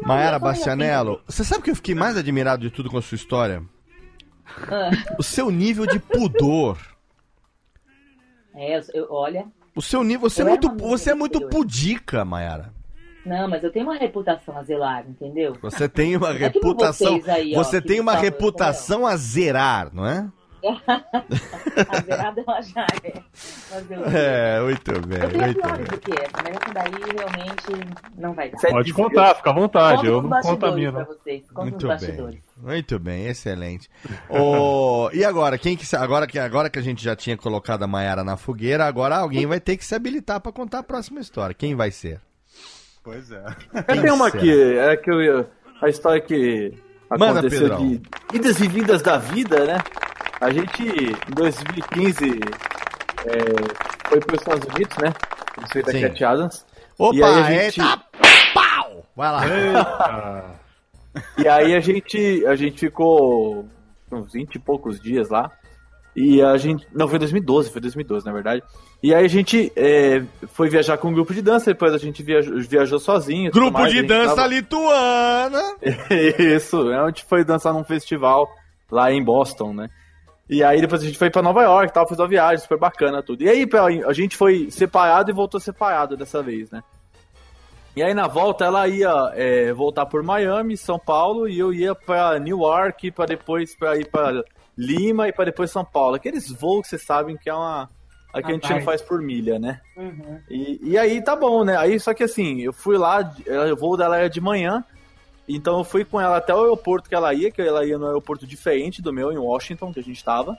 [0.02, 3.02] Maera meio Bastianello, você sabe o que eu fiquei mais admirado de tudo com a
[3.02, 3.62] sua história?
[4.70, 4.90] Ah.
[5.18, 6.78] O seu nível de pudor.
[8.54, 12.72] É, eu, olha, O seu nível, você é Eu muito, você é muito pudica, Mayara.
[13.26, 15.56] não, mas eu tenho uma reputação a zelar, entendeu?
[15.62, 20.06] Você tem uma É nem reputação, aí, ó, você tem uma reputação a zerar, não
[20.06, 20.30] é?
[20.69, 23.09] A beirada ela já é.
[23.78, 23.95] O quê?
[24.16, 25.86] É, muito bem, Eu tenho muito piores bem.
[25.86, 28.61] do que essa, mas essa daí realmente não vai dar.
[28.70, 29.97] Pode contar, fica à vontade.
[29.97, 31.07] Conto Eu não contamino.
[31.57, 32.35] Muito bastidores.
[32.35, 32.43] bem.
[32.57, 33.91] Muito bem, excelente.
[34.28, 37.86] Ô, e agora, quem que agora que agora que a gente já tinha colocado a
[37.86, 41.55] Maiara na fogueira, agora alguém vai ter que se habilitar pra contar a próxima história.
[41.55, 42.20] Quem vai ser?
[43.03, 43.45] Pois é.
[43.74, 45.47] Eu tenho uma aqui, é que eu
[45.82, 46.73] a história que
[47.11, 47.86] Manda, aconteceu Pedrão.
[47.89, 49.78] de idas e vindas da vida, né?
[50.40, 52.40] A gente, em 2015,
[53.27, 55.12] é, foi para os Estados Unidos, né?
[55.62, 56.01] Isso foi da Sim.
[56.02, 56.66] Cat Adams.
[56.98, 58.02] Opa, E aí a gente- eita,
[58.52, 59.05] pau!
[59.16, 60.55] Vai lá.
[61.39, 63.69] E aí a gente, a gente ficou
[64.11, 65.51] uns 20 e poucos dias lá.
[66.16, 66.86] E a gente.
[66.93, 68.62] Não, foi 2012, foi 2012, na verdade.
[69.02, 72.23] E aí a gente é, foi viajar com um grupo de dança, depois a gente
[72.23, 73.51] viajou, viajou sozinho.
[73.51, 75.61] Grupo mais, de dança tava- lituana.
[76.39, 78.48] Isso, a gente foi dançar num festival
[78.90, 79.89] lá em Boston, né?
[80.48, 82.78] E aí depois a gente foi pra Nova York e tal, fez uma viagem super
[82.78, 83.42] bacana, tudo.
[83.42, 83.66] E aí
[84.06, 86.82] a gente foi separado e voltou separado dessa vez, né?
[87.96, 91.94] E aí na volta ela ia é, voltar por Miami, São Paulo, e eu ia
[91.94, 94.42] pra Newark, pra depois pra ir pra
[94.76, 96.16] Lima e pra depois São Paulo.
[96.16, 97.88] Aqueles voos que vocês sabem que é uma.
[98.32, 99.80] a que a gente não faz por milha, né?
[99.96, 100.40] Uhum.
[100.50, 101.76] E, e aí tá bom, né?
[101.76, 104.84] Aí só que assim, eu fui lá, ela- o voo dela era de manhã,
[105.48, 108.06] então eu fui com ela até o aeroporto que ela ia, que ela ia no
[108.06, 110.56] aeroporto diferente do meu, em Washington, que a gente tava.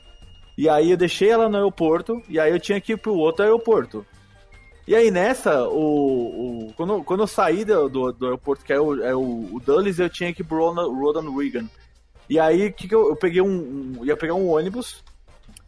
[0.58, 3.44] E aí eu deixei ela no aeroporto, e aí eu tinha que ir pro outro
[3.44, 4.06] aeroporto.
[4.88, 8.80] E aí nessa, o, o- quando, quando eu saí do, do, do aeroporto, que é
[8.80, 9.20] o, é o,
[9.56, 11.66] o Dulles, eu tinha que ir pro Ronald Reagan.
[12.30, 15.04] E aí que, que eu, eu peguei um, um- ia pegar um ônibus,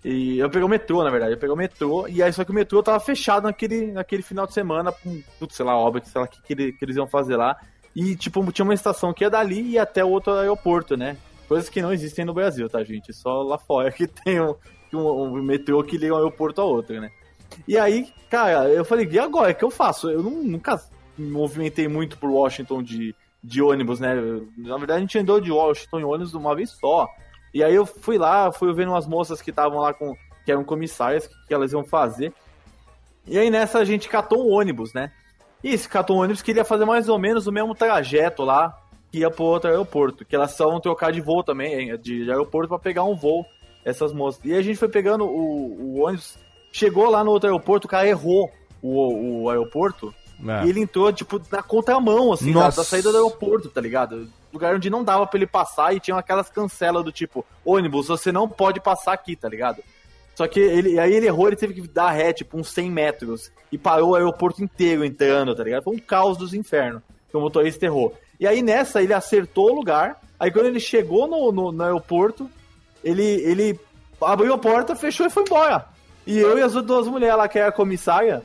[0.05, 2.51] e eu peguei o metrô, na verdade, eu peguei o metrô, e aí só que
[2.51, 4.91] o metrô tava fechado naquele, naquele final de semana,
[5.39, 7.57] putz, sei lá, obra, sei lá, o que, que, ele- que eles iam fazer lá.
[7.95, 11.17] E, tipo, tinha uma estação que ia dali e até o outro aeroporto, né?
[11.47, 13.13] Coisas que não existem no Brasil, tá, gente?
[13.13, 14.53] Só lá fora que tem um,
[14.93, 17.09] um, um metrô que liga um aeroporto ao outro, né?
[17.67, 19.51] E aí, cara, eu falei, e agora?
[19.51, 20.09] O que eu faço?
[20.09, 20.79] Eu nu- nunca
[21.17, 24.13] me movimentei muito por Washington de, de ônibus, né?
[24.57, 27.07] Na verdade, a gente andou de Washington em ônibus uma vez só.
[27.53, 30.13] E aí eu fui lá, fui vendo umas moças que estavam lá com.
[30.45, 32.31] que eram comissárias, que, que elas iam fazer.
[33.25, 35.11] E aí nessa a gente catou um ônibus, né?
[35.63, 38.77] E esse catou um ônibus queria fazer mais ou menos o mesmo trajeto lá
[39.11, 40.25] que ia pro outro aeroporto.
[40.25, 43.45] Que elas só vão trocar de voo também, de aeroporto pra pegar um voo,
[43.83, 44.43] essas moças.
[44.43, 46.37] E a gente foi pegando o, o ônibus,
[46.71, 48.51] chegou lá no outro aeroporto, o cara errou
[48.81, 50.13] o, o aeroporto.
[50.45, 50.65] É.
[50.65, 54.29] E ele entrou, tipo, na contramão, assim, da, da saída do aeroporto, tá ligado?
[54.53, 58.31] Lugar onde não dava pra ele passar e tinha aquelas cancelas do tipo, ônibus, você
[58.31, 59.81] não pode passar aqui, tá ligado?
[60.37, 63.51] Só que ele, aí ele errou, ele teve que dar ré, tipo, uns 100 metros.
[63.71, 65.81] E parou o aeroporto inteiro entrando, tá ligado?
[65.81, 68.15] Foi um caos dos infernos que o motorista errou.
[68.39, 70.21] E aí nessa ele acertou o lugar.
[70.39, 72.47] Aí quando ele chegou no, no, no aeroporto,
[73.03, 73.79] ele, ele
[74.21, 75.87] abriu a porta, fechou e foi embora.
[76.27, 78.43] E eu e as duas mulheres lá, que era a comissária,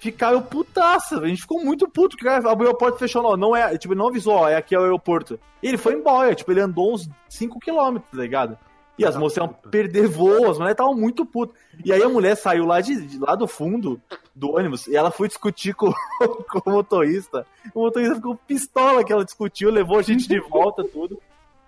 [0.00, 1.20] ficaram putaça.
[1.20, 3.22] A gente ficou muito puto, que abriu a porta e fechou.
[3.22, 5.38] Não, não é, tipo, não avisou, ó, é aqui é o aeroporto.
[5.62, 8.58] E ele foi embora, tipo, ele andou uns 5km, tá ligado?
[8.98, 11.56] E as moças iam perder voo, as mulheres estavam muito putas.
[11.84, 14.00] E aí a mulher saiu lá, de, de- lá do fundo
[14.34, 15.90] do ônibus e ela foi discutir com,
[16.50, 17.46] com o motorista.
[17.74, 21.18] O motorista ficou pistola que ela discutiu, levou a gente de volta, tudo.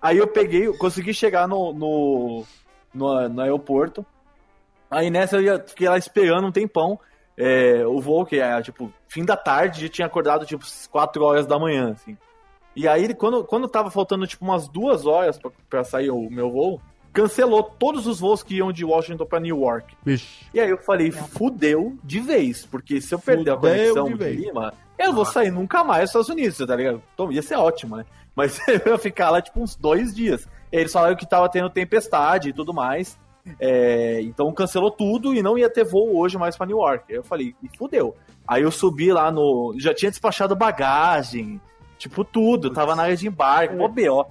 [0.01, 2.43] Aí eu peguei, consegui chegar no, no,
[2.93, 4.05] no, no aeroporto.
[4.91, 6.99] Aí nessa eu ia, fiquei lá esperando um tempão.
[7.35, 11.47] é, o voo, que é tipo, fim da tarde, eu tinha acordado tipo 4 horas
[11.47, 12.15] da manhã, assim.
[12.75, 15.39] E aí, quando, quando tava faltando tipo umas duas horas
[15.69, 16.79] pra sair o meu voo,
[17.13, 19.95] cancelou todos os voos que iam de Washington pra Newark.
[20.03, 20.45] Vixe.
[20.53, 24.31] E aí eu falei, fudeu de vez, porque se eu perder a conexão de de.
[24.31, 27.01] Lima, eu não vou sair nunca mais dos Estados Unidos, tá ligado?
[27.13, 28.05] Então, ia ser ótimo, né?
[28.35, 30.47] Mas eu ia ficar lá, tipo, uns dois dias.
[30.71, 33.21] E eles falaram que tava tendo tempestade e tudo mais.
[33.59, 37.05] É, então cancelou tudo e não ia ter voo hoje mais pra Newark.
[37.09, 38.15] Aí eu falei, e fudeu.
[38.47, 39.75] Aí eu subi lá no.
[39.77, 41.61] Já tinha despachado bagagem,
[41.97, 44.25] tipo tudo, tava na área de embarque, mó BO.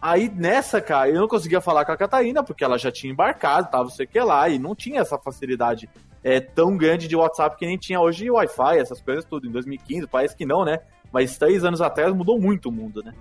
[0.00, 3.70] Aí nessa, cara, eu não conseguia falar com a Catarina, porque ela já tinha embarcado,
[3.70, 5.88] tava sei o que lá, e não tinha essa facilidade
[6.22, 9.48] é, tão grande de WhatsApp que nem tinha hoje Wi-Fi, essas coisas tudo.
[9.48, 10.78] Em 2015, parece que não, né?
[11.12, 13.12] Mas três anos atrás mudou muito o mundo, né?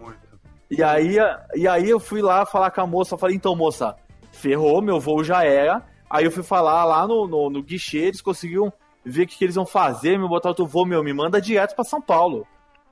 [0.69, 1.15] E aí,
[1.55, 3.95] e aí eu fui lá falar com a moça, falei, então, moça,
[4.31, 5.81] ferrou, meu voo já era.
[6.09, 8.71] Aí eu fui falar lá no, no, no guichê, eles conseguiram
[9.03, 11.75] ver o que, que eles iam fazer, me botar outro voo, meu, me manda direto
[11.75, 12.45] pra São Paulo.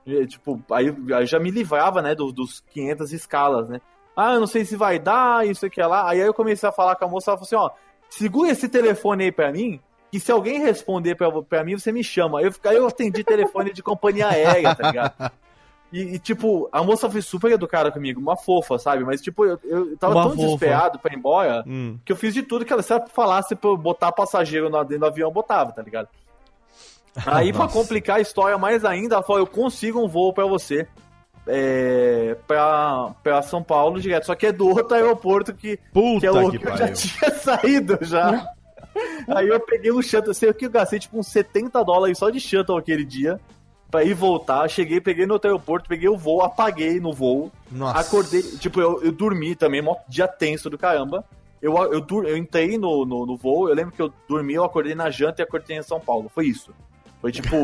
[0.06, 3.80] E, tipo, aí, aí já me livrava, né, dos, dos 500 escalas, né?
[4.16, 6.08] Ah, eu não sei se vai dar, isso aqui é lá.
[6.08, 7.76] Aí eu comecei a falar com a moça, ela falou assim, ó,
[8.08, 9.80] segura esse telefone aí pra mim,
[10.10, 12.38] que se alguém responder pra, pra mim, você me chama.
[12.38, 15.32] Aí eu, aí eu atendi telefone de companhia aérea, tá ligado?
[15.92, 19.04] E, e, tipo, a moça foi super educada comigo, uma fofa, sabe?
[19.04, 20.42] Mas, tipo, eu, eu tava Uma tão fofa.
[20.44, 21.98] desesperado pra ir embora Hum.
[22.04, 24.98] que eu fiz de tudo que ela, se ela falasse pra eu botar passageiro dentro
[25.00, 26.08] do avião, eu botava, tá ligado?
[27.24, 27.78] Aí, pra Nossa.
[27.78, 30.86] complicar a história mais ainda, ela falou: eu consigo um voo pra você.
[31.48, 34.26] É, pra, pra São Paulo direto.
[34.26, 36.92] Só que é do outro aeroporto que, Puta que é o que que eu já
[36.92, 38.44] tinha saído já.
[39.28, 42.30] Aí eu peguei um shuttle, sei o que eu gastei tipo uns 70 dólares só
[42.30, 43.40] de shuttle aquele dia.
[43.88, 47.52] Pra ir voltar, cheguei, peguei no outro aeroporto, peguei o voo, apaguei no voo.
[47.70, 48.00] Nossa.
[48.00, 51.24] Acordei, tipo, eu, eu dormi também, mó dia tenso do caramba.
[51.62, 54.94] Eu, eu, eu entrei no, no, no voo, eu lembro que eu dormi, eu acordei
[54.94, 56.28] na janta e acordei em São Paulo.
[56.34, 56.74] Foi isso.
[57.20, 57.56] Foi tipo.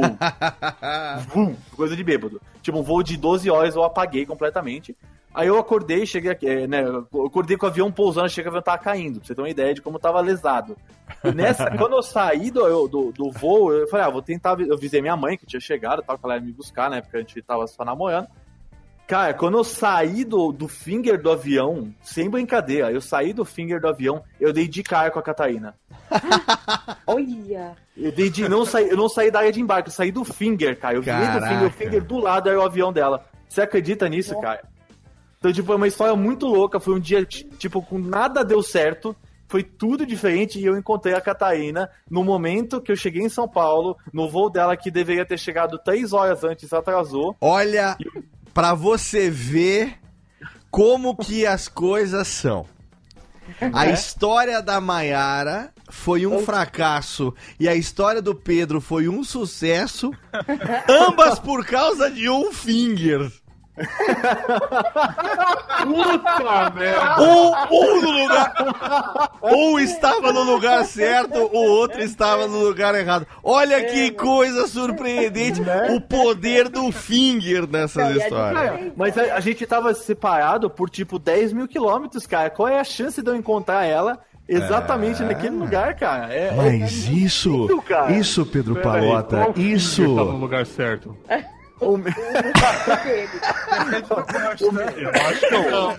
[1.33, 2.41] vum, coisa de bêbado.
[2.63, 4.97] Tipo, um voo de 12 horas eu apaguei completamente.
[5.35, 6.83] Aí eu acordei, cheguei aqui, é, né?
[6.83, 9.41] Eu acordei com o avião pousando, achei que o avião tava caindo, pra você ter
[9.41, 10.77] uma ideia de como eu tava lesado.
[11.25, 14.61] E nessa, quando eu saí do, do, do voo, eu falei, ah, vou tentar.
[14.61, 17.01] Eu avisei minha mãe que tinha chegado, tal, que ela ia me buscar, né?
[17.01, 18.29] Porque a gente tava só namorando.
[19.13, 23.79] Cara, quando eu saí do, do finger do avião, sem brincadeira, eu saí do finger
[23.79, 25.75] do avião, eu dei de cara com a Catarina.
[27.07, 27.77] Olha!
[27.95, 30.25] Eu dei de, não saí, eu não saí da área de embarque, eu saí do
[30.25, 30.95] finger, cara.
[30.95, 31.47] Eu vi do Caraca.
[31.47, 33.23] finger, o finger do lado era o avião dela.
[33.47, 34.63] Você acredita nisso, cara?
[35.39, 36.81] Então, tipo, é uma história muito louca.
[36.81, 39.15] Foi um dia, tipo, com nada deu certo.
[39.47, 43.47] Foi tudo diferente e eu encontrei a Catarina no momento que eu cheguei em São
[43.47, 47.37] Paulo, no voo dela que deveria ter chegado três horas antes, atrasou.
[47.39, 47.95] Olha,
[48.53, 49.99] pra você ver
[50.71, 52.67] como que as coisas são.
[53.73, 53.93] A É?
[53.93, 60.11] história da Maiara foi um fracasso e a história do Pedro foi um sucesso,
[60.89, 63.31] ambas por causa de um finger.
[65.83, 67.23] Puta merda!
[67.23, 68.53] Um, um no lugar.
[69.43, 73.27] Um estava no lugar certo, o outro estava no lugar errado.
[73.43, 75.63] Olha que coisa surpreendente.
[75.91, 78.63] O poder do finger nessas histórias.
[78.63, 82.51] Cara, mas a, a gente tava separado por tipo 10 mil quilômetros, cara.
[82.51, 86.33] Qual é a chance de eu encontrar ela exatamente naquele lugar, cara?
[86.33, 88.13] É, Mas isso, incrível, cara.
[88.13, 90.03] isso, Pedro Peraí, Palota, finger isso.
[90.03, 91.17] Tá no lugar certo.
[91.83, 91.99] o,
[94.97, 95.99] Eu acho que não.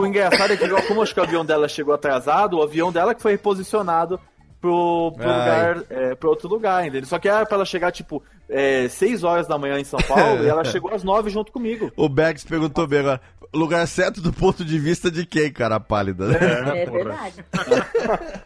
[0.00, 3.14] o engraçado é que, como acho que o avião dela chegou atrasado, o avião dela
[3.14, 4.18] que foi reposicionado
[4.60, 7.06] pro, pro, lugar, é, pro outro lugar, entendeu?
[7.06, 10.42] Só que era pra ela chegar, tipo, é, 6 horas da manhã em São Paulo
[10.44, 11.90] e ela chegou às 9 junto comigo.
[11.96, 13.20] O Bex perguntou bem agora.
[13.52, 16.26] Lugar certo do ponto de vista de quem, cara pálida?
[16.36, 16.98] É, porra.
[17.04, 17.44] verdade.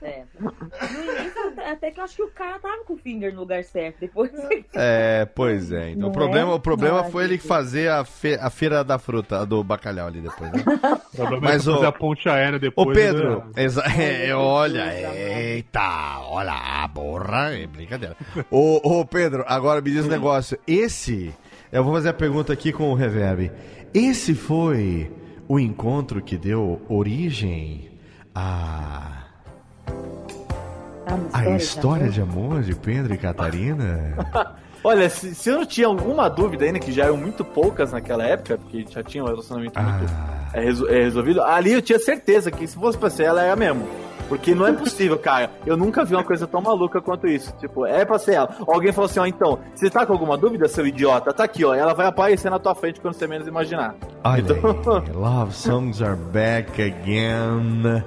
[0.03, 0.23] É.
[0.41, 3.63] No início, até- que eu acho que o cara tava com o finger no lugar
[3.65, 3.97] certo.
[4.01, 4.31] Depois.
[4.77, 5.91] É, pois é.
[5.91, 6.55] Então, o Não problema, é?
[6.55, 10.21] o problema Ai, foi ele fazer a, fe- a feira da fruta, do bacalhau ali
[10.21, 10.65] depois, né?
[11.13, 12.97] O problema Mas é o- fazer a ponte aérea Ô depois.
[12.99, 13.63] Pedro, né?
[13.65, 14.83] exa- é, olha,
[15.55, 18.17] eita, olha, a borra, é brincadeira.
[18.51, 20.59] Ô, ô Pedro, agora me diz negócio.
[20.67, 21.33] Esse,
[21.73, 23.51] eu vou fazer a pergunta aqui com o reverb.
[23.93, 25.11] Esse foi
[25.49, 27.91] o encontro que deu origem
[28.35, 29.25] a,
[31.33, 34.15] a história de amor de Pedro e Catarina?
[34.83, 38.23] Olha, se, se eu não tinha alguma dúvida ainda, que já eram muito poucas naquela
[38.25, 41.99] época, porque já tinha um relacionamento muito Ah, é, reso- é, resolvido, ali eu tinha
[41.99, 43.89] certeza que se fosse pra ser ela, era mesmo.
[44.29, 45.51] Porque não é possível, cara.
[45.67, 47.53] Eu nunca vi uma coisa tão maluca quanto isso.
[47.59, 48.55] Tipo, é pra ser ela.
[48.67, 51.33] Alguém falou assim, ó, então, você tá com alguma dúvida, seu idiota?
[51.33, 51.75] Tá aqui, ó.
[51.75, 53.95] Ela vai aparecer na tua frente quando você menos imaginar.
[54.25, 58.03] olha Então- aí, Love Songs are back again.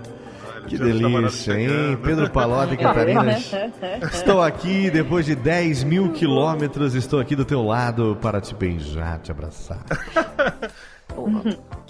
[0.67, 1.97] Que namorados delícia, hein?
[2.03, 3.31] Pedro Palota e Catarina.
[4.11, 6.93] Estou aqui depois de 10 mil quilômetros.
[6.93, 9.79] Estou aqui do teu lado para te beijar, te abraçar.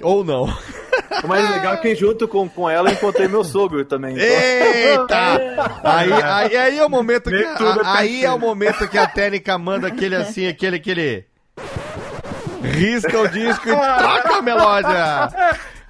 [0.02, 0.44] Ou não.
[1.24, 4.16] O mais legal é que junto com, com ela eu encontrei meu sogro também.
[4.16, 4.26] Então...
[4.26, 5.38] Eita!
[5.84, 7.44] Aí, aí, aí é o momento que.
[7.58, 11.26] Tudo é a- aí é o momento que a técnica manda aquele assim, aquele, aquele.
[12.62, 15.30] Risca o disco e troca a melódia!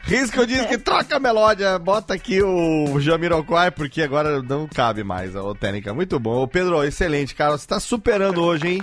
[0.07, 1.77] Risca o disco e troca a melódia.
[1.77, 5.93] Bota aqui o Jamiroquai, porque agora não cabe mais a técnica.
[5.93, 6.41] Muito bom.
[6.43, 7.57] Ô, Pedro, excelente, cara.
[7.57, 8.81] Você tá superando hoje, hein?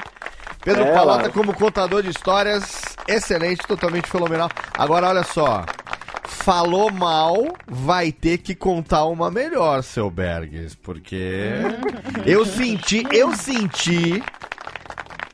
[0.62, 1.28] Pedro É, Palota lá.
[1.30, 4.50] como contador de histórias, excelente, totalmente fenomenal.
[4.76, 5.64] Agora, olha só.
[6.26, 7.36] Falou mal,
[7.66, 11.52] vai ter que contar uma melhor, seu Berges, porque
[12.26, 14.22] eu senti, eu senti,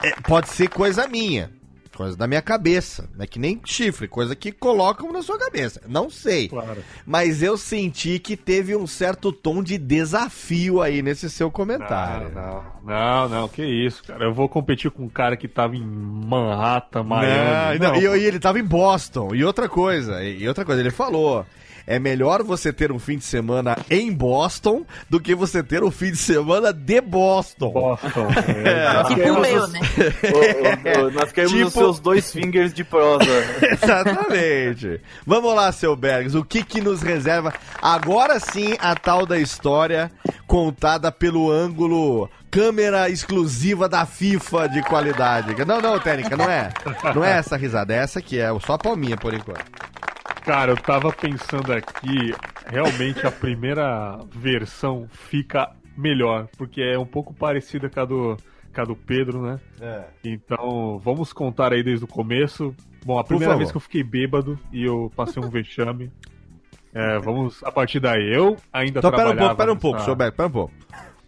[0.04, 1.50] é, pode ser coisa minha,
[1.96, 5.80] coisa da minha cabeça, não é que nem chifre, coisa que colocam na sua cabeça,
[5.88, 6.48] não sei.
[6.48, 6.82] Claro.
[7.04, 12.30] Mas eu senti que teve um certo tom de desafio aí nesse seu comentário.
[12.34, 14.24] Não, não, não, que isso, cara.
[14.24, 17.78] Eu vou competir com um cara que tava em Manhattan, Não, Miami.
[17.78, 19.34] não, Não, e, e ele tava em Boston.
[19.34, 21.44] E outra coisa, e outra coisa, ele falou.
[21.90, 25.90] É melhor você ter um fim de semana em Boston do que você ter um
[25.90, 27.70] fim de semana de Boston.
[27.72, 28.28] Boston.
[28.64, 28.92] É.
[28.94, 29.80] Nós Tipo queremos o meu, os- né?
[31.00, 33.24] o- o- Nós queremos Tipo- os seus dois fingers de prosa.
[33.72, 35.00] Exatamente.
[35.26, 37.52] Vamos lá, seu Bergs, o que que nos reserva?
[37.80, 40.10] Agora sim, a tal da história
[40.46, 45.54] contada pelo ângulo câmera exclusiva da FIFA de qualidade.
[45.64, 46.70] Não, não, Técnica, não é.
[47.14, 49.64] Não é essa risada, é essa que é só a palminha por enquanto.
[50.50, 52.34] Cara, eu tava pensando aqui,
[52.66, 58.36] realmente a primeira versão fica melhor, porque é um pouco parecida com a do,
[58.74, 59.60] com a do Pedro, né?
[59.80, 60.04] É.
[60.24, 62.74] Então, vamos contar aí desde o começo.
[63.04, 66.10] Bom, a primeira vez que eu fiquei bêbado e eu passei um vexame.
[66.92, 69.96] É, vamos, a partir daí, eu ainda Então pera um trabalhava pouco, pera um pouco,
[69.98, 70.74] nessa- seu Bergs, pera um pouco.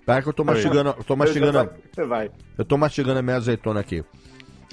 [0.04, 2.28] Pera que eu tô mastigando, eu tô mastigando, Você vai.
[2.58, 4.04] eu tô mastigando a minha azeitona aqui.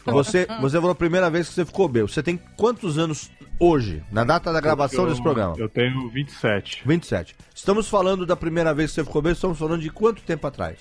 [0.06, 2.12] Você, você falou a primeira vez que você ficou bêbado.
[2.12, 3.30] Você tem quantos anos
[3.60, 5.56] hoje, na data da gravação eu- desse programa?
[5.58, 6.82] Eu tenho 27.
[6.86, 7.36] 27.
[7.54, 10.80] Estamos falando da primeira vez que você ficou bêbado, estamos falando de quanto tempo atrás?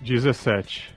[0.00, 0.94] 17.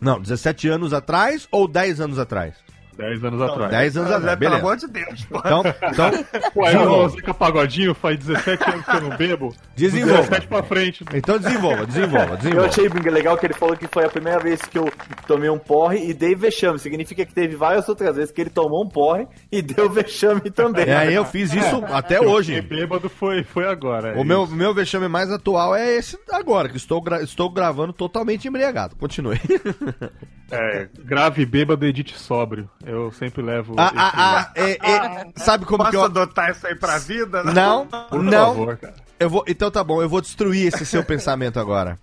[0.00, 2.54] Não, 17 anos atrás ou 10 anos atrás?
[2.96, 3.70] 10 anos atrás.
[3.70, 4.56] 10 anos atrás, É, pelo beleza.
[4.66, 5.38] amor de Deus, pô.
[5.38, 6.06] Então, então
[6.56, 6.84] eu desenvolva.
[7.02, 9.54] não Zeca Pagodinho faz 17 anos que eu não bebo.
[9.76, 10.22] Desenvolva.
[10.22, 11.04] 17 pra frente.
[11.14, 12.66] Então desenvolva, desenvolva, Eu desenvolva.
[12.68, 14.90] achei bem legal que ele falou que foi a primeira vez que eu
[15.26, 16.78] tomei um porre e dei vexame.
[16.78, 20.84] Significa que teve várias outras vezes que ele tomou um porre e deu vexame também.
[20.88, 22.60] É, eu fiz isso até Eu hoje.
[22.60, 24.10] bêbado foi, foi agora.
[24.10, 27.92] é O meu, meu vexame mais atual é esse agora, que estou, gra- estou gravando
[27.92, 28.94] totalmente embriagado.
[28.96, 29.40] Continue.
[30.54, 32.68] É, grave bêbado, edite sóbrio.
[32.84, 33.74] Eu sempre levo.
[33.78, 36.04] Ah, esse- ah, ah, é, é, sabe como que Posso eu...
[36.04, 37.42] adotar isso aí pra vida?
[37.44, 38.46] Não, Por não.
[38.54, 38.94] favor, cara.
[39.18, 41.98] Eu vou, então tá bom, eu vou destruir esse seu pensamento agora.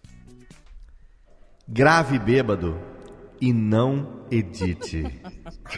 [1.67, 2.77] Grave bêbado
[3.39, 5.21] e não edite.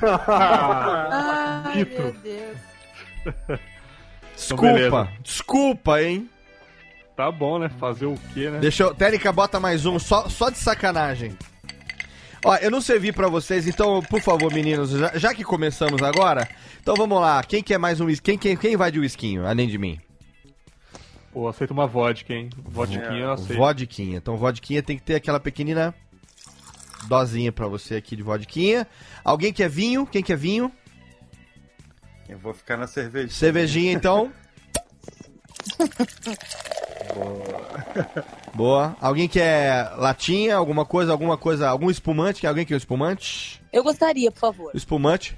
[0.01, 2.57] Ai, meu Deus.
[4.35, 5.07] Desculpa, beleza.
[5.21, 6.29] desculpa, hein?
[7.15, 7.69] Tá bom, né?
[7.79, 8.59] Fazer o quê, né?
[8.59, 8.93] Deixa eu.
[8.95, 11.37] Técnica, bota mais um, só, só de sacanagem.
[12.43, 16.47] Ó, eu não servi pra vocês, então, por favor, meninos, já, já que começamos agora,
[16.81, 17.41] então vamos lá.
[17.41, 18.31] Quem quer mais um whisky?
[18.31, 19.97] Quem, quem, quem vai de whiskinho, além de mim?
[21.31, 22.49] Pô, aceito uma vodka, hein?
[22.57, 23.57] Vodquinha eu aceito.
[23.57, 24.17] Vodquinha.
[24.17, 25.95] Então, vodquinha tem que ter aquela pequenina
[27.07, 28.85] dosinha pra você aqui de vodquinha.
[29.23, 30.05] Alguém quer vinho?
[30.05, 30.71] Quem quer vinho?
[32.27, 33.29] Eu vou ficar na cerveja.
[33.29, 34.31] Cervejinha, então.
[38.53, 38.95] Boa.
[39.01, 42.41] Alguém quer latinha, alguma coisa, alguma coisa, algum espumante?
[42.41, 43.61] Quer alguém quer espumante?
[43.71, 44.71] Eu gostaria, por favor.
[44.73, 45.37] Espumante.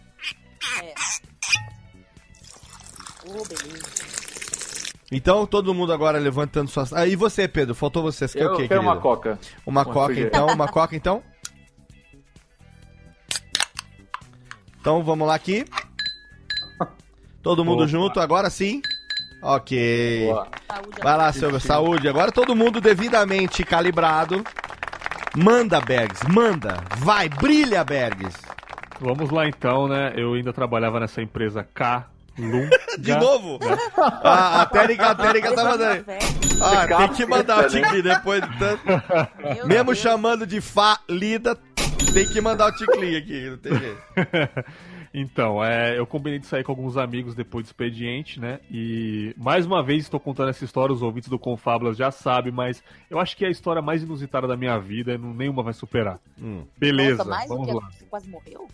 [3.27, 4.05] Ô, beleza.
[5.11, 6.91] Então, todo mundo agora levantando suas...
[6.91, 7.75] Ah, e você, Pedro?
[7.75, 8.27] Faltou você.
[8.27, 9.03] Você quer Eu o quê, quero uma querido?
[9.03, 9.39] coca.
[9.65, 10.29] Uma Uma coca, sujeira.
[10.29, 10.47] então.
[10.47, 11.23] Uma coca, então.
[14.81, 15.65] Então, vamos lá aqui.
[17.41, 17.87] Todo mundo Opa.
[17.87, 18.81] junto, agora sim.
[19.45, 20.25] Ok.
[20.25, 20.47] Boa.
[20.67, 22.09] Saúde, Vai lá, seu saúde.
[22.09, 24.43] Agora todo mundo devidamente calibrado.
[25.37, 26.77] Manda, Bergs, manda.
[26.97, 28.35] Vai, brilha, Bergs.
[28.99, 30.13] Vamos lá então, né?
[30.15, 32.07] Eu ainda trabalhava nessa empresa K.
[32.39, 32.67] Lum.
[32.97, 33.59] De novo?
[34.23, 36.05] A, a Térica, a Térica tá mandando.
[36.61, 38.83] Ah, tem que mandar o tique depois de tanto.
[39.67, 41.55] Mesmo chamando de falida,
[42.13, 44.01] tem que mandar o ticlin aqui, não tem jeito.
[45.17, 48.59] Então, é, eu combinei de sair com alguns amigos depois do expediente, né?
[48.69, 52.83] E mais uma vez estou contando essa história, os ouvintes do Confábulas já sabem, mas
[53.09, 56.19] eu acho que é a história mais inusitada da minha vida e nenhuma vai superar.
[56.37, 56.65] Hum.
[56.77, 57.91] Beleza, Nossa, mais do vamos que lá.
[57.91, 58.67] você quase morreu?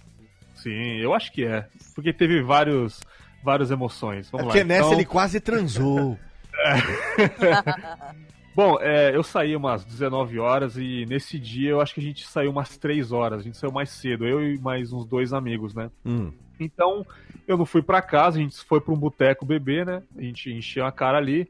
[0.55, 1.67] Sim, eu acho que é.
[1.93, 3.01] Porque teve vários,
[3.43, 4.27] várias emoções.
[4.27, 4.65] É Vamos porque lá.
[4.65, 4.93] nessa então.
[4.93, 6.17] ele quase transou.
[8.53, 12.27] Bom, é, eu saí umas 19 horas e nesse dia eu acho que a gente
[12.27, 13.39] saiu umas 3 horas.
[13.39, 15.89] A gente saiu mais cedo, eu e mais uns dois amigos, né?
[16.05, 16.31] Hum.
[16.59, 17.05] Então,
[17.47, 20.03] eu não fui pra casa, a gente foi pra um boteco beber, né?
[20.17, 21.47] A gente encheu a cara ali.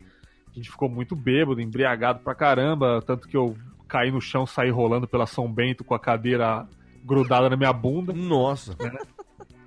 [0.52, 3.02] A gente ficou muito bêbado, embriagado pra caramba.
[3.06, 3.56] Tanto que eu
[3.88, 6.68] caí no chão, saí rolando pela São Bento com a cadeira
[7.04, 8.14] grudada na minha bunda.
[8.14, 8.76] Nossa.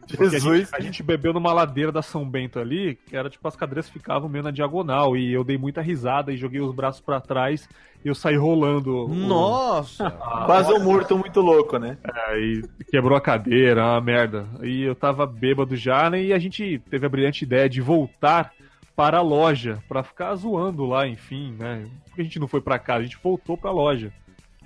[0.06, 0.58] Porque a Jesus.
[0.60, 3.88] gente, a gente bebeu numa ladeira da São Bento ali, que era tipo, as cadeiras
[3.88, 5.16] ficavam meio na diagonal.
[5.16, 7.68] E eu dei muita risada e joguei os braços pra trás
[8.04, 9.06] e eu saí rolando.
[9.06, 10.10] o- Nossa.
[10.46, 11.96] Quase um murto muito louco, né?
[12.28, 14.46] Aí quebrou a cadeira, uma merda.
[14.62, 16.22] E eu tava bêbado já, né?
[16.22, 18.52] E a gente teve a brilhante ideia de voltar
[18.96, 21.84] para a loja, pra ficar zoando lá, enfim, né?
[22.06, 24.12] Porque a gente não foi pra casa, a gente voltou pra loja.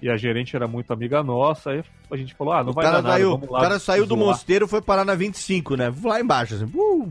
[0.00, 2.84] E a gerente era muito amiga nossa, aí a gente falou, ah, não O vai
[2.84, 4.26] dar nada, saiu, vamos lá o cara saiu do zoar.
[4.28, 5.92] mosteiro e foi parar na 25, né?
[6.04, 6.70] Lá embaixo, assim.
[6.72, 7.10] Uh.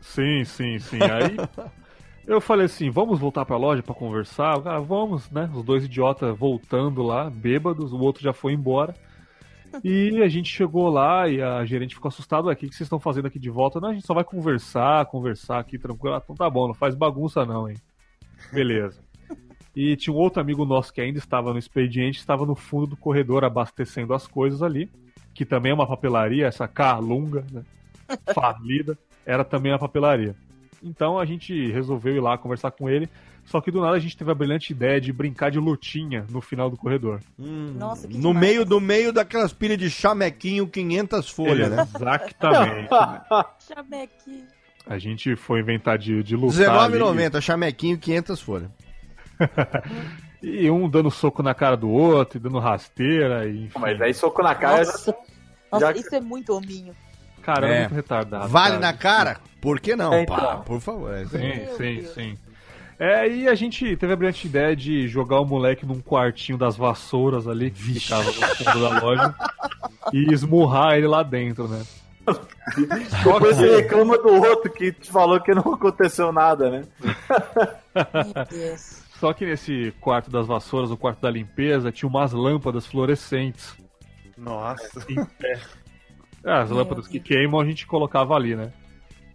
[0.00, 0.98] Sim, sim, sim.
[1.02, 1.36] Aí
[2.26, 4.60] eu falei assim, vamos voltar pra loja pra conversar?
[4.64, 5.50] Ah, vamos, né?
[5.52, 8.94] Os dois idiotas voltando lá, bêbados, o outro já foi embora.
[9.84, 12.48] E a gente chegou lá e a gerente ficou assustada.
[12.48, 13.80] O que, que vocês estão fazendo aqui de volta?
[13.80, 16.14] Não, a gente só vai conversar, conversar aqui tranquilo.
[16.14, 17.76] Ah, então tá bom, não faz bagunça não, hein?
[18.52, 19.02] Beleza.
[19.76, 22.96] E tinha um outro amigo nosso que ainda estava no expediente, estava no fundo do
[22.96, 24.90] corredor abastecendo as coisas ali,
[25.34, 27.62] que também é uma papelaria, essa Carlunga, né?
[28.34, 28.96] falida,
[29.26, 30.34] era também uma papelaria.
[30.82, 33.06] Então a gente resolveu ir lá conversar com ele,
[33.44, 36.40] só que do nada a gente teve a brilhante ideia de brincar de lutinha no
[36.40, 37.20] final do corredor.
[37.38, 38.40] Nossa, que No demais.
[38.40, 41.86] meio do meio daquelas pilhas de chamequinho, 500 folhas, né?
[41.94, 42.88] Exatamente.
[43.68, 44.44] Chameque.
[44.86, 46.84] A gente foi inventar de, de lutar.
[46.84, 46.96] ali.
[46.96, 48.70] R$19,90, chamequinho, 500 folhas.
[50.42, 53.78] E um dando soco na cara do outro, e dando rasteira, e enfim.
[53.80, 54.84] Mas aí soco na cara.
[54.84, 55.16] Nossa,
[55.72, 56.94] nossa Já- isso é muito hominho.
[57.42, 57.76] Cara, É.
[57.76, 58.48] é muito retardado.
[58.48, 58.80] Vale cara.
[58.80, 59.36] na cara?
[59.60, 60.12] Por que não?
[60.12, 60.36] É, então.
[60.36, 61.12] Pá, por favor.
[61.14, 61.24] é.
[61.24, 62.14] Sim, Meu sim, Deus.
[62.14, 62.38] sim.
[62.98, 66.76] É, e a gente teve a brilhante ideia de jogar o moleque num quartinho das
[66.76, 69.34] vassouras ali, que ficava no fundo da loja,
[70.12, 71.82] e esmurrar ele lá dentro, né?
[73.24, 76.84] Depois você reclama do outro que te falou que não aconteceu nada, né?
[77.00, 79.05] Meu Deus.
[79.18, 83.74] Só que nesse quarto das vassouras, o quarto da limpeza, tinha umas lâmpadas fluorescentes.
[84.36, 85.04] Nossa.
[85.10, 85.60] em pé.
[86.44, 88.72] É, as lâmpadas que queimam a gente colocava ali, né?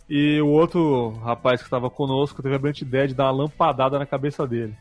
[0.09, 3.97] E o outro rapaz que estava conosco teve a brilhante ideia de dar uma lampadada
[3.97, 4.75] na cabeça dele.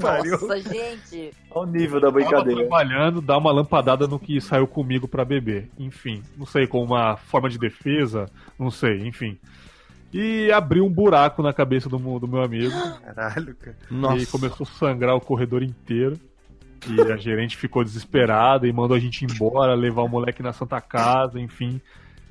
[0.00, 0.32] Pariu.
[0.32, 1.30] Nossa, gente.
[1.50, 2.60] Olha o nível da Tava brincadeira.
[2.60, 5.70] trabalhando, dar uma lampadada no que saiu comigo pra beber.
[5.78, 9.38] Enfim, não sei, como uma forma de defesa, não sei, enfim.
[10.12, 12.74] E abriu um buraco na cabeça do, do meu amigo
[13.04, 13.76] Caralho, cara.
[13.90, 14.22] Nossa.
[14.22, 16.18] e começou a sangrar o corredor inteiro.
[16.88, 20.80] E a gerente ficou desesperada e mandou a gente embora, levar o moleque na Santa
[20.80, 21.80] Casa, enfim.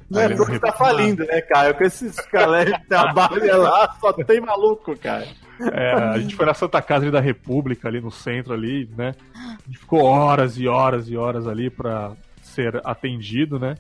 [0.10, 1.74] Não é porque tá falindo, né, cara?
[1.74, 5.28] Com esses caras que trabalham lá, só tem maluco, cara.
[5.72, 9.16] É, a gente foi na Santa Casa da República, ali no centro ali, né?
[9.34, 12.12] A gente ficou horas e horas e horas ali pra
[12.42, 13.76] ser atendido, né?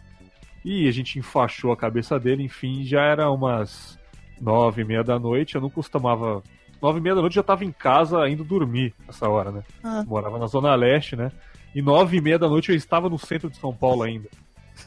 [0.65, 3.99] E a gente enfaixou a cabeça dele, enfim, já era umas
[4.41, 6.41] nove e meia da noite, eu não costumava...
[6.81, 9.63] Nove e meia da noite eu já tava em casa indo dormir essa hora, né?
[9.83, 10.03] Ah.
[10.05, 11.31] Morava na Zona Leste, né?
[11.73, 14.27] E nove e meia da noite eu estava no centro de São Paulo ainda.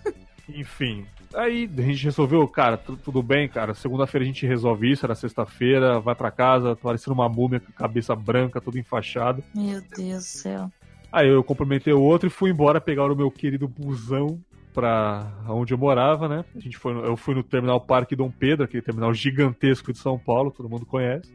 [0.49, 3.73] Enfim, aí a gente resolveu, cara, tu- tudo bem, cara.
[3.75, 7.75] Segunda-feira a gente resolve isso, era sexta-feira, vai pra casa, parecendo uma múmia com a
[7.75, 9.43] cabeça branca, toda enfaixada.
[9.55, 10.71] Meu Deus do céu.
[11.13, 14.39] Aí eu cumprimentei o outro e fui embora pegar o meu querido busão
[14.79, 16.45] pra onde eu morava, né?
[16.55, 20.17] A gente foi, eu fui no terminal Parque Dom Pedro, aquele terminal gigantesco de São
[20.17, 21.35] Paulo, todo mundo conhece.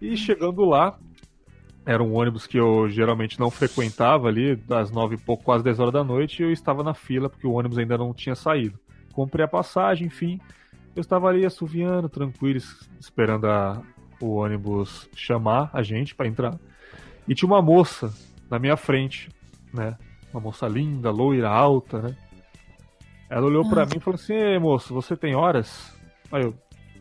[0.00, 0.96] E chegando lá,
[1.84, 5.80] era um ônibus que eu geralmente não frequentava ali, das nove e pouco, quase 10
[5.80, 8.78] horas da noite, e eu estava na fila porque o ônibus ainda não tinha saído.
[9.12, 10.40] Comprei a passagem, enfim.
[10.94, 13.82] Eu estava ali assoviando, tranquilo, es- esperando a-
[14.20, 16.56] o ônibus chamar a gente para entrar.
[17.26, 18.14] E tinha uma moça
[18.48, 19.28] na minha frente,
[19.74, 19.96] né?
[20.32, 22.16] Uma moça linda, loira, alta, né?
[23.28, 25.92] Ela olhou pra mim e falou assim: Ei, moço, você tem horas?
[26.32, 26.54] Aí eu,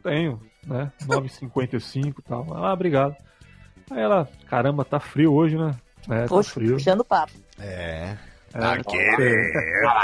[0.04, 0.92] tenho, né?
[1.04, 2.46] 9h55 e tal.
[2.56, 3.16] Ah, obrigado.
[3.92, 5.72] Aí ela, caramba, tá frio hoje, né?
[6.10, 6.74] É, Poxa, tá frio.
[6.74, 7.34] puxando papo.
[7.60, 8.16] É.
[8.54, 9.52] É, você,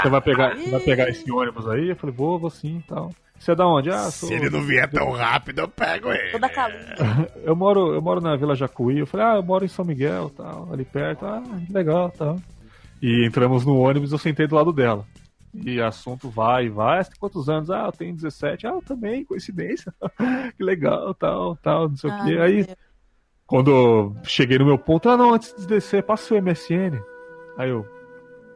[0.02, 1.88] você vai pegar, você vai pegar esse ônibus aí?
[1.88, 3.10] Eu falei, vou, vou sim e tal.
[3.38, 3.90] Você é da onde?
[3.90, 4.28] Ah, sou...
[4.28, 6.30] Se ele não vier tão rápido, eu pego ele.
[6.30, 6.48] Toda.
[7.42, 9.00] Eu moro, eu moro na Vila Jacuí.
[9.00, 11.26] Eu falei, ah, eu moro em São Miguel, tal, ali perto.
[11.26, 12.36] Ah, legal, tal.
[13.02, 15.04] E entramos no ônibus, eu sentei do lado dela.
[15.54, 16.98] E assunto vai e vai.
[16.98, 17.70] Ah, Você tem quantos anos?
[17.70, 18.66] Ah, eu tenho 17.
[18.66, 19.92] Ah, eu também, coincidência.
[20.56, 22.38] que legal, tal, tal, não sei o Ai, quê.
[22.38, 22.76] Aí, Deus.
[23.46, 26.98] quando eu cheguei no meu ponto, ah, não, antes de descer, passa o MSN.
[27.58, 27.86] Aí eu,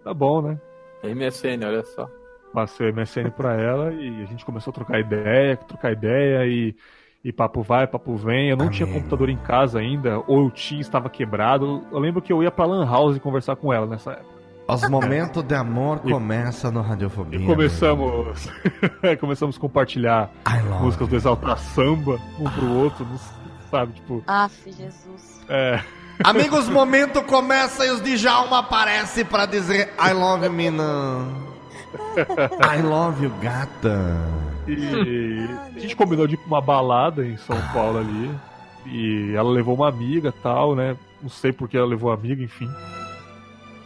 [0.03, 0.61] tá bom, né?
[1.05, 2.09] MSN, olha só.
[2.53, 6.75] Passei o MSN pra ela e a gente começou a trocar ideia, trocar ideia e,
[7.23, 8.49] e papo vai, papo vem.
[8.49, 11.87] Eu não tinha computador em casa ainda, ou eu tinha, estava quebrado.
[11.93, 14.36] Eu lembro que eu ia pra Lan House conversar com ela nessa época.
[14.69, 17.39] Os momentos de amor começam no Radiofobia.
[17.41, 18.49] E começamos,
[19.21, 20.31] começamos a compartilhar
[20.81, 23.19] músicas do Exalta Samba um pro outro, não-
[23.71, 23.93] sabe?
[23.93, 25.45] Tipo, Aff, Jesus.
[25.49, 25.81] é.
[26.25, 31.29] Amigos, momento começa e os Djalma aparece pra dizer I love mina.
[32.75, 34.17] I love you, gata.
[34.67, 38.31] E a gente combinou de ir pra uma balada em São Paulo ali.
[38.87, 40.97] E ela levou uma amiga tal, né?
[41.23, 42.69] Não sei porque ela levou a amiga, enfim.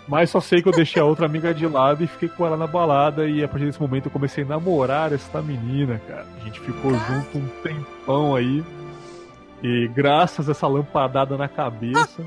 [0.09, 2.57] Mas só sei que eu deixei a outra amiga de lado e fiquei com ela
[2.57, 3.29] na balada.
[3.29, 6.27] E a partir desse momento eu comecei a namorar essa menina, cara.
[6.41, 8.65] A gente ficou junto um tempão aí.
[9.63, 12.25] E graças a essa lampadada na cabeça,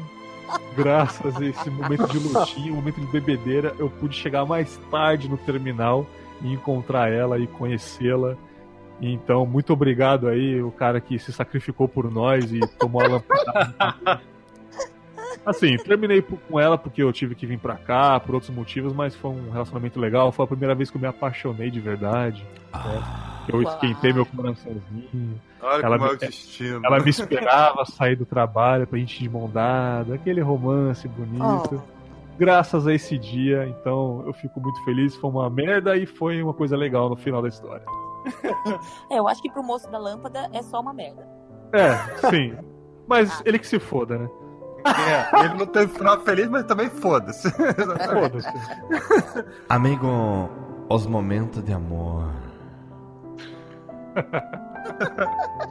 [0.77, 5.27] graças a esse momento de lutinha, um momento de bebedeira, eu pude chegar mais tarde
[5.27, 6.05] no terminal
[6.41, 8.37] e encontrar ela e conhecê-la.
[9.01, 14.21] Então, muito obrigado aí, o cara que se sacrificou por nós e tomou a lampadada.
[15.45, 19.15] Assim, terminei com ela porque eu tive que vir pra cá, por outros motivos, mas
[19.15, 20.31] foi um relacionamento legal.
[20.31, 22.45] Foi a primeira vez que eu me apaixonei de verdade.
[22.73, 23.03] né?
[23.45, 25.41] Que eu esquentei meu coraçãozinho.
[25.61, 26.85] Olha Ela é me-.
[26.85, 31.81] Ela me esperava sair do trabalho pra gente ir de mão dada, aquele romance bonito.
[32.37, 35.15] Graças a esse dia, então eu fico muito feliz.
[35.17, 37.85] Foi uma merda e foi uma coisa legal no final da história.
[39.11, 41.27] É, eu acho que pro moço da lâmpada é só uma merda.
[41.73, 41.95] É,
[42.29, 42.55] sim.
[43.05, 44.29] Mas ele que se foda, né?
[44.85, 47.49] É, ele não teve final feliz, mas também foda-se.
[47.51, 49.45] Foda-se.
[49.69, 50.49] Amigo,
[50.89, 52.29] os momentos de amor.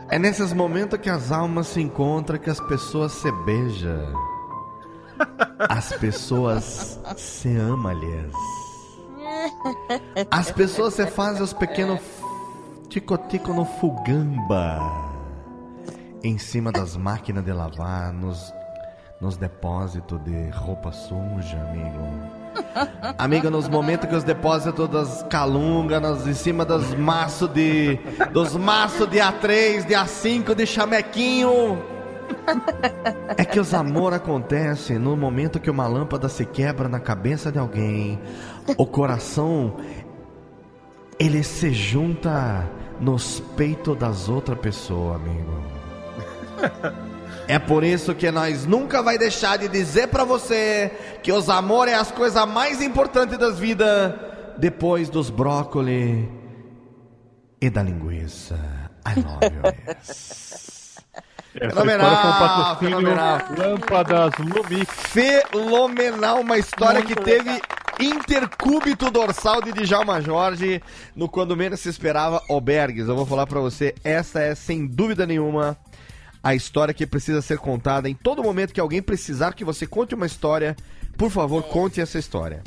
[0.08, 4.12] É nesses momentos que as almas se encontram, que as pessoas se beijam.
[5.58, 8.32] As pessoas se amam, aliás.
[10.30, 12.00] As pessoas se fazem os pequenos
[12.88, 14.80] tico-tico no fugamba.
[16.22, 18.52] Em cima das máquinas de lavar, nos,
[19.22, 22.42] nos depósitos de roupa suja, amigo.
[23.16, 27.98] Amigo, nos momentos que os depósitos das calungas, em cima dos maços de.
[28.32, 31.80] dos maços de A3, de A5, de chamequinho.
[33.36, 37.58] É que os amor acontecem no momento que uma lâmpada se quebra na cabeça de
[37.58, 38.20] alguém.
[38.76, 39.76] O coração
[41.18, 42.68] ele se junta
[43.00, 45.62] nos peitos das outras pessoas, amigo.
[47.48, 50.90] É por isso que nós nunca vai deixar de dizer pra você
[51.22, 54.14] que os amor é as coisas mais importantes das vidas
[54.58, 56.28] depois dos brócolis
[57.60, 58.58] e da linguiça.
[59.06, 59.62] I love you.
[59.88, 60.72] yes.
[61.54, 63.38] Essa Fenomenal, fenomenal.
[63.58, 64.88] Lâmpadas Lumix.
[65.08, 67.60] Fenomenal, uma história Muito que teve
[68.00, 70.82] intercúbito dorsal de Djalma Jorge
[71.14, 73.06] no Quando Menos Se Esperava, Albergues.
[73.06, 75.76] Eu vou falar pra você, essa é sem dúvida nenhuma
[76.42, 80.14] a história que precisa ser contada em todo momento que alguém precisar que você conte
[80.14, 80.76] uma história.
[81.16, 82.62] Por favor, conte essa história.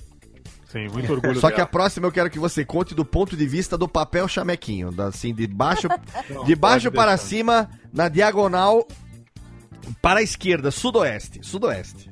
[0.71, 1.67] Sim, muito orgulho Só que a dela.
[1.69, 5.47] próxima eu quero que você conte do ponto de vista do papel chamequinho, assim, de
[5.47, 5.87] baixo,
[6.29, 7.27] Não, de baixo para deixar.
[7.27, 8.85] cima, na diagonal
[10.01, 12.11] para a esquerda, sudoeste, sudoeste.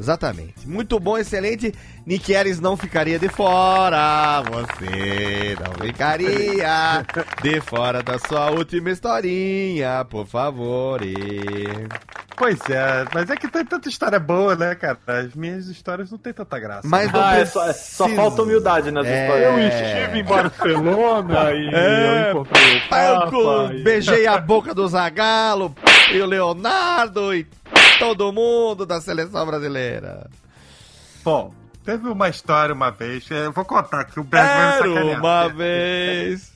[0.00, 0.66] Exatamente.
[0.66, 1.74] Muito bom, excelente.
[2.06, 4.42] Nick Ellis não ficaria de fora.
[4.50, 7.04] Você não ficaria
[7.42, 11.02] de fora da sua última historinha, por favor.
[11.02, 11.14] E...
[12.34, 14.96] Pois é, mas é que tem tanta história boa, né, cara?
[15.06, 16.88] As minhas histórias não tem tanta graça.
[16.88, 19.22] Mas não Ah, é só, é só falta humildade nas É.
[19.26, 19.46] histórias.
[19.52, 22.22] Eu estive em Barcelona e É.
[22.24, 23.30] eu encontrei o Aí eu Papa.
[23.30, 25.74] co- e- beijei a boca do Zagalo
[26.14, 27.46] e o Leonardo e
[28.00, 30.28] todo mundo da seleção brasileira.
[31.22, 31.54] Bom,
[31.84, 35.18] teve uma história uma vez, eu vou contar aqui, o Era sacanear.
[35.20, 36.52] uma vez.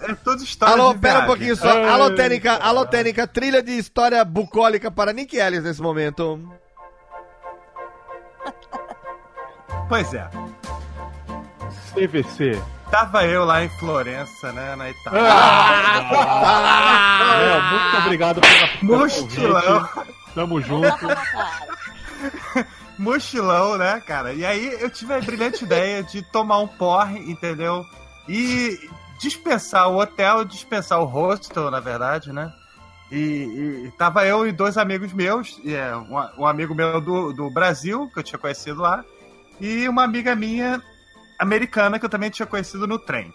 [0.00, 1.68] É toda história Alô, de pera um pouquinho só.
[1.70, 1.88] Ai.
[1.88, 6.38] Alô, Técnica, alô, Técnica, trilha de história bucólica para Nick Ellis nesse momento.
[9.88, 10.28] Pois é,
[11.94, 12.60] CVC.
[12.90, 15.20] tava eu lá em Florença, né, na Itália.
[16.00, 17.34] Ah!
[17.38, 18.68] Léo, muito obrigado pela
[19.08, 19.40] convite.
[20.38, 21.04] Tamo junto.
[22.96, 24.32] mochilão, né, cara?
[24.32, 27.84] E aí eu tive a brilhante ideia de tomar um porre, entendeu?
[28.28, 28.78] E
[29.20, 32.52] dispensar o hotel, dispensar o hostel, na verdade, né?
[33.10, 37.32] E, e tava eu e dois amigos meus, e é, um, um amigo meu do,
[37.32, 39.04] do Brasil, que eu tinha conhecido lá,
[39.60, 40.80] e uma amiga minha
[41.36, 43.34] americana, que eu também tinha conhecido no trem.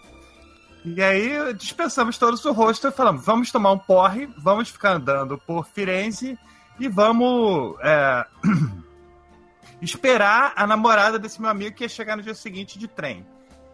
[0.86, 5.36] E aí dispensamos todos o hostel e falamos, vamos tomar um porre, vamos ficar andando
[5.36, 6.38] por Firenze
[6.78, 8.26] e vamos é,
[9.80, 13.26] esperar a namorada desse meu amigo que ia chegar no dia seguinte de trem.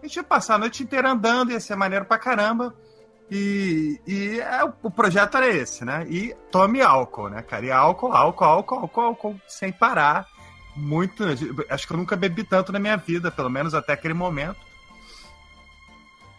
[0.03, 2.75] A gente ia passar a noite inteira andando, ia ser maneiro pra caramba.
[3.31, 6.05] E, e é, o- projeto era esse, né?
[6.09, 7.65] E tome álcool, né, cara?
[7.67, 10.27] E álcool, álcool, álcool, álcool, álcool, sem parar.
[10.75, 11.25] Muito.
[11.69, 14.57] Acho que eu nunca bebi tanto na minha vida, pelo menos até aquele momento.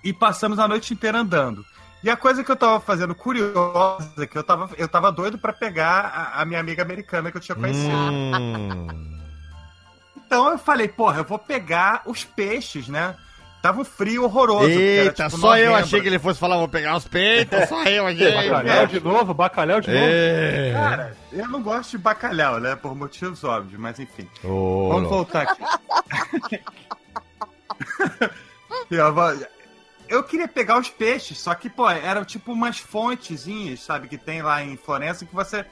[0.03, 1.63] E passamos a noite inteira andando.
[2.03, 5.53] E a coisa que eu tava fazendo curiosa, que eu tava, eu tava doido pra
[5.53, 7.93] pegar a, a minha amiga americana que eu tinha conhecido.
[7.95, 9.19] Hum.
[10.25, 13.15] Então eu falei, porra, eu vou pegar os peixes, né?
[13.61, 14.61] Tava um frio horroroso.
[14.67, 15.83] porque era, Eita, tipo, só eu novembro.
[15.85, 18.33] achei que ele fosse falar, vou pegar os peitos, só eu achei.
[18.33, 20.03] Bacalhau de novo, bacalhau de novo.
[20.03, 20.71] É.
[20.73, 22.75] Cara, eu não gosto de bacalhau, né?
[22.75, 24.27] Por motivos óbvios, mas enfim.
[24.43, 26.59] Ô, Vamos voltar aqui.
[28.89, 29.13] E eu,
[30.11, 34.41] eu queria pegar os peixes, só que, pô, eram tipo umas fontezinhas, sabe, que tem
[34.41, 35.65] lá em Florença, que você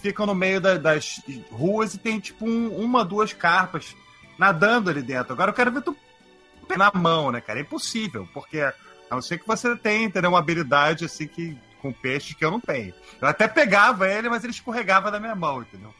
[0.00, 1.20] fica no meio da- das
[1.50, 3.96] ruas e tem tipo um- uma, duas carpas
[4.38, 5.32] nadando ali dentro.
[5.32, 5.96] Agora eu quero ver tu
[6.76, 7.58] na mão, né, cara?
[7.58, 8.74] É impossível, porque a
[9.10, 12.60] não ser que você tenha, entendeu, uma habilidade assim que com peixe que eu não
[12.60, 12.92] tenho.
[13.20, 15.94] Eu até pegava ele, mas ele escorregava da minha mão, entendeu?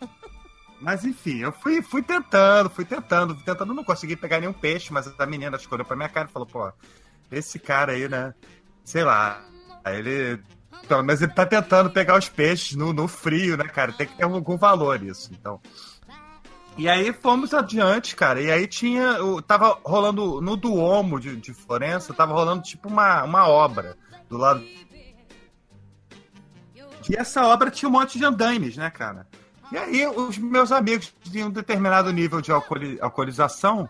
[0.80, 4.92] Mas enfim, eu fui, fui tentando, fui tentando, fui tentando, não consegui pegar nenhum peixe,
[4.92, 6.72] mas a menina escolheu pra minha cara e falou, pô,
[7.32, 8.34] esse cara aí, né?
[8.84, 9.42] Sei lá.
[9.86, 10.40] Ele.
[10.86, 13.92] Pelo menos ele tá tentando pegar os peixes no, no frio, né, cara?
[13.92, 15.30] Tem que ter algum valor isso.
[15.32, 15.60] Então.
[16.76, 18.40] E aí fomos adiante, cara.
[18.40, 19.16] E aí tinha.
[19.46, 23.96] Tava rolando no Duomo de, de Florença, tava rolando tipo uma, uma obra
[24.28, 24.64] do lado.
[27.08, 29.26] E essa obra tinha um monte de andaimes, né, cara?
[29.70, 33.88] E aí os meus amigos de um determinado nível de alcooli- alcoolização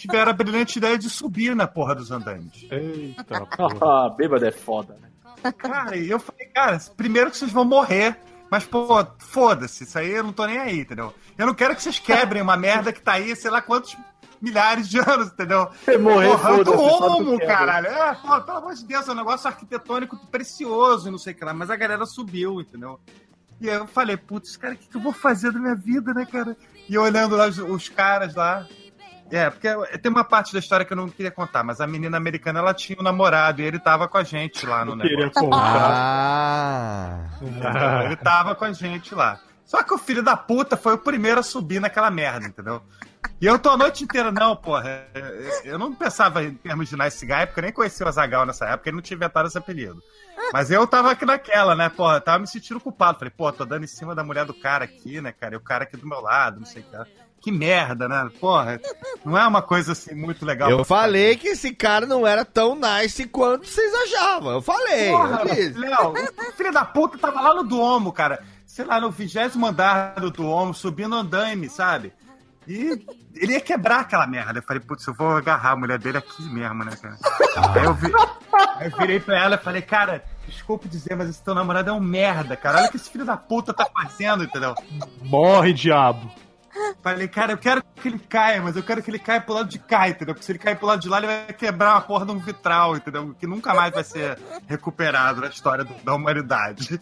[0.00, 2.66] tiveram a brilhante ideia de subir na porra dos andaimes.
[2.70, 3.46] Eita,
[3.82, 5.52] Ah, bêbado é foda, né?
[5.52, 8.18] Cara, e eu falei, cara, primeiro que vocês vão morrer.
[8.50, 8.86] Mas, pô,
[9.18, 11.12] foda-se, isso aí eu não tô nem aí, entendeu?
[11.36, 13.94] Eu não quero que vocês quebrem uma merda que tá aí, sei lá quantos
[14.40, 15.68] milhares de anos, entendeu?
[15.84, 17.56] Você morrer, Porra, eu tô foda-se, só tu homo, quebra.
[17.56, 17.86] caralho.
[17.88, 21.36] É, pô, pelo amor de Deus, é um negócio arquitetônico precioso e não sei o
[21.36, 21.52] que lá.
[21.52, 22.98] Mas a galera subiu, entendeu?
[23.60, 26.14] E aí eu falei, putz, cara, o que, que eu vou fazer da minha vida,
[26.14, 26.56] né, cara?
[26.88, 28.66] E olhando lá os, os caras lá.
[29.30, 29.68] É, porque
[29.98, 32.72] tem uma parte da história que eu não queria contar, mas a menina americana, ela
[32.72, 35.50] tinha um namorado e ele tava com a gente lá no queria negócio.
[35.52, 37.18] Ah.
[37.40, 38.02] Entendeu?
[38.04, 39.40] Ele tava com a gente lá.
[39.64, 42.82] Só que o filho da puta foi o primeiro a subir naquela merda, entendeu?
[43.40, 45.04] E eu tô a noite inteira, não, porra.
[45.14, 48.46] Eu- Eu não pensava em termos de Nice Guy, porque eu nem conhecia o Azagal
[48.46, 50.02] nessa época, ele não tinha inventado esse apelido.
[50.52, 52.14] Mas eu tava aqui naquela, né, porra?
[52.16, 53.18] eu Tava me sentindo culpado.
[53.18, 55.54] Falei, pô, tô dando em cima da mulher do cara aqui, né, cara?
[55.54, 57.27] E o cara aqui do meu lado, não sei o que.
[57.40, 58.28] Que merda, né?
[58.40, 58.80] Porra,
[59.24, 60.70] não é uma coisa assim muito legal.
[60.70, 64.54] Eu falei que esse cara não era tão nice quanto vocês achavam.
[64.54, 65.10] Eu falei.
[65.10, 65.78] Porra, eu.
[65.78, 68.42] Léo, o filho da puta tava lá no Duomo, cara.
[68.66, 72.12] Sei lá, no vigésimo andar do Duomo, subindo andaime, sabe?
[72.66, 73.02] E
[73.34, 74.58] ele ia quebrar aquela merda.
[74.58, 77.16] Eu falei, putz, eu vou agarrar a mulher dele aqui mesmo, né, cara?
[77.74, 78.12] Aí eu, vi,
[78.76, 81.92] aí eu virei pra ela e falei, cara, desculpe dizer, mas esse teu namorado é
[81.92, 82.78] um merda, cara.
[82.78, 84.74] Olha o que esse filho da puta tá fazendo, entendeu?
[85.22, 86.30] Morre, diabo.
[87.02, 89.68] Falei, cara, eu quero que ele caia, mas eu quero que ele caia pro lado
[89.68, 90.34] de cá, entendeu?
[90.34, 92.38] Porque se ele cair pro lado de lá, ele vai quebrar uma porra de um
[92.38, 93.34] vitral, entendeu?
[93.38, 97.00] Que nunca mais vai ser recuperado na história do- da humanidade.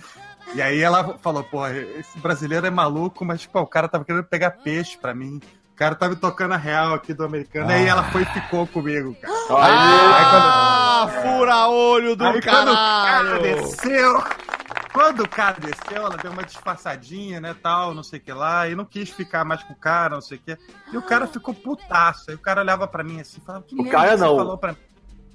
[0.54, 4.24] E aí ela falou, porra, esse brasileiro é maluco, mas, pô, o cara tava querendo
[4.24, 5.40] pegar peixe pra mim.
[5.72, 7.68] O cara tava me tocando a real aqui do americano.
[7.70, 9.34] Aí ela foi e ficou comigo, cara.
[9.50, 13.28] Ah, fura olho do Aí quando o caralho.
[13.28, 14.24] cara desceu,
[14.96, 18.66] quando o cara desceu, ela deu uma disfarçadinha, né, tal, não sei o que lá,
[18.66, 20.56] e não quis ficar mais com o cara, não sei o que.
[20.90, 22.30] E o cara ficou putaço.
[22.30, 24.36] Aí o cara olhava pra mim assim, falava, que O cara que não.
[24.38, 24.78] falou pra mim?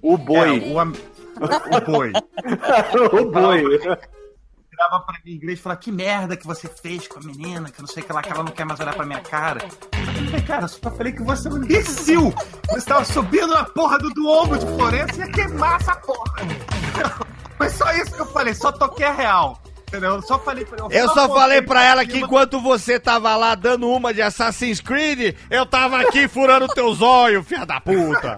[0.02, 0.58] O boi.
[0.58, 2.12] É, o, am- o boi.
[3.22, 3.78] o boi.
[3.78, 7.70] Virava pra mim em inglês e falava, que merda que você fez com a menina,
[7.70, 9.64] que não sei o que lá, que ela não quer mais olhar pra minha cara.
[9.64, 12.34] Eu falei, cara, eu só falei que você é um imbecil.
[12.72, 16.34] Você tava subindo na porra do Duomo de Florença e ia queimar essa porra.
[17.62, 19.62] Foi só isso que eu falei, só toquei a real.
[19.88, 20.16] Entendeu?
[20.16, 23.88] Eu só falei pra Eu só falei pra ela que enquanto você tava lá dando
[23.88, 28.36] uma de Assassin's Creed, eu tava aqui furando teus olhos, filha da puta.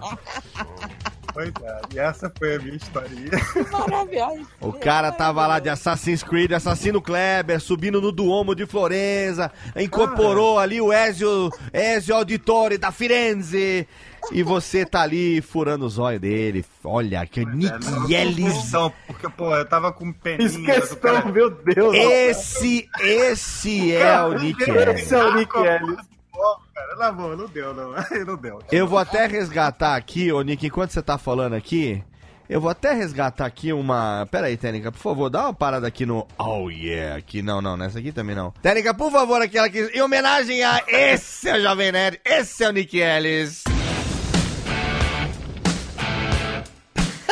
[1.32, 3.30] Pois é, e essa foi a minha historinha.
[3.72, 4.46] Maravilhoso.
[4.60, 10.58] O cara tava lá de Assassin's Creed, Assassino Kleber, subindo no Duomo de Florença, incorporou
[10.58, 13.88] ali o Ezio, Ezio Auditore da Firenze.
[14.32, 16.64] E você tá ali furando os olhos dele.
[16.82, 18.72] Olha, que Nick Ellis.
[18.72, 20.74] Não, porque, pô, eu tava com peninha.
[20.74, 21.94] Questão, meu Deus.
[21.94, 25.02] Esse, esse é o Nick Ellis.
[25.02, 25.96] Esse é o Nick Ellis.
[26.32, 27.94] Pô, cara, na boa, não deu, não.
[28.10, 28.60] Aí não deu.
[28.70, 32.02] Eu vou até resgatar aqui, ô Nick, enquanto você tá falando aqui,
[32.48, 34.26] eu vou até resgatar aqui uma.
[34.30, 36.26] Pera aí, Técnica, por favor, dá uma parada aqui no.
[36.38, 38.50] Oh yeah, aqui não, não, nessa aqui também não.
[38.62, 39.80] Técnica, por favor, aquela aqui.
[39.94, 43.64] Em homenagem a esse é o Jovem Nerd, esse é o Nick Ellis.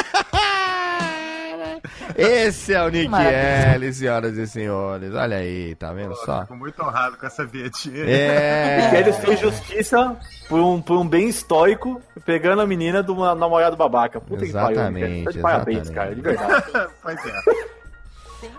[2.16, 3.10] Esse é o Nick.
[3.74, 5.14] Ellis, senhoras e senhores.
[5.14, 6.42] Olha aí, tá vendo só?
[6.42, 8.04] Fico muito honrado com essa vietinha.
[8.04, 8.82] É.
[8.82, 10.16] Nick Ellis fez justiça
[10.48, 14.20] por um, por um bem estoico, pegando a menina do namorado babaca.
[14.20, 14.76] Puta que pariu.
[14.76, 14.90] Tá
[15.30, 16.72] de parabéns, Exatamente, cara, de verdade.
[17.02, 17.81] Pois é.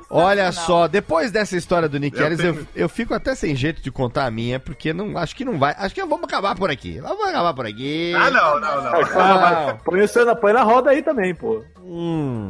[0.10, 3.82] Olha só, depois dessa história do Nick Eu Ellis, eu, eu fico até sem jeito
[3.82, 5.76] de contar a minha, porque não, acho que não vai.
[5.78, 7.00] Acho que vamos acabar por aqui.
[7.00, 8.14] Vamos acabar por aqui.
[8.16, 8.92] Ah, não, não, não.
[9.02, 9.78] Não.
[9.78, 11.64] Põe, o seu na, põe na roda aí também, pô.
[11.80, 12.50] Hum.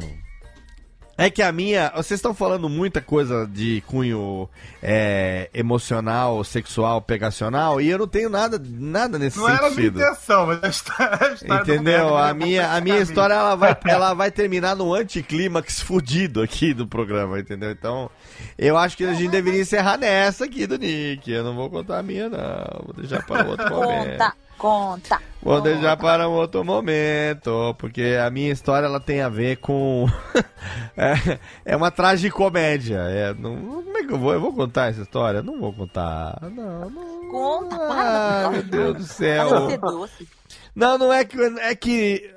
[1.15, 1.91] É que a minha.
[1.95, 4.49] Vocês estão falando muita coisa de cunho
[4.81, 9.75] é, emocional, sexual, pegacional, e eu não tenho nada, nada nesse Não era a minha
[9.75, 9.99] sentido.
[9.99, 12.17] intenção, mas a história, a história Entendeu?
[12.17, 16.87] A minha, a minha história ela vai, ela vai terminar no anticlímax fudido aqui do
[16.87, 17.69] programa, entendeu?
[17.69, 18.09] Então,
[18.57, 21.31] eu acho que a gente deveria encerrar nessa aqui do Nick.
[21.31, 22.85] Eu não vou contar a minha, não.
[22.85, 24.11] Vou deixar para outro momento.
[24.13, 24.33] Conta,
[24.63, 25.19] conta.
[25.41, 30.07] Vou deixar para um outro momento, porque a minha história ela tem a ver com.
[30.95, 32.99] é, é uma tragicomédia.
[32.99, 34.33] É, não, como é que eu vou?
[34.33, 35.43] Eu vou contar essa história?
[35.43, 36.39] Não vou contar.
[36.43, 37.29] Não, não.
[37.29, 37.75] conta.
[37.75, 39.67] Ah, para, meu Deus do céu.
[40.73, 41.37] Não, não é que.
[41.41, 42.33] É que.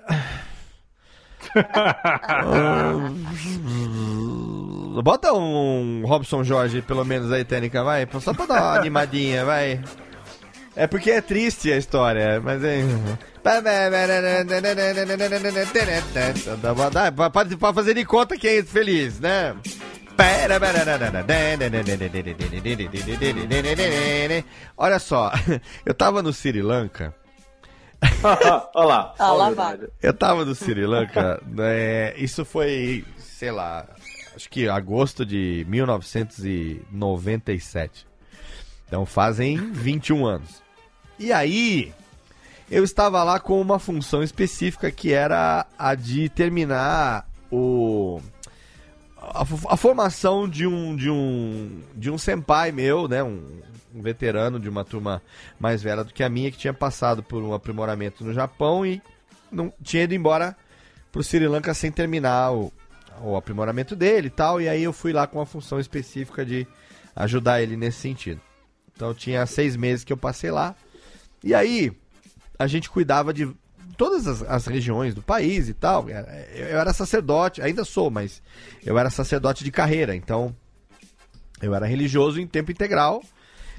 [5.01, 8.09] Bota um Robson Jorge, pelo menos aí, Tênica, vai.
[8.21, 9.81] Só pra dar uma animadinha, vai.
[10.77, 12.81] É porque é triste a história, mas é.
[16.91, 19.57] Dá- Pode, pode fazer de conta que é feliz, né?
[24.77, 25.33] Olha só,
[25.85, 27.15] eu tava no Sri Lanka.
[28.75, 29.15] Olha lá.
[29.19, 29.47] Ah, lá.
[30.03, 33.87] Eu tava no Sri Lanka, né, isso foi, sei lá,
[34.35, 38.07] acho que agosto de 1997.
[38.87, 40.63] Então fazem 21 anos.
[41.19, 41.93] E aí,
[42.71, 48.21] eu estava lá com uma função específica que era a de terminar o
[49.17, 53.61] a, a formação de um de um de um senpai meu, né, um,
[53.95, 55.23] um veterano de uma turma
[55.59, 59.01] mais velha do que a minha que tinha passado por um aprimoramento no Japão e
[59.51, 60.57] não tinha ido embora
[61.11, 62.73] pro Sri Lanka sem terminar o,
[63.23, 66.67] o aprimoramento dele e tal, e aí eu fui lá com uma função específica de
[67.15, 68.41] ajudar ele nesse sentido.
[68.95, 70.75] Então tinha seis meses que eu passei lá.
[71.47, 71.93] E aí
[72.59, 73.49] a gente cuidava de
[73.97, 76.09] todas as, as regiões do país e tal.
[76.11, 76.17] Eu,
[76.55, 78.43] eu era sacerdote, ainda sou, mas
[78.85, 80.55] eu era sacerdote de carreira, então
[81.63, 83.23] eu era religioso em tempo integral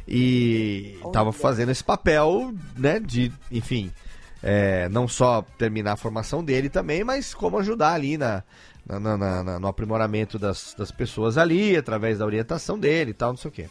[0.07, 3.91] e estava fazendo esse papel, né, de, enfim,
[4.41, 8.43] é, não só terminar a formação dele também, mas como ajudar ali na,
[8.85, 13.13] na- na- na- na- no aprimoramento das, das pessoas ali, através da orientação dele e
[13.13, 13.69] tal, não sei o quê.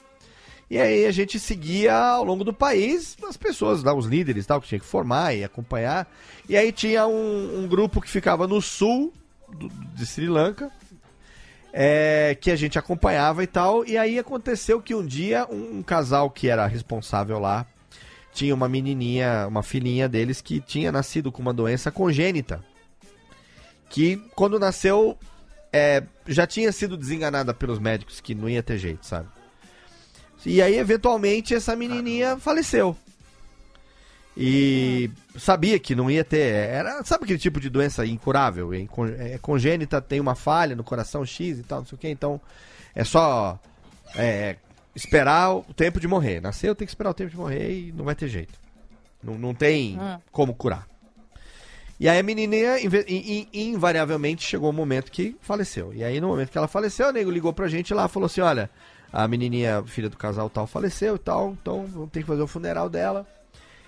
[0.68, 4.60] E aí a gente seguia ao longo do país as pessoas, lá, os líderes tal,
[4.60, 6.10] que tinha que formar e acompanhar.
[6.48, 9.12] E aí tinha um, um grupo que ficava no sul
[9.48, 10.70] do- de Sri Lanka,
[11.72, 13.84] é, que a gente acompanhava e tal.
[13.86, 17.64] E aí aconteceu que um dia um, um casal que era responsável lá
[18.32, 22.62] tinha uma menininha, uma filhinha deles que tinha nascido com uma doença congênita.
[23.88, 25.16] Que quando nasceu
[25.72, 29.28] é, já tinha sido desenganada pelos médicos que não ia ter jeito, sabe?
[30.47, 32.97] E aí, eventualmente, essa menininha faleceu.
[34.36, 36.39] E sabia que não ia ter.
[36.52, 38.73] Era, sabe aquele tipo de doença incurável?
[38.74, 41.98] É, incon- é congênita, tem uma falha no coração X e tal, não sei o
[41.98, 42.09] que.
[42.09, 42.39] Então,
[42.94, 43.59] é só
[44.14, 44.56] é,
[44.94, 46.40] esperar o tempo de morrer.
[46.40, 48.59] Nasceu, tem que esperar o tempo de morrer e não vai ter jeito.
[49.24, 50.18] Não, não tem Hum.
[50.31, 50.86] como curar.
[51.98, 55.94] E aí a menininha, inve- in- in- invariavelmente, chegou o momento que faleceu.
[55.94, 58.27] E aí, no momento que ela faleceu, o nego ligou pra gente lá e falou
[58.27, 58.68] assim: olha,
[59.16, 62.47] a menininha, filha do casal tal, faleceu e tal, então vamos ter que fazer o
[62.47, 63.26] funeral dela.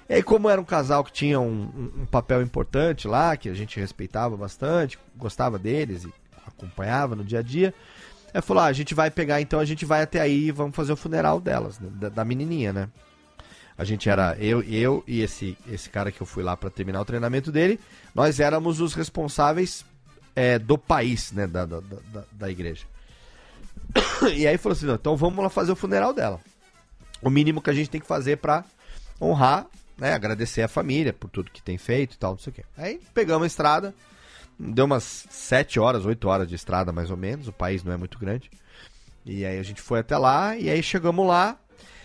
[0.08, 3.52] E aí, como era um casal que tinha um, um- papel importante lá, que a
[3.54, 6.12] gente respeitava bastante, gostava deles e
[6.46, 7.74] acompanhava no dia a dia,
[8.32, 10.74] ela falou: ah, a gente vai pegar, então a gente vai até aí e vamos
[10.74, 12.88] fazer o funeral delas, né, da, da menininha, né?
[13.76, 17.02] A gente era eu, eu e esse, esse cara que eu fui lá pra terminar
[17.02, 17.78] o treinamento dele.
[18.14, 19.84] Nós éramos os responsáveis
[20.34, 21.46] é, do país, né?
[21.46, 22.86] Da, da, da, da igreja.
[24.34, 26.40] E aí falou assim: "Não, então vamos lá fazer o funeral dela.
[27.22, 28.64] O mínimo que a gente tem que fazer pra
[29.20, 29.66] honrar,
[29.96, 30.12] né?
[30.12, 32.64] Agradecer a família por tudo que tem feito e tal, não sei o quê.
[32.76, 33.94] Aí pegamos a estrada.
[34.58, 37.46] Deu umas 7 horas, 8 horas de estrada mais ou menos.
[37.48, 38.50] O país não é muito grande.
[39.24, 40.56] E aí a gente foi até lá.
[40.56, 41.56] E aí chegamos lá.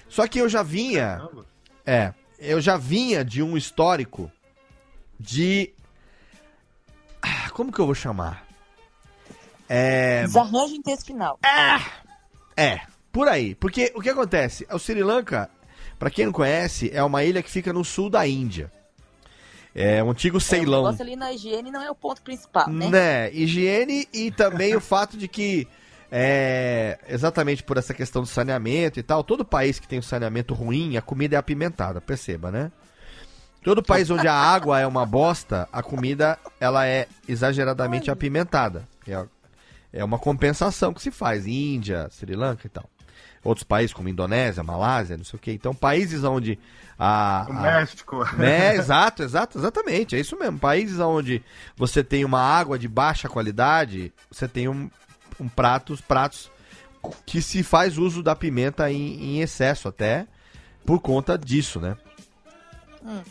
[0.08, 1.28] Só que eu já vinha.
[1.86, 4.32] É, eu já vinha de um histórico
[5.20, 5.74] de.
[7.22, 8.43] Ah, Como que eu vou chamar?
[9.76, 10.22] É.
[10.22, 11.40] Desarranjo intestinal.
[12.56, 12.82] É,
[13.12, 13.56] por aí.
[13.56, 14.68] Porque o que acontece?
[14.72, 15.50] O Sri Lanka,
[15.98, 18.72] pra quem não conhece, é uma ilha que fica no sul da Índia.
[19.74, 20.84] É um antigo É, o Ceilão.
[20.84, 22.90] negócio ali na higiene não é o ponto principal, né?
[22.90, 23.34] Né?
[23.34, 25.68] Higiene e também o fato de que,
[26.12, 30.54] é, exatamente por essa questão do saneamento e tal, todo país que tem um saneamento
[30.54, 32.72] ruim, a comida é apimentada, perceba, né?
[33.64, 38.88] Todo país onde a água é uma bosta, a comida ela é exageradamente apimentada.
[39.08, 39.26] É,
[39.94, 41.46] é uma compensação que se faz.
[41.48, 42.90] Índia, Sri Lanka e tal.
[43.44, 45.52] Outros países como Indonésia, Malásia, não sei o que.
[45.52, 46.58] Então, países onde
[46.98, 48.24] a, O a- México.
[48.42, 50.16] é, exato, exato, exatamente.
[50.16, 50.58] É isso mesmo.
[50.58, 51.44] Países onde
[51.76, 54.90] você tem uma água de baixa qualidade, você tem um,
[55.40, 56.50] um pratos, pratos
[57.26, 60.26] que se faz uso da pimenta em, em excesso até
[60.86, 61.98] por conta disso, né?
[63.04, 63.22] Hum.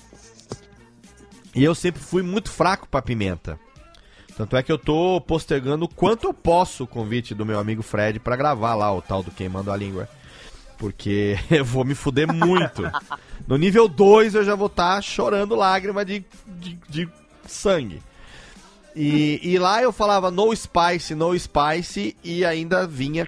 [1.55, 3.59] E eu sempre fui muito fraco pra pimenta.
[4.37, 7.83] Tanto é que eu tô postergando o quanto eu posso o convite do meu amigo
[7.83, 10.09] Fred pra gravar lá o tal do Queimando a Língua.
[10.79, 12.83] Porque eu vou me fuder muito.
[13.47, 17.09] No nível 2 eu já vou estar chorando lágrima de, de, de
[17.47, 18.03] sangue.
[18.95, 23.27] E, e lá eu falava no spice, no spice, e ainda vinha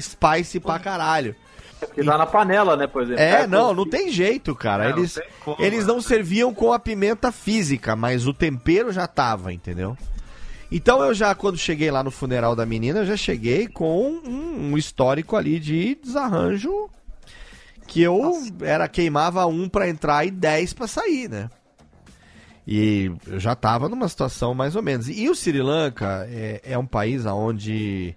[0.00, 1.34] spicy pra caralho.
[1.78, 3.22] Porque tá na panela, né, por exemplo.
[3.22, 4.86] É, Tá não, não tem jeito, cara.
[4.86, 5.92] É, não eles tem como, eles né?
[5.92, 9.96] não serviam com a pimenta física, mas o tempero já tava, entendeu?
[10.70, 14.72] Então eu já, quando cheguei lá no funeral da menina, eu já cheguei com um,
[14.72, 16.90] um histórico ali de desarranjo
[17.86, 21.48] que eu era queimava um pra entrar e dez pra sair, né?
[22.66, 25.08] E eu já tava numa situação mais ou menos.
[25.08, 28.14] E o Sri Lanka é, é um país onde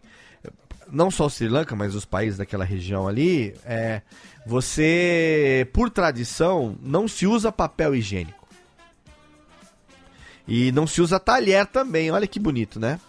[0.92, 4.02] não só o Sri Lanka, mas os países daquela região ali, é,
[4.46, 8.41] você, por tradição, não se usa papel higiênico.
[10.54, 13.00] E não se usa talher também, olha que bonito, né?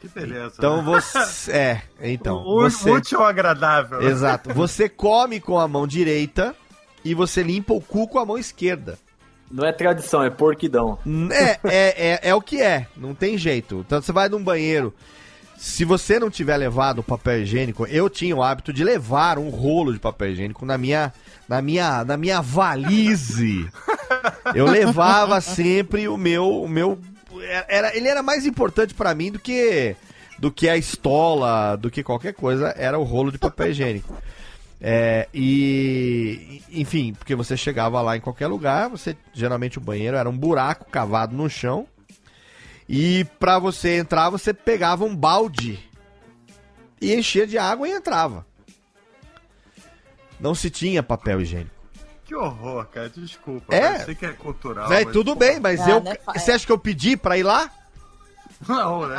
[0.00, 0.54] Que beleza.
[0.56, 0.82] Então né?
[0.82, 1.50] você.
[1.52, 2.36] É, então.
[2.38, 4.00] O- Você, Útil ou agradável.
[4.00, 4.06] né?
[4.06, 4.54] exato.
[4.54, 6.56] Você come com a mão direita
[7.04, 8.98] e você limpa o cu com a mão esquerda.
[9.50, 10.98] Não é tradição, é porquidão.
[11.30, 13.84] É, é, é, é o que é, não tem jeito.
[13.86, 14.94] Então você vai num banheiro.
[15.58, 19.50] Se você não tiver levado o papel higiênico, eu tinha o hábito de levar um
[19.50, 21.12] rolo de papel higiênico na minha,
[21.46, 23.68] na minha, na minha valise.
[24.54, 26.98] Eu levava sempre o meu, o meu,
[27.68, 29.94] era, ele era mais importante pra mim do que,
[30.38, 32.74] do que a estola, do que qualquer coisa.
[32.76, 34.14] Era o rolo de papel higiênico.
[34.80, 40.28] É, e, enfim, porque você chegava lá em qualquer lugar, você geralmente o banheiro era
[40.28, 41.86] um buraco cavado no chão.
[42.88, 45.78] E pra você entrar, você pegava um balde
[47.00, 48.46] e enchia de água e entrava.
[50.40, 51.77] Não se tinha papel higiênico.
[52.28, 53.08] Que horror, cara.
[53.08, 53.74] Desculpa.
[53.74, 53.96] É.
[54.02, 54.86] Eu sei que é cultural.
[54.88, 56.02] Véi, mas, tudo pô, bem, mas Ah, eu.
[56.06, 57.70] é fa- Você acha que eu pedi pra ir lá?
[58.68, 59.16] Não, né?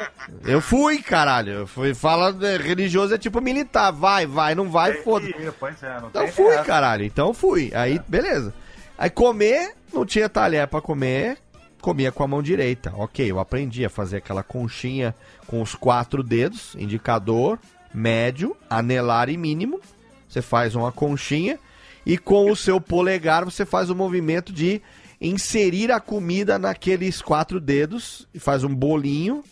[0.44, 1.52] Eu fui, caralho.
[1.52, 1.92] Eu fui.
[1.92, 3.90] Fala é, religioso é tipo militar.
[3.92, 6.64] Vai, vai, não vai, que ir, Pois é, não Então tem fui, essa.
[6.64, 7.04] caralho.
[7.04, 7.72] Então fui.
[7.74, 8.54] Aí, beleza.
[8.96, 11.36] Aí comer, não tinha talher pra comer,
[11.82, 12.92] comia com a mão direita.
[12.96, 15.14] Ok, eu aprendi a fazer aquela conchinha
[15.48, 17.58] com os quatro dedos, indicador,
[17.92, 19.80] médio, anelar e mínimo.
[20.28, 21.58] Você faz uma conchinha
[22.06, 24.80] e com o seu polegar você faz o movimento de
[25.20, 29.42] inserir a comida naqueles quatro dedos e faz um bolinho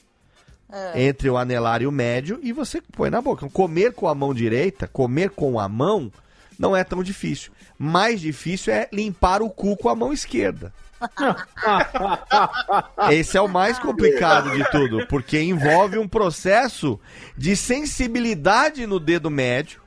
[0.94, 3.48] entre o anelar e o médio e você põe na boca.
[3.51, 6.12] Comer com a mão direita, comer com a mão,
[6.59, 7.51] não é tão difícil.
[7.76, 10.72] Mais difícil é limpar o cu com a mão esquerda.
[13.10, 16.98] Esse é o mais complicado de tudo, porque envolve um processo
[17.36, 19.81] de sensibilidade no dedo médio,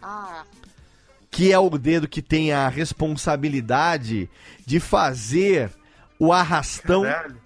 [0.00, 0.44] Ah,
[1.30, 4.28] que é o dedo que tem a responsabilidade
[4.64, 5.70] de fazer
[6.18, 7.02] o arrastão.
[7.02, 7.36] Caralho.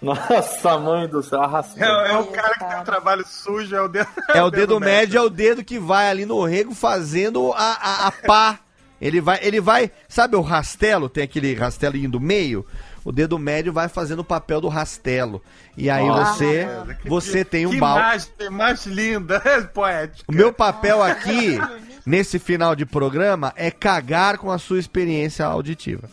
[0.00, 1.84] Nossa, mãe do céu, arrastando.
[1.84, 4.08] É, é o cara que tem um trabalho sujo, é o dedo.
[4.34, 8.06] É o dedo médio, é o dedo que vai ali no rego fazendo a, a,
[8.08, 8.58] a pá.
[9.00, 11.08] Ele vai, ele vai, sabe o rastelo?
[11.08, 12.66] Tem aquele rastelinho do meio?
[13.04, 15.42] O dedo médio vai fazendo o papel do rastelo.
[15.76, 16.68] E aí Nossa, você,
[17.02, 18.02] Que- você tem um que balde.
[18.38, 19.40] imagem mais linda,
[19.74, 20.24] poética.
[20.28, 21.58] O meu papel aqui,
[22.06, 26.08] nesse final de programa, é cagar com a sua experiência auditiva.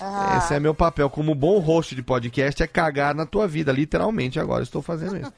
[0.00, 3.72] ah, Esse é meu papel como bom host de podcast, é cagar na tua vida,
[3.72, 5.32] literalmente agora estou fazendo isso.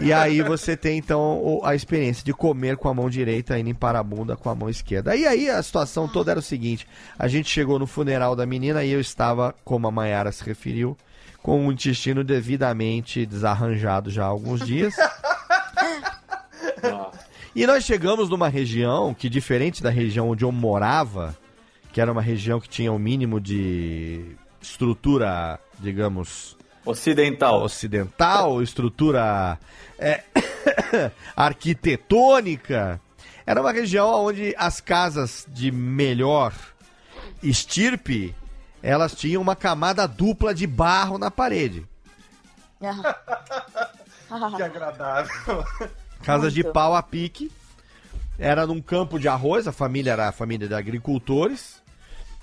[0.00, 3.62] E aí você tem então o- a experiência de comer com a mão direita e
[3.62, 5.16] limpar a bunda com a mão esquerda.
[5.16, 6.86] E aí a situação toda era o seguinte,
[7.18, 10.96] a gente chegou no funeral da menina e eu estava, como a Mayara se referiu,
[11.42, 14.94] com o intestino devidamente desarranjado já há alguns dias.
[17.58, 21.36] E nós chegamos numa região que, diferente da região onde eu morava,
[21.92, 27.60] que era uma região que tinha o mínimo de estrutura, digamos, Ocidental.
[27.64, 29.58] ocidental, estrutura
[29.98, 30.22] é,
[31.34, 33.00] arquitetônica,
[33.44, 36.54] era uma região onde as casas de melhor
[37.42, 38.36] estirpe,
[38.80, 41.84] elas tinham uma camada dupla de barro na parede.
[44.56, 45.64] Que agradável.
[46.22, 47.50] Casas de pau a pique.
[48.38, 51.82] Era num campo de arroz, a família era a família de agricultores.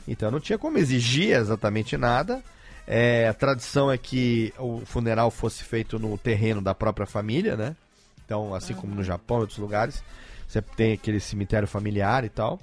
[0.07, 2.43] Então não tinha como exigir exatamente nada.
[2.88, 7.76] É, a tradição é que o funeral fosse feito no terreno da própria família, né?
[8.23, 10.03] Então, assim como no Japão e outros lugares,
[10.47, 12.60] você tem aquele cemitério familiar e tal.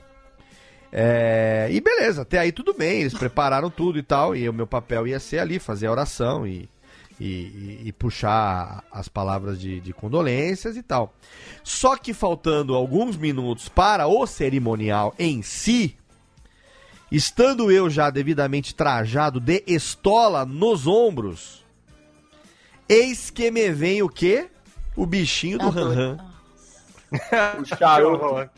[0.92, 4.66] É, e beleza, até aí tudo bem, eles prepararam tudo e tal, e o meu
[4.66, 6.68] papel ia ser ali, fazer a oração e,
[7.22, 11.14] e, e- e puxar as palavras de, de condolências e tal.
[11.62, 15.96] Só que faltando alguns minutos para o cerimonial em si,
[17.10, 21.64] estando eu já devidamente trajado de estola nos ombros,
[22.88, 24.48] eis que me vem o quê?
[24.96, 25.88] O bichinho do Tá doido.
[25.94, 26.16] Ranran.
[27.60, 28.50] O charuto.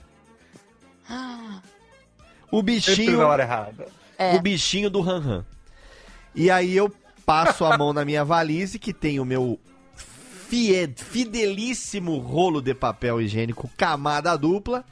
[2.51, 3.89] O bichinho na hora errada.
[4.17, 4.37] É.
[4.37, 5.45] o bichinho do Ranran.
[6.35, 6.91] E aí eu
[7.25, 9.59] passo a mão na minha valise, que tem o meu
[10.49, 14.85] fie- fidelíssimo rolo de papel higiênico camada dupla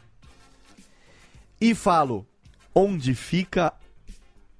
[1.60, 2.26] e falo
[2.74, 3.72] onde fica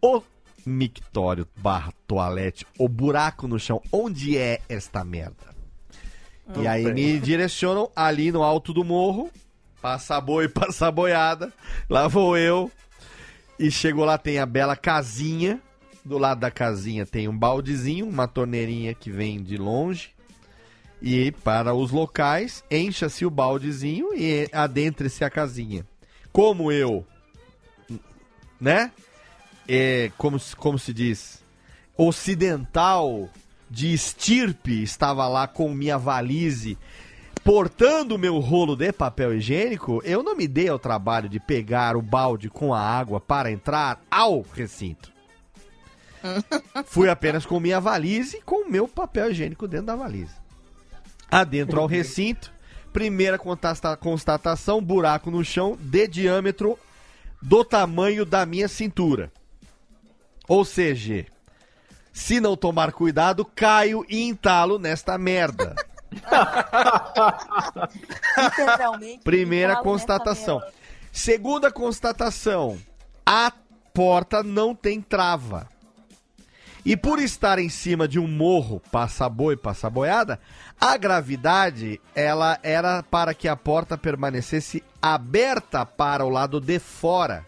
[0.00, 0.22] o
[0.64, 5.52] mictório barra toalete, o buraco no chão, onde é esta merda?
[6.56, 9.30] E aí me direcionam ali no alto do morro,
[9.80, 11.52] passa boi, passa boiada,
[11.88, 12.70] lá vou eu,
[13.58, 15.60] e chego lá, tem a bela casinha,
[16.04, 20.10] do lado da casinha tem um baldezinho, uma torneirinha que vem de longe,
[21.00, 25.84] e para os locais, encha-se o baldezinho e adentre-se a casinha.
[26.32, 27.04] Como eu,
[28.60, 28.90] né?
[29.68, 31.42] É, como, se- como se diz,
[31.96, 33.28] ocidental
[33.70, 36.76] de estirpe, estava lá com minha valise,
[37.44, 42.02] portando meu rolo de papel higiênico, eu não me dei ao trabalho de pegar o
[42.02, 45.11] balde com a água para entrar ao recinto.
[46.86, 50.34] Fui apenas com minha valise e com o meu papel higiênico dentro da valise.
[51.30, 52.52] Adentro ao recinto,
[52.92, 56.78] primeira constatação, buraco no chão de diâmetro
[57.40, 59.32] do tamanho da minha cintura.
[60.46, 61.26] Ou seja,
[62.12, 65.74] se não tomar cuidado, caio e entalo nesta merda.
[69.24, 70.62] Primeira constatação.
[71.10, 72.78] Segunda constatação:
[73.24, 73.50] a
[73.94, 75.66] porta não tem trava.
[76.84, 80.40] E por estar em cima de um morro, passa boi, passa boiada,
[80.80, 87.46] a gravidade ela era para que a porta permanecesse aberta para o lado de fora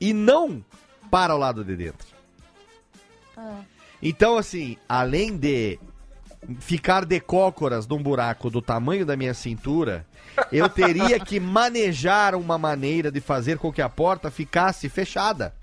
[0.00, 0.64] e não
[1.10, 2.06] para o lado de dentro.
[4.00, 5.80] Então, assim, além de
[6.60, 10.06] ficar de cócoras num buraco do tamanho da minha cintura,
[10.52, 15.54] eu teria que manejar uma maneira de fazer com que a porta ficasse fechada.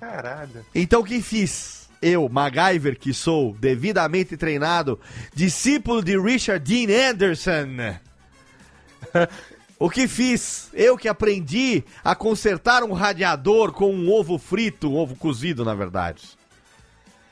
[0.00, 0.64] Caralho.
[0.74, 1.88] Então o que fiz?
[2.02, 4.98] Eu, MacGyver, que sou devidamente treinado,
[5.34, 7.98] discípulo de Richard Dean Anderson.
[9.78, 10.70] o que fiz?
[10.72, 15.74] Eu que aprendi a consertar um radiador com um ovo frito, um ovo cozido, na
[15.74, 16.22] verdade.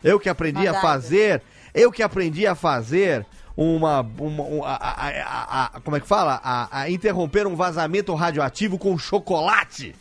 [0.05, 1.43] Eu que aprendi a fazer,
[1.74, 3.24] eu que aprendi a fazer
[3.57, 6.39] uma, uma- um- a- a- a- a- como é que fala?
[6.45, 9.97] A, a interromper um vazamento radioativo com chocolate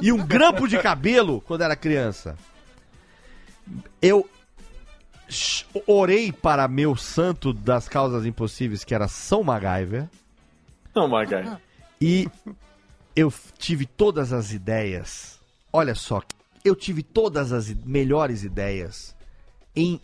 [0.00, 2.36] e um grampo de cabelo quando era criança.
[4.00, 4.28] Eu
[5.86, 10.08] orei para meu santo das causas impossíveis, que era São MacGyver,
[10.94, 11.58] Não, Magai.
[12.00, 12.28] e
[13.16, 15.40] eu tive todas as ideias.
[15.72, 16.20] Olha só,
[16.64, 19.16] eu tive todas as melhores ideias
[19.74, 20.00] em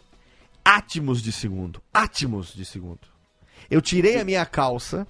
[0.64, 1.82] átimos de segundo.
[1.92, 3.00] Átimos de segundo.
[3.70, 5.06] Eu tirei a minha calça,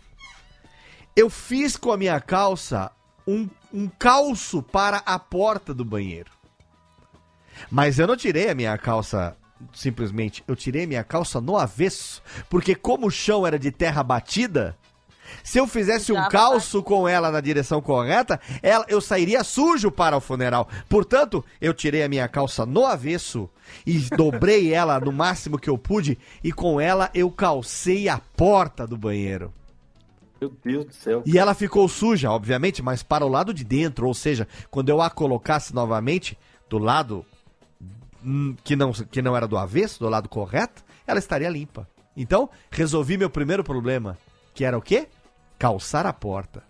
[1.15, 2.91] eu fiz com a minha calça
[3.29, 6.31] um, um calço para a porta do banheiro.
[7.71, 9.37] Mas eu não tirei a minha calça
[9.75, 14.05] simplesmente, eu tirei a minha calça no avesso, porque como o chão era de terra
[14.05, 14.77] batida,
[15.43, 20.17] se eu fizesse um calço com ela na direção correta, ela, eu sairia sujo para
[20.17, 20.69] o funeral.
[20.89, 23.51] Portanto, eu tirei a minha calça no avesso
[23.85, 28.87] e dobrei ela no máximo que eu pude e com ela eu calcei a porta
[28.87, 29.53] do banheiro.
[30.41, 31.23] Meu Deus do céu.
[31.27, 35.03] E ela ficou suja, obviamente, mas para o lado de dentro, ou seja, quando eu
[35.03, 36.39] a colocasse novamente
[36.69, 37.25] do lado
[38.25, 41.89] hum, que não, que não era do avesso, do lado correto, ela estaria limpa.
[42.17, 44.19] Então, resolvi meu primeiro problema,
[44.55, 45.09] que era o quê?
[45.59, 46.63] Calçar a porta.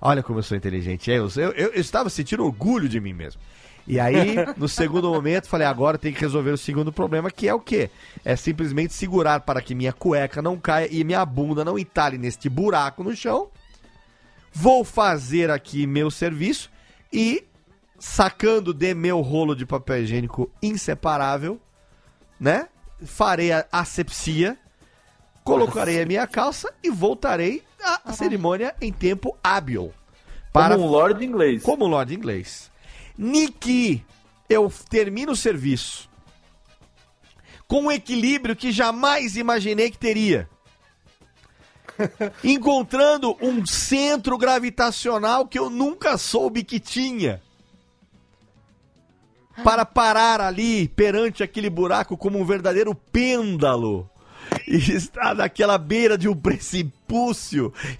[0.00, 1.10] Olha como eu sou inteligente.
[1.10, 3.40] Eu, eu, eu estava sentindo orgulho de mim mesmo.
[3.86, 7.54] E aí, no segundo momento, falei, agora tem que resolver o segundo problema, que é
[7.54, 7.90] o quê?
[8.24, 12.48] É simplesmente segurar para que minha cueca não caia e minha bunda não entale neste
[12.48, 13.48] buraco no chão.
[14.52, 16.70] Vou fazer aqui meu serviço
[17.12, 17.44] e,
[17.98, 21.60] sacando de meu rolo de papel higiênico inseparável,
[22.38, 22.68] né?
[23.04, 24.56] Farei a asepsia,
[25.42, 27.64] colocarei a minha calça e voltarei
[28.04, 29.92] à cerimônia em tempo hábil.
[30.52, 31.62] Para Como um Lord inglês.
[31.62, 32.70] como Lorde inglês.
[33.16, 34.04] Niki,
[34.48, 36.12] eu termino o serviço
[37.72, 40.46] com um equilíbrio que jamais imaginei que teria.
[42.44, 47.40] Encontrando um centro gravitacional que eu nunca soube que tinha.
[49.64, 54.06] Para parar ali perante aquele buraco como um verdadeiro pêndulo.
[54.68, 57.01] E está naquela beira de um precipício.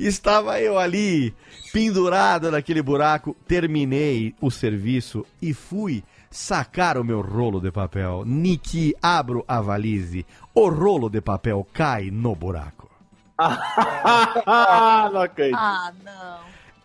[0.00, 1.34] Estava eu ali,
[1.72, 3.36] pendurado naquele buraco.
[3.46, 8.24] Terminei o serviço e fui sacar o meu rolo de papel.
[8.26, 10.24] Niki, abro a valise.
[10.54, 12.90] O rolo de papel cai no buraco.
[13.38, 15.56] Ah, não acredito.
[15.58, 16.38] Ah, não.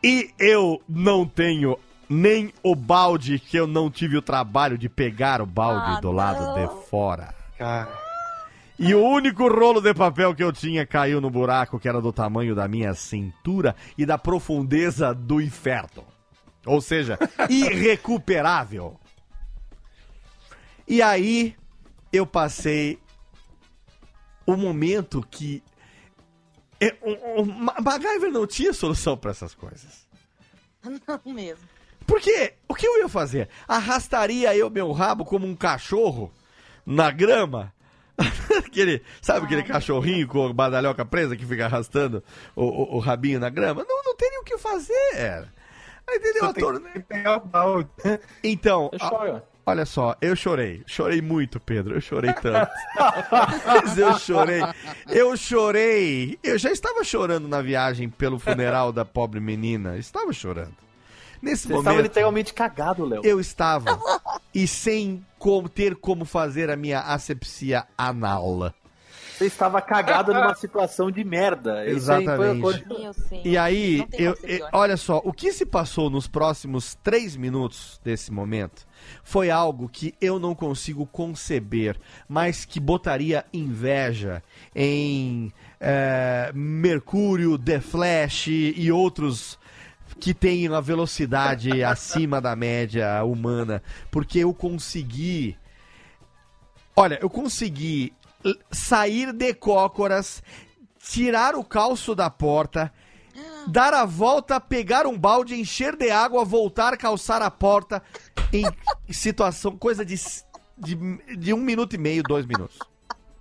[0.03, 1.77] E eu não tenho
[2.09, 6.11] nem o balde, que eu não tive o trabalho de pegar o balde Ah, do
[6.11, 6.53] lado não.
[6.55, 7.33] de fora.
[7.57, 8.06] cara.
[8.79, 12.13] E o único rolo de papel que eu tinha caiu no buraco que era do
[12.13, 16.05] tamanho da minha cintura e da profundeza do inferno.
[16.65, 17.17] Ou seja,
[17.49, 18.99] irrecuperável.
[20.87, 21.55] E aí
[22.13, 22.99] eu passei
[24.45, 25.63] o momento que
[26.79, 30.07] é, o, o Ma- MacGyver não tinha solução para essas coisas.
[31.25, 31.67] Não mesmo.
[32.05, 33.49] Porque o que eu ia fazer?
[33.67, 36.31] Arrastaria eu meu rabo como um cachorro
[36.85, 37.73] na grama?
[38.65, 42.23] aquele, sabe aquele cachorrinho com a badalhoca presa que fica arrastando
[42.55, 43.85] o, o- o rabinho na grama?
[43.87, 45.47] Não, não teria o que fazer.
[46.09, 46.39] Aí, Entendeu?
[46.43, 47.89] Só A tem que balde.
[48.43, 49.41] Então, Eu a- choro.
[49.65, 50.81] olha só, eu chorei.
[50.87, 51.95] Chorei muito, Pedro.
[51.95, 52.71] Eu chorei tanto.
[53.67, 54.61] Mas eu chorei.
[55.09, 56.39] Eu chorei.
[56.41, 59.97] Eu já estava chorando na viagem pelo funeral da pobre menina.
[59.97, 60.75] Estava chorando.
[61.41, 61.87] Nesse Você momento.
[61.87, 63.21] estava literalmente cagado, Léo.
[63.23, 63.99] Eu estava.
[64.57, 68.73] E sem como, ter como fazer a minha asepsia anal.
[69.37, 71.85] Você estava cagado numa situação de merda.
[71.85, 72.57] Isso aí foi Exatamente.
[72.57, 73.41] a coisa- Sim, eu sei.
[73.45, 78.31] E aí, eu, eu- olha só, o que se passou nos próximos três minutos desse
[78.33, 78.87] momento
[79.23, 81.95] foi algo que eu não consigo conceber,
[82.27, 84.41] mas que botaria inveja
[84.75, 89.59] em é, Mercúrio, The Flash e outros
[90.19, 93.81] que têm a velocidade acima da média humana,
[94.11, 95.57] porque eu consegui
[96.99, 98.11] Olha, eu consegui
[98.71, 100.41] sair de cócoras,
[100.99, 102.91] tirar o calço da porta,
[103.67, 108.01] dar a volta, pegar um balde, encher de água, voltar, calçar a porta
[108.51, 108.65] em
[109.13, 110.15] situação, coisa de,
[110.75, 110.95] de,
[111.37, 112.79] de um minuto e meio, dois minutos.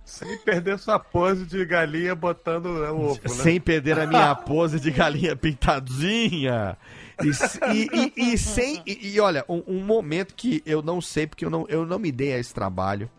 [0.07, 3.27] Sem perder sua pose de galinha botando o ovo, né?
[3.29, 6.77] Sem perder a minha pose de galinha pintadinha.
[7.21, 7.27] E,
[7.73, 8.81] e- e- e sem.
[8.85, 12.11] E olha, um, um momento que eu não sei, porque eu não, eu não me
[12.11, 13.09] dei a esse trabalho.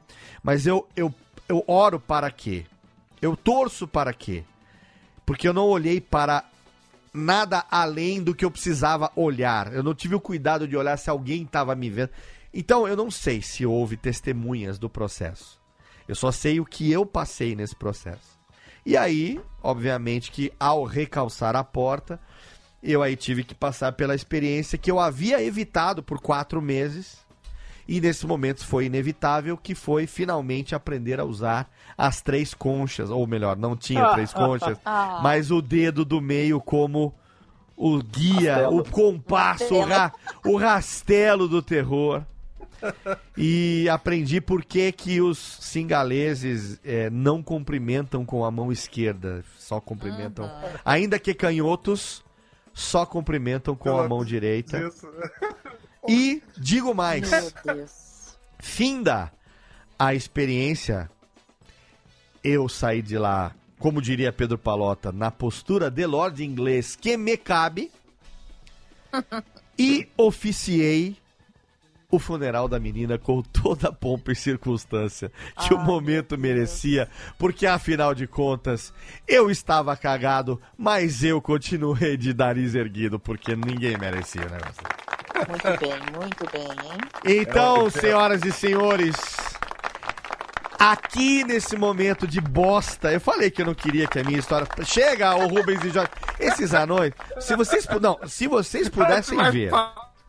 [0.42, 1.12] Mas eu, eu,
[1.48, 2.64] eu oro para quê?
[3.20, 4.42] Eu torço para quê?
[5.26, 6.42] Porque eu não olhei para
[7.12, 9.74] nada além do que eu precisava olhar.
[9.74, 12.10] Eu não tive o cuidado de olhar se alguém estava me vendo.
[12.54, 15.57] Então eu não sei se houve testemunhas do processo.
[16.08, 18.38] Eu só sei o que eu passei nesse processo.
[18.84, 22.18] E aí, obviamente, que ao recalçar a porta,
[22.82, 27.18] eu aí tive que passar pela experiência que eu havia evitado por quatro meses.
[27.86, 33.08] E nesse momento foi inevitável, que foi finalmente aprender a usar as três conchas.
[33.10, 35.20] Ou melhor, não tinha três conchas, Ah.
[35.22, 37.14] mas o dedo do meio como
[37.76, 40.12] o guia, o compasso, o, ra-
[40.44, 42.22] o rastelo do terror.
[43.36, 49.80] E aprendi por que, que os singaleses eh, não cumprimentam com a mão esquerda, só
[49.80, 50.50] cumprimentam.
[50.84, 52.24] Ainda que canhotos,
[52.74, 54.78] só cumprimentam com a mão direita.
[54.78, 55.08] Isso.
[56.08, 57.30] E digo mais,
[57.62, 58.38] Deus.
[58.58, 59.30] finda
[59.98, 61.10] a experiência,
[62.42, 67.36] eu saí de lá, como diria Pedro Palota, na postura de Lorde Inglês que me
[67.36, 67.90] cabe
[69.78, 71.18] e oficiei
[72.10, 75.30] o funeral da menina com toda a pompa e circunstância
[75.60, 77.06] que o Ai, momento merecia,
[77.38, 78.94] porque afinal de contas
[79.26, 84.82] eu estava cagado, mas eu continuei de nariz erguido porque ninguém merecia o negócio.
[85.48, 87.40] Muito bem, muito bem, hein?
[87.42, 89.14] Então, senhoras e senhores,
[90.78, 94.66] aqui nesse momento de bosta, eu falei que eu não queria que a minha história.
[94.82, 96.10] Chega, o Rubens e Jorge.
[96.40, 99.70] Esses anões, se vocês, não, se vocês pudessem ver,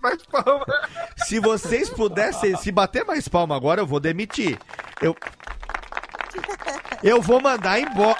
[0.01, 0.65] mais palma.
[1.17, 4.57] se vocês pudessem, se bater mais palma agora, eu vou demitir.
[5.01, 5.15] Eu,
[7.03, 8.17] eu vou mandar embora.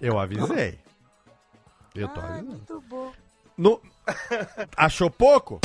[0.00, 0.78] Eu avisei.
[1.94, 2.50] Eu tô avisando.
[2.50, 3.12] Muito bom.
[3.56, 3.80] No...
[4.76, 5.60] Achou pouco?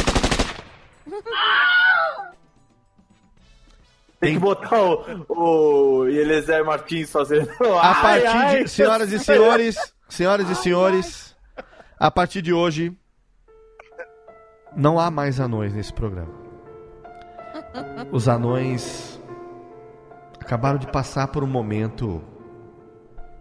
[4.19, 7.49] Tem que botar o, o Eliezer Martins fazendo.
[7.79, 8.69] A Ai, partir ai, de.
[8.69, 11.35] Senhoras e senhores, senhoras e senhores,
[11.97, 12.95] a partir de hoje.
[14.75, 16.31] Não há mais anões nesse programa.
[18.11, 19.19] Os anões
[20.39, 22.21] acabaram de passar por um momento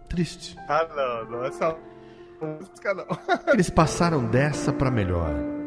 [0.07, 0.55] triste.
[0.67, 3.05] Ah, não, não, música não.
[3.53, 5.58] Eles passaram dessa pra melhor.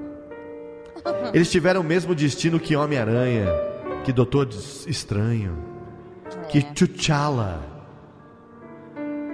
[1.33, 3.47] Eles tiveram o mesmo destino que Homem-Aranha,
[4.05, 4.49] que Doutor
[4.87, 5.57] Estranho,
[6.49, 7.61] que T'Challa.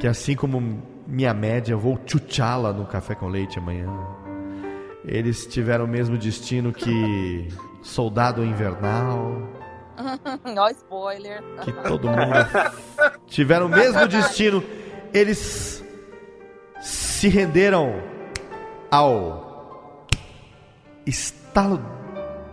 [0.00, 3.88] Que assim como minha média, eu vou T'Challa no café com leite amanhã.
[5.04, 7.48] Eles tiveram o mesmo destino que
[7.82, 9.48] Soldado Invernal,
[10.56, 11.42] Ó, spoiler.
[11.64, 12.32] que todo mundo
[13.26, 14.62] tiveram o mesmo destino.
[15.12, 15.84] Eles
[16.80, 18.00] se renderam
[18.90, 20.06] ao
[21.58, 21.80] estalo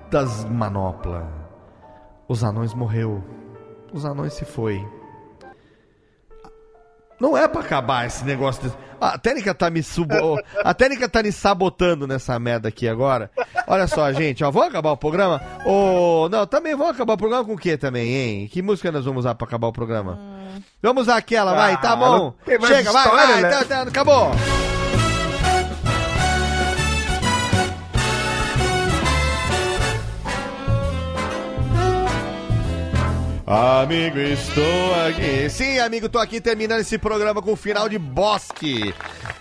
[0.09, 1.23] das manoplas.
[2.27, 3.23] Os anões morreu.
[3.93, 4.83] Os anões se foi.
[7.19, 8.67] Não é pra acabar esse negócio.
[8.67, 10.15] de- A técnica tá me subo...
[10.65, 13.29] A técnica tá me sabotando nessa merda aqui agora.
[13.67, 15.39] Olha só, gente, ó, vamos acabar o programa?
[15.65, 18.47] Ô, não, também vamos acabar o programa com o que também, hein?
[18.47, 20.19] Que música nós vamos usar pra acabar o programa?
[20.81, 22.33] Vamos usar aquela, vai, tá bom?
[22.67, 23.49] Chega, vai, vai, né?
[23.49, 24.31] tá, tá, acabou.
[33.47, 35.47] Amigo, estou aqui.
[35.51, 38.91] Sim, amigo, tô aqui terminando esse programa com o final de Bosque.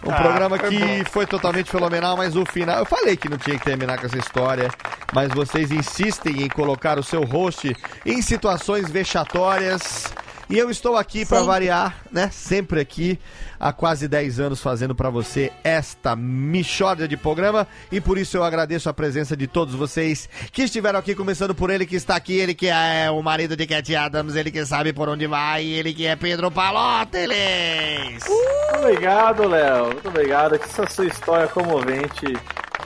[0.05, 1.05] Um Ah, programa foi que bom.
[1.11, 2.81] foi totalmente fenomenal, mas o final.
[2.81, 4.69] Eu falei que não tinha que terminar com essa história,
[5.15, 7.75] mas vocês insistem em colocar o seu host
[8.05, 10.13] em situações vexatórias.
[10.49, 12.31] E eu estou aqui para variar, né?
[12.31, 13.19] Sempre aqui,
[13.59, 17.67] há quase 10 anos, fazendo para você esta michórdia de programa.
[17.91, 21.71] E por isso eu agradeço a presença de todos vocês que estiveram aqui, começando por
[21.71, 24.93] ele que está aqui, ele que é o marido de Cat Adams, ele que sabe
[24.93, 28.25] por onde vai, ele que é Pedro Palóteles.
[28.29, 29.87] Muito obrigado, Léo.
[29.87, 30.59] Muito obrigado.
[30.59, 32.27] Que essa sua história comovente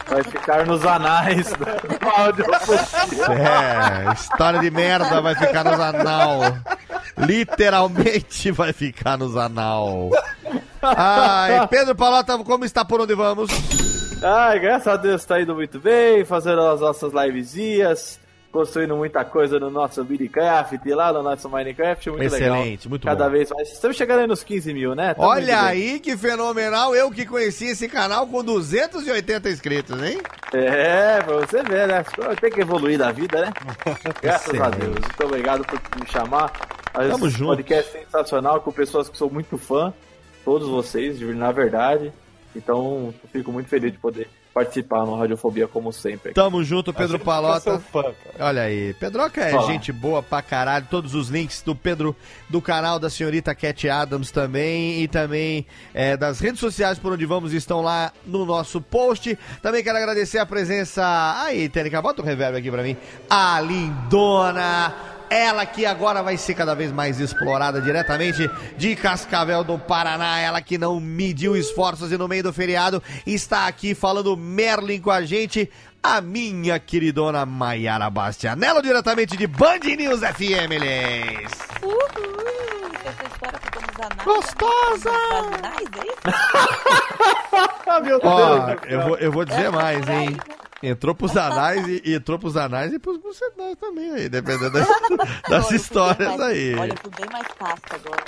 [0.09, 1.67] vai ficar nos anais do
[2.09, 2.45] áudio.
[3.31, 6.41] É, história de merda vai ficar nos anal.
[7.17, 10.11] Literalmente vai ficar nos anal.
[10.83, 13.51] Ai, Pedro Palota, como está por onde vamos?
[14.23, 18.19] Ai, graças a Deus tá indo muito bem, fazendo as nossas livezinhas,
[18.51, 22.57] construindo muita coisa no nosso Minecraft, lá no nosso Minecraft, muito legal.
[22.57, 23.31] Excelente, muito Cada bom.
[23.31, 23.73] vez mais.
[23.73, 25.15] Estamos chegando aí nos 15 mil, né?
[25.15, 30.19] Tamo Olha aí que fenomenal, eu que conheci esse canal com 280 inscritos, hein?
[30.53, 32.05] É, pra você ver, né?
[32.41, 33.53] Tem que evoluir da vida, né?
[34.23, 34.71] Graças a.
[34.71, 34.95] Deus.
[34.95, 36.51] Muito obrigado por me chamar.
[36.93, 37.57] Tamo Esse junto.
[37.57, 39.93] podcast sensacional com pessoas que sou muito fã.
[40.45, 42.13] Todos vocês, na verdade.
[42.57, 46.33] Então, fico muito feliz de poder participar no Radiofobia, como sempre.
[46.33, 47.61] Tamo junto, Pedro Palota.
[47.61, 48.49] sou fã, cara.
[48.49, 49.67] Olha aí, Pedroca é Olá.
[49.67, 50.87] gente boa pra caralho.
[50.91, 52.15] Todos os links do Pedro,
[52.49, 55.65] do canal da senhorita Cat Adams também e também
[55.95, 59.39] é, das redes sociais por onde vamos estão lá no nosso post.
[59.63, 61.05] Também quero agradecer a presença.
[61.41, 62.97] Aí, Tênica, bota o reverb aqui pra mim.
[63.31, 65.18] A lindona.
[65.31, 70.39] Ela que agora vai ser cada vez mais explorada diretamente de Cascavel do Paraná.
[70.39, 75.11] Ela que não mediu esforços e no meio do feriado está aqui falando Merlin com
[75.11, 75.71] a gente.
[76.03, 81.53] A minha queridona Maiara Bastianello, diretamente de Band News FM, Liz.
[81.83, 81.99] Uhul!
[83.05, 84.25] Essa história ficou nos anais.
[84.25, 85.11] Gostosa!
[85.11, 86.21] Nos anais, é isso?
[88.05, 88.79] Meu Ó, Deus!
[88.87, 90.37] eu vou, eu vou dizer mais, hein?
[90.83, 94.89] Entrou pros anais e, e entrou pros anais e pros bucetais também aí, dependendo das,
[95.49, 96.75] das histórias mais- aí.
[96.77, 98.25] Olha, eu bem mais casca agora.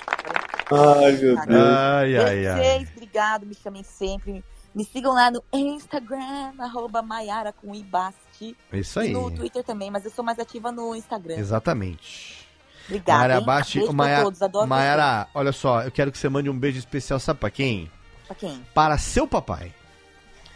[1.04, 1.44] Ai, meu Tá.
[1.46, 1.62] Deus.
[1.64, 2.58] Ai, ai, ai.
[2.58, 4.44] Vocês, obrigado, me chamem sempre.
[4.74, 8.56] Me sigam lá no Instagram, arroba Maiara com Ibasti.
[8.72, 9.12] Isso E aí.
[9.12, 11.36] no Twitter também, mas eu sou mais ativa no Instagram.
[11.36, 12.46] Exatamente.
[12.86, 13.18] Obrigada.
[13.18, 13.46] Mayara hein?
[13.46, 16.58] Basti, Beijo pra Maia- todos, adoro Mayara, olha só, eu quero que você mande um
[16.58, 17.90] beijo especial, sabe pra quem?
[18.26, 18.64] Pra quem?
[18.74, 19.72] Para seu papai.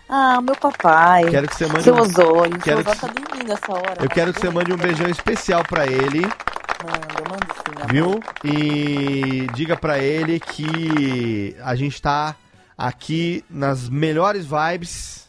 [0.09, 1.29] Ah, meu papai.
[1.31, 2.59] Quero que você mande Seu um, Osório.
[2.59, 3.97] quero Seu que- tá dormindo essa hora.
[4.05, 8.21] eu quero que você mande um beijão especial pra ele, Manda, manda sim, viu?
[8.45, 12.37] E diga pra ele que a gente tá
[12.77, 15.27] aqui nas melhores vibes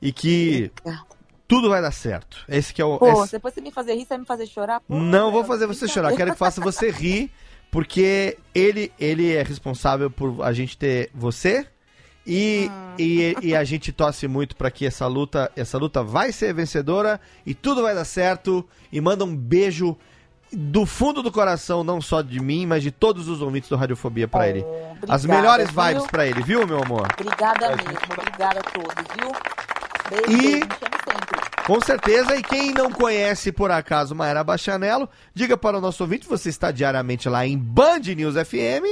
[0.00, 0.72] e que
[1.46, 2.38] tudo vai dar certo.
[2.48, 4.46] Esse que é o Pô, esse- depois você me fazer rir, você vai me fazer
[4.46, 4.80] chorar?
[4.80, 7.30] Pô, Não vou fazer você chorar, quero que faça você rir,
[7.70, 11.66] porque ele, ele é responsável por a gente ter você
[12.26, 16.54] e, e, e a gente torce muito pra que essa luta, essa luta vai ser
[16.54, 18.64] vencedora e tudo vai dar certo.
[18.92, 19.96] E manda um beijo
[20.52, 24.28] do fundo do coração, não só de mim, mas de todos os ouvintes do Radiofobia
[24.28, 24.60] pra ele.
[25.08, 25.82] As obrigada, melhores viu?
[25.82, 27.08] vibes pra ele, viu, meu amor?
[27.18, 29.32] Obrigada mesmo, obrigada a todos, viu?
[30.10, 30.66] Beijo, E- beijo,
[31.08, 31.42] sempre.
[31.64, 36.26] Com certeza, e quem não conhece por acaso Maera Bachanello, diga para o nosso ouvinte,
[36.28, 38.84] você está diariamente lá em Band News FM.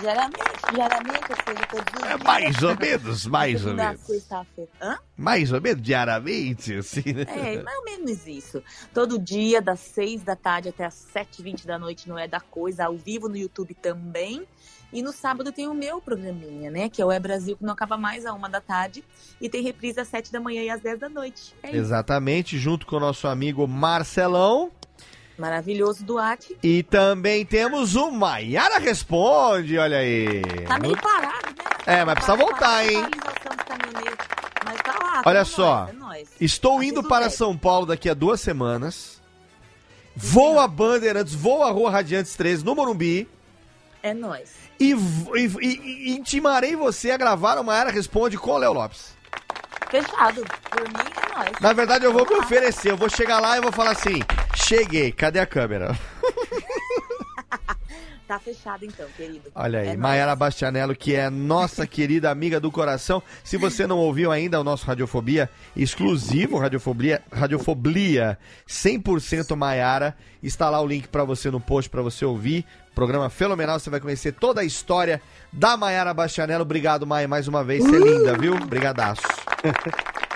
[0.00, 2.22] Diariamente, diariamente, ou seja, todos os É dias.
[2.22, 4.00] mais ou menos, mais ou menos.
[4.00, 4.70] sexta-feira.
[4.80, 4.98] Hã?
[5.16, 7.24] Mais ou menos diariamente, assim, né?
[7.28, 8.62] É, mais ou menos isso.
[8.92, 12.84] Todo dia, das 6 da tarde até as 7h20 da noite, não é da coisa,
[12.86, 14.42] ao vivo no YouTube também.
[14.92, 16.88] E no sábado tem o meu programinha, né?
[16.88, 19.02] Que é o É Brasil, que não acaba mais a uma da tarde.
[19.40, 21.54] E tem reprise às 7 da manhã e às 10 da noite.
[21.62, 21.74] É.
[21.76, 24.70] Exatamente, junto com o nosso amigo Marcelão.
[25.38, 26.56] Maravilhoso Duarte.
[26.62, 30.42] E também temos o Maiara Responde, olha aí.
[30.66, 31.64] Tá meio parado, né?
[32.00, 33.02] É, mas precisa voltar, hein?
[34.64, 35.22] Mas tá lá.
[35.24, 35.88] Olha tá só.
[35.94, 36.44] nóis, é.
[36.44, 37.28] Estou indo para.
[37.30, 39.20] São Paulo daqui a duas semanas.
[40.14, 43.28] Voa Bandeirantes, voa Rua Radiantes 13 no Morumbi.
[44.02, 44.50] É nóis.
[44.80, 49.14] E, e- e- e intimarei você a gravar uma Era Responde com o Léo Lopes.
[49.90, 50.44] Fechado.
[50.70, 51.60] Por mim é nóis.
[51.60, 52.90] Na verdade, eu vou me oferecer.
[52.90, 54.20] Eu vou chegar lá e vou falar assim:
[54.54, 55.96] cheguei, cadê a câmera?
[58.26, 59.52] Tá fechado então, querido.
[59.54, 60.00] Olha aí, É nóis.
[60.00, 63.22] Maiara Bastianello, que é nossa querida amiga do coração.
[63.44, 68.36] Se você não ouviu ainda o nosso Radiofobia exclusivo, Radiofobia, Radiofobia
[68.68, 72.66] 100% Maiara, está lá o link pra você no post pra você ouvir.
[72.96, 75.20] Programa fenomenal, você vai conhecer toda a história
[75.52, 76.62] da Maiara Bastianello.
[76.62, 77.84] Obrigado, Maia, mais uma vez.
[77.84, 78.58] Você é linda, viu?
[78.58, 79.20] Brigadaço.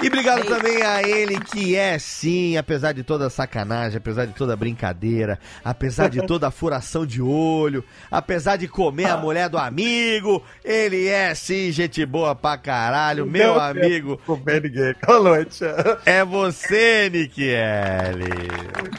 [0.00, 4.32] E obrigado também a ele que é, sim, apesar de toda a sacanagem, apesar de
[4.32, 9.48] toda a brincadeira, apesar de toda a furação de olho, apesar de comer a mulher
[9.48, 14.18] do amigo, ele é, sim, gente boa pra caralho, meu Não amigo.
[14.24, 14.94] Comer ninguém.
[15.04, 15.64] Boa noite.
[16.06, 18.30] É você, Nikiele.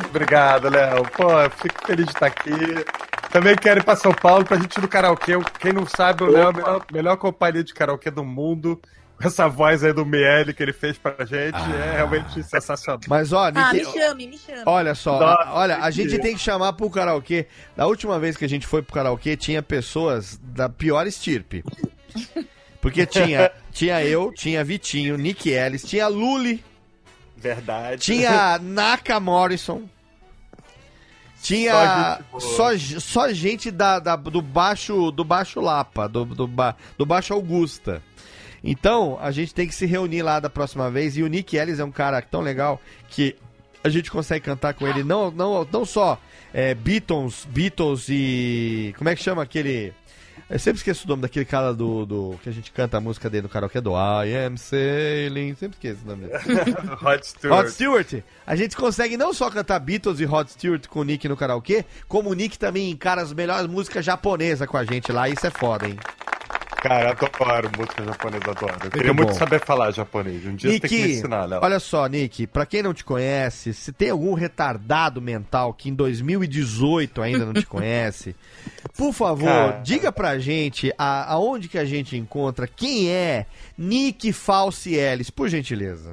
[0.09, 1.03] Obrigado, Léo.
[1.15, 1.27] Pô,
[1.61, 2.51] fico feliz de estar aqui.
[3.31, 5.33] Também quero ir pra São Paulo pra gente ir no karaokê.
[5.59, 8.81] Quem não sabe, o Léo é a melhor, melhor companhia de karaokê do mundo.
[9.21, 12.99] Essa voz aí do Miele que ele fez pra gente é realmente sensacional.
[13.07, 14.63] Mas, ó, Ah, me chame, me chame.
[14.65, 17.47] Olha só, Nossa, a- olha, a gente tem que chamar pro karaokê.
[17.75, 21.63] Da última vez que a gente foi pro karaokê, tinha pessoas da pior estirpe.
[22.81, 26.63] Porque tinha, tinha eu, tinha Vitinho, Nick Ellis, tinha Luli,
[27.35, 28.01] Verdade.
[28.01, 29.83] tinha Naka Morrison.
[31.41, 36.45] Tinha Só gente só, só gente da, da- do baixo do baixo Lapa, do, do,
[36.45, 38.01] ba- do baixo Augusta.
[38.63, 41.17] Então, a gente tem que se reunir lá da próxima vez.
[41.17, 43.35] E o Nick Ellis é um cara tão legal que
[43.83, 46.19] a gente consegue cantar com ele não, não, não só
[46.53, 48.93] é, Beatles, Beatles e.
[48.97, 49.93] Como é que chama aquele.
[50.49, 52.39] Eu sempre esqueço o nome daquele cara do, do.
[52.41, 55.53] que a gente canta a música dele no karaokê do I am sailing.
[55.53, 56.75] Sempre esqueço o nome dele.
[56.99, 57.55] Rod Stewart.
[57.55, 58.13] Rod Stewart.
[58.47, 61.85] A gente consegue não só cantar Beatles e Rod Stewart com o Nick no karaokê,
[62.07, 65.29] como o Nick também encara as melhores músicas japonesas com a gente lá.
[65.29, 65.97] Isso é foda, hein?
[66.81, 68.75] Cara, adoro música japonesa, adoro.
[68.85, 69.23] Eu queria bom.
[69.23, 70.45] muito saber falar japonês.
[70.45, 71.59] Um dia você tem que me ensinar, Léo.
[71.61, 75.93] olha só, Nick, pra quem não te conhece, se tem algum retardado mental que em
[75.93, 78.33] 2018 ainda não te conhece,
[78.95, 79.81] por favor, Cara.
[79.83, 83.45] diga pra gente a- aonde que a gente encontra quem é
[83.77, 86.11] Nick Falcielis, por gentileza.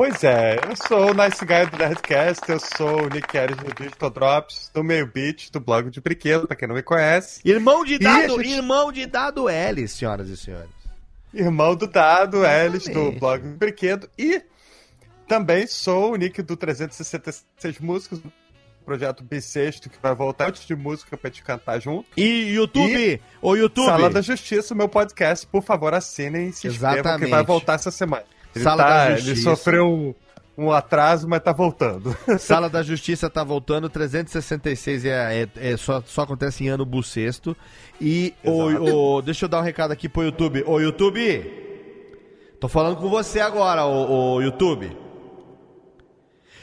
[0.00, 3.70] Pois é, eu sou o Nice Guy do Nerdcast, eu sou o Nick Harris do
[3.74, 7.42] Digital Drops, do Meio Beat, do blog de brinquedo, pra quem não me conhece.
[7.44, 10.70] Irmão de dado, gente- irmão de dado L, senhoras e senhores.
[11.34, 14.08] Irmão do Dado, Ellis, do blog de brinquedo.
[14.18, 14.40] E
[15.28, 18.32] também sou o Nick do 366 Músicas, do
[18.86, 22.06] projeto Bissexto, que vai voltar antes de música pra gente cantar junto.
[22.16, 23.84] E YouTube, E ô YouTube.
[23.84, 27.24] Sala da Justiça, o meu podcast, por favor, assinem e se inscrevam, Exatamente.
[27.26, 28.24] que vai voltar essa semana.
[28.54, 29.42] Ele, Sala tá- da ele Justiça.
[29.50, 30.14] sofreu um,
[30.58, 32.16] um atraso, mas tá voltando.
[32.38, 37.56] Sala da Justiça tá voltando, 366 é, é- é só, só acontece em ano bissexto.
[38.00, 40.64] E o, o- deixa eu dar um recado aqui pro YouTube.
[40.66, 41.44] Ô YouTube,
[42.58, 44.96] tô falando com você agora, ô, ô YouTube.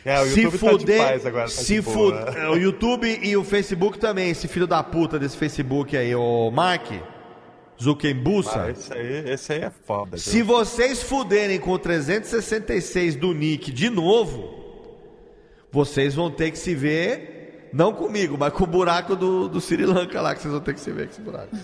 [0.06, 2.32] É, o YouTube tá de paz agora, tá se de boa.
[2.32, 6.16] fu- é, O YouTube e o Facebook também, esse filho da puta desse Facebook aí,
[6.16, 6.92] o Mark
[7.82, 8.64] Zuckerbussa.
[8.64, 10.18] Ah, esse, aí, esse aí é foda.
[10.18, 14.66] Se vocês fuderem com o 366 do Nick de novo,
[15.72, 19.86] vocês vão ter que se ver, não comigo, mas com o buraco do, do Sri
[19.86, 21.56] Lanka lá, que vocês vão ter que se ver com esse buraco.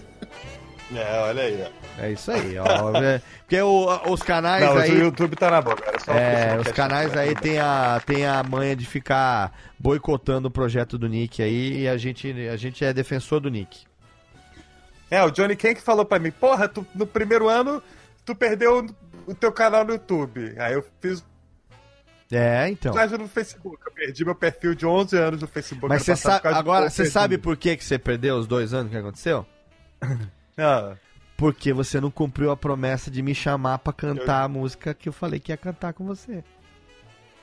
[0.96, 2.04] É, olha aí, ó.
[2.04, 2.96] É isso aí, ó.
[3.02, 4.92] É, Porque o- os canais Não, aí.
[4.92, 8.44] o YouTube tá na boca, É, Facebook os canais é aí tem a, tem a
[8.44, 12.94] manha de ficar boicotando o projeto do Nick aí e a gente, a gente é
[12.94, 13.86] defensor do Nick.
[15.14, 17.82] É, o Johnny Ken que falou pra mim, porra, tu, no primeiro ano
[18.26, 18.86] tu perdeu
[19.28, 20.56] o teu canal no YouTube.
[20.58, 21.24] Aí eu fiz
[22.32, 22.94] É, então.
[22.94, 23.78] página no Facebook.
[23.86, 25.88] Eu perdi meu perfil de 11 anos no Facebook.
[25.88, 28.98] Mas você sabe, agora, você sabe por que, que você perdeu os dois anos que
[28.98, 29.46] aconteceu?
[30.58, 30.96] Ah,
[31.36, 35.14] Porque você não cumpriu a promessa de me chamar pra cantar a música que eu
[35.14, 36.44] falei que ia cantar com você.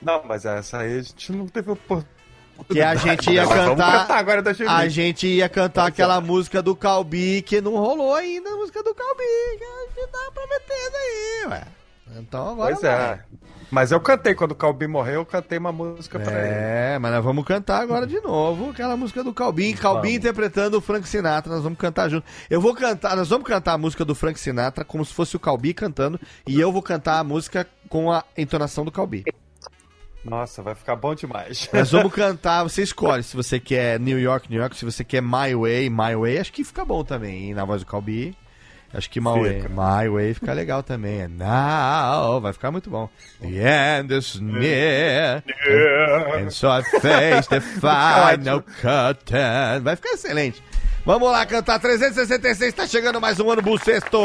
[0.01, 2.20] não, mas essa aí a gente não teve oportunidade.
[2.69, 3.99] Que a gente ia cantar.
[4.01, 8.49] cantar agora da A gente ia cantar aquela música do Calbi que não rolou ainda,
[8.49, 9.23] a música do Calbi,
[9.57, 11.63] que a gente tá prometendo aí, ué.
[12.17, 12.75] Então agora.
[12.75, 13.13] Pois vai.
[13.13, 13.19] é.
[13.71, 16.53] Mas eu cantei, quando o Calbi morreu, eu cantei uma música pra ele.
[16.53, 19.73] É, mas nós vamos cantar agora de novo aquela música do Calbin.
[19.73, 22.25] Calbin interpretando o Frank Sinatra, nós vamos cantar junto.
[22.49, 25.39] Eu vou cantar, nós vamos cantar a música do Frank Sinatra como se fosse o
[25.39, 29.23] Calbi cantando e eu vou cantar a música com a entonação do Calbi.
[30.23, 31.69] Nossa, vai ficar bom demais.
[31.73, 35.21] Nós vamos cantar, você escolhe se você quer New York, New York, se você quer
[35.21, 38.35] My Way, My Way, acho que fica bom também, hein, na voz do Calbi.
[38.93, 41.21] Acho que My Way, My Way fica legal também.
[41.21, 43.09] É Now, vai ficar muito bom.
[43.39, 45.41] The end is near.
[46.37, 49.81] And so I face the final curtain.
[49.81, 50.61] Vai ficar excelente.
[51.03, 54.19] Vamos lá cantar 366, tá chegando mais um ano bucesto.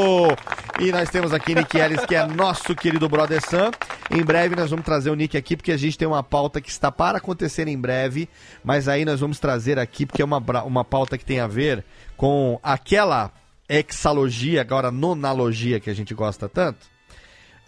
[0.79, 3.71] E nós temos aqui Nick Ellis, que é nosso querido brother Sam.
[4.11, 6.69] Em breve nós vamos trazer o Nick aqui, porque a gente tem uma pauta que
[6.69, 8.29] está para acontecer em breve.
[8.63, 11.83] Mas aí nós vamos trazer aqui, porque é uma, uma pauta que tem a ver
[12.15, 13.33] com aquela
[13.67, 16.87] exalogia, agora nonalogia que a gente gosta tanto.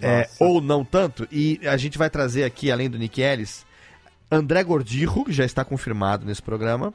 [0.03, 1.27] É, ou não tanto.
[1.33, 3.65] E a gente vai trazer aqui, além do Nick Ellis,
[4.31, 6.93] André Gordirro, que já está confirmado nesse programa.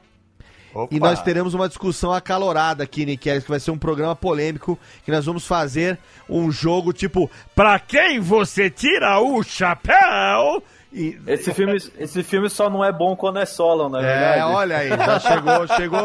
[0.90, 4.78] E nós teremos uma discussão acalorada aqui, Nick Ellis, que vai ser um programa polêmico,
[5.04, 10.62] que nós vamos fazer um jogo tipo, pra quem você tira o chapéu?
[10.92, 11.18] E...
[11.26, 14.38] Esse filme, esse filme só não é bom quando é solo, não é, verdade?
[14.38, 16.04] É, olha aí, já chegou, chegou.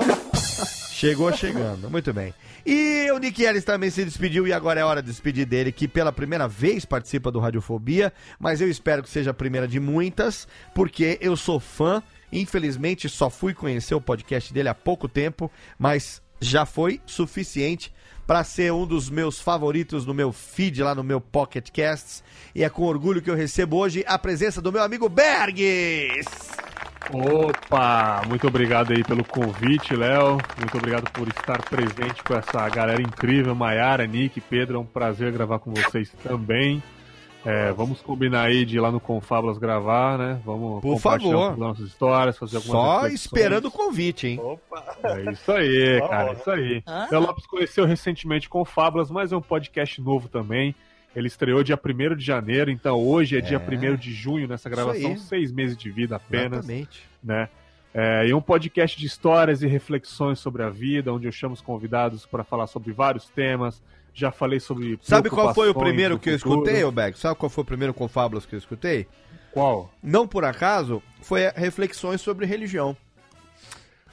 [0.92, 2.34] Chegou chegando, muito bem.
[2.66, 5.88] E o Nick Ellis também se despediu e agora é hora de despedir dele, que
[5.88, 10.48] pela primeira vez participa do Radiofobia, mas eu espero que seja a primeira de muitas,
[10.76, 12.04] porque eu sou fã.
[12.32, 17.94] Infelizmente só fui conhecer o podcast dele há pouco tempo, mas já foi suficiente
[18.26, 22.24] para ser um dos meus favoritos no meu feed lá no meu Pocket Casts.
[22.54, 26.28] E é com orgulho que eu recebo hoje a presença do meu amigo Bergs.
[27.12, 28.22] Opa!
[28.28, 30.38] Muito obrigado aí pelo convite, Léo.
[30.60, 34.78] Muito obrigado por estar presente com essa galera incrível, Maiara, Nick, Pedro.
[34.78, 36.84] É um prazer gravar com vocês também.
[37.46, 40.42] É, vamos combinar aí de ir lá no Confablas gravar, né?
[40.46, 41.58] Vamos Por compartilhar favor.
[41.58, 44.40] nossas histórias, fazer algumas Só esperando o convite, hein?
[45.04, 46.84] É isso aí, cara, é isso aí.
[47.10, 50.76] Léo Lopes conheceu recentemente Confablas, mas é um podcast novo também.
[51.16, 55.18] Ele estreou dia 1 de janeiro, então hoje é, dia 1 de junho nessa gravação,
[55.18, 57.04] seis meses de vida apenas Exatamente.
[57.24, 57.50] né?
[57.94, 61.62] É, e um podcast de histórias e reflexões sobre a vida, onde eu chamo os
[61.62, 63.82] convidados para falar sobre vários temas.
[64.20, 65.00] Já falei sobre.
[65.02, 67.18] Sabe qual foi o primeiro que eu escutei, ô Beck?
[67.18, 69.08] Sabe qual foi o primeiro Confábulas que eu escutei?
[69.52, 69.92] Qual?
[70.04, 72.96] Não por acaso, foi reflexões sobre religião.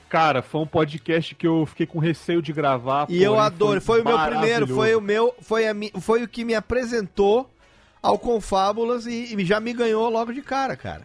[0.08, 3.06] Cara, foi um podcast que eu fiquei com receio de gravar.
[3.08, 6.44] E eu adoro, foi o meu primeiro, foi o meu, foi, a foi o que
[6.44, 7.50] me apresentou
[8.00, 11.02] ao Confábulas e, e já me ganhou logo de cara, cara.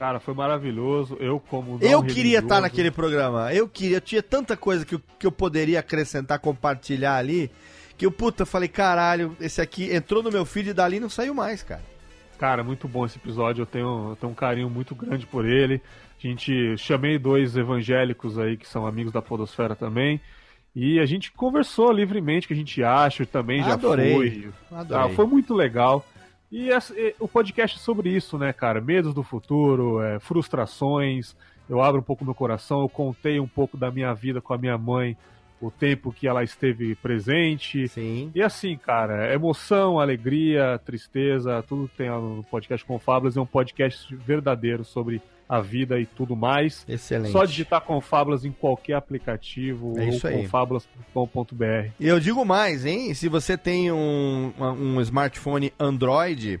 [0.00, 1.16] Cara, foi maravilhoso.
[1.20, 1.78] Eu, como.
[1.80, 3.54] Eu queria estar religioso- naquele programa.
[3.54, 7.50] Eu queria, eu tinha tanta coisa que eu, que eu poderia acrescentar, compartilhar ali,
[8.00, 11.34] que eu, puta, falei, caralho, esse aqui entrou no meu feed e dali não saiu
[11.34, 11.82] mais, cara.
[12.38, 13.60] Cara, muito bom esse episódio.
[13.60, 15.82] Eu tenho, eu tenho um carinho muito grande por ele.
[16.18, 20.18] A gente chamei dois evangélicos aí que são amigos da Podosfera também.
[20.74, 24.14] E a gente conversou livremente que a gente acha, também já Adorei.
[24.14, 24.48] fui.
[24.72, 25.04] Adorei.
[25.04, 26.02] Ah, foi muito legal.
[26.50, 28.80] E essa- e o podcast é sobre isso, né, cara?
[28.80, 31.36] Medos do futuro, é, frustrações.
[31.68, 34.58] Eu abro um pouco meu coração, eu contei um pouco da minha vida com a
[34.58, 35.16] minha mãe,
[35.60, 37.86] o tempo que ela esteve presente.
[37.88, 38.30] Sim.
[38.34, 43.36] E assim, cara, emoção, alegria, tristeza, tudo tem lá no podcast Confábulas.
[43.36, 46.84] É um podcast verdadeiro sobre a vida e tudo mais.
[46.88, 47.32] Excelente.
[47.32, 50.42] Só digitar Confábulas em qualquer aplicativo É ou isso aí.
[50.42, 51.90] confábulas.com.br.
[51.98, 53.12] E eu digo mais, hein?
[53.14, 56.60] Se você tem um, um smartphone Android,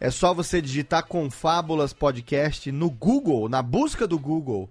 [0.00, 4.68] é só você digitar Confábulas Podcast no Google, na busca do Google,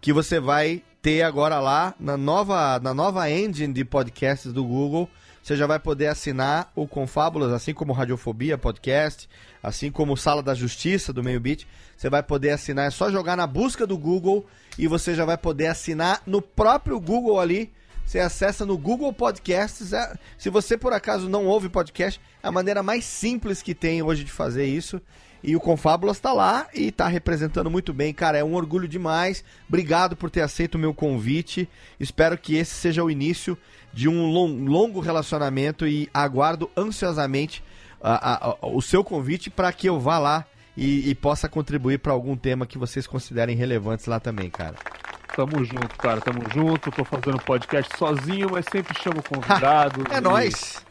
[0.00, 5.08] que você vai ter agora lá na nova, na nova engine de podcasts do Google.
[5.42, 9.26] Você já vai poder assinar o Confábulas, assim como Radiofobia Podcast,
[9.62, 11.64] assim como Sala da Justiça do Meio Beat.
[11.96, 14.44] Você vai poder assinar, é só jogar na busca do Google
[14.78, 17.72] e você já vai poder assinar no próprio Google ali.
[18.04, 19.94] Você acessa no Google Podcasts.
[19.94, 24.02] é- Se você por acaso não ouve podcast, é a maneira mais simples que tem
[24.02, 25.00] hoje de fazer isso.
[25.42, 28.12] E o Confábulas tá lá e tá representando muito bem.
[28.12, 29.44] Cara, é um orgulho demais.
[29.68, 31.68] Obrigado por ter aceito o meu convite.
[32.00, 33.56] Espero que esse seja o início
[33.92, 37.62] de um lon- longo relacionamento e aguardo ansiosamente
[38.02, 40.44] a- a- a- o seu convite para que eu vá lá
[40.76, 44.74] e, e possa contribuir para algum tema que vocês considerem relevantes lá também, cara.
[45.36, 46.90] Tamo junto, cara, tamo junto.
[46.90, 50.04] Tô fazendo podcast sozinho, mas sempre chamo convidados.
[50.12, 50.84] É e- nóis!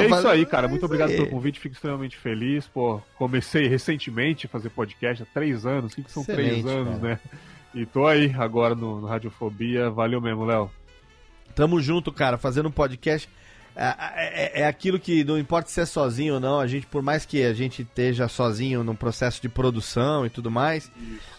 [0.00, 0.66] E é faz- isso aí, cara.
[0.66, 1.16] é Muito obrigado aí.
[1.16, 1.60] pelo convite.
[1.60, 2.66] Fico extremamente feliz.
[2.66, 5.92] Pô, comecei recentemente a fazer podcast há três anos.
[5.92, 7.08] O que, que são três Excelente, anos, cara.
[7.14, 7.20] né?
[7.74, 9.90] E tô aí agora no, no Radiofobia.
[9.90, 10.70] Valeu mesmo, Léo.
[11.54, 13.28] Tamo junto, cara, fazendo um podcast.
[13.74, 17.02] É, é- é aquilo que não importa se é sozinho ou não, a gente, por
[17.02, 20.90] mais que a gente esteja sozinho num processo de produção e tudo mais,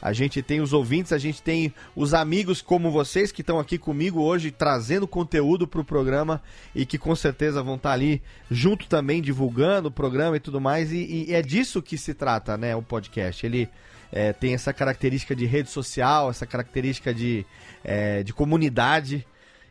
[0.01, 3.77] a gente tem os ouvintes, a gente tem os amigos como vocês que estão aqui
[3.77, 6.41] comigo hoje trazendo conteúdo pro programa
[6.73, 10.91] e que com certeza vão estar ali junto também divulgando o programa e tudo mais.
[10.91, 12.75] E, e é disso que se trata, né?
[12.75, 13.45] O podcast.
[13.45, 13.69] Ele
[14.11, 17.45] é, tem essa característica de rede social, essa característica de,
[17.83, 19.25] é, de comunidade.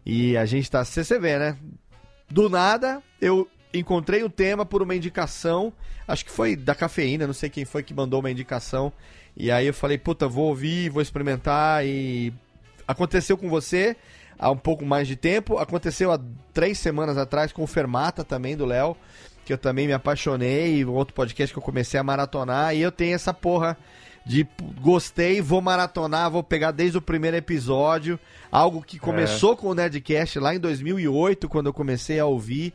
[0.04, 0.84] E a gente tá.
[0.84, 1.56] Você vê, né?
[2.32, 5.70] Do nada, eu encontrei o tema por uma indicação,
[6.08, 8.90] acho que foi da cafeína, não sei quem foi que mandou uma indicação.
[9.36, 11.84] E aí eu falei, puta, vou ouvir, vou experimentar.
[11.84, 12.32] E
[12.88, 13.96] aconteceu com você
[14.38, 16.18] há um pouco mais de tempo, aconteceu há
[16.54, 18.96] três semanas atrás com o Fermata também do Léo,
[19.44, 22.74] que eu também me apaixonei, outro podcast que eu comecei a maratonar.
[22.74, 23.76] E eu tenho essa porra
[24.24, 24.46] de
[24.80, 28.18] gostei, vou maratonar, vou pegar desde o primeiro episódio,
[28.50, 32.72] algo que começou com o Nerdcast lá em 2008, quando eu comecei a ouvir.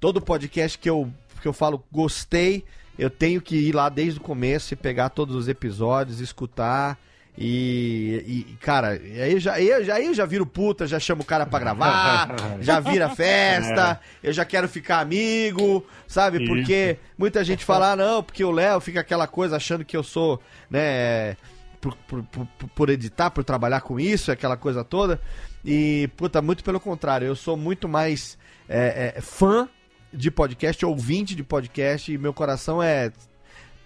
[0.00, 1.10] Todo podcast que eu,
[1.40, 2.64] que eu falo gostei,
[2.98, 6.98] eu tenho que ir lá desde o começo e pegar todos os episódios, escutar.
[7.40, 11.22] E, e, cara, aí eu já, eu já, aí eu já viro puta, já chamo
[11.22, 16.42] o cara pra gravar, já vira festa, eu já quero ficar amigo, sabe?
[16.42, 16.52] Isso.
[16.52, 20.02] Porque muita gente fala, ah, não, porque o Léo fica aquela coisa achando que eu
[20.02, 21.36] sou, né,
[21.80, 25.20] por, por, por, por editar, por trabalhar com isso, aquela coisa toda.
[25.64, 28.36] E, puta, muito pelo contrário, eu sou muito mais
[28.68, 29.68] é, é, fã
[30.12, 33.12] de podcast, ouvinte de podcast, e meu coração é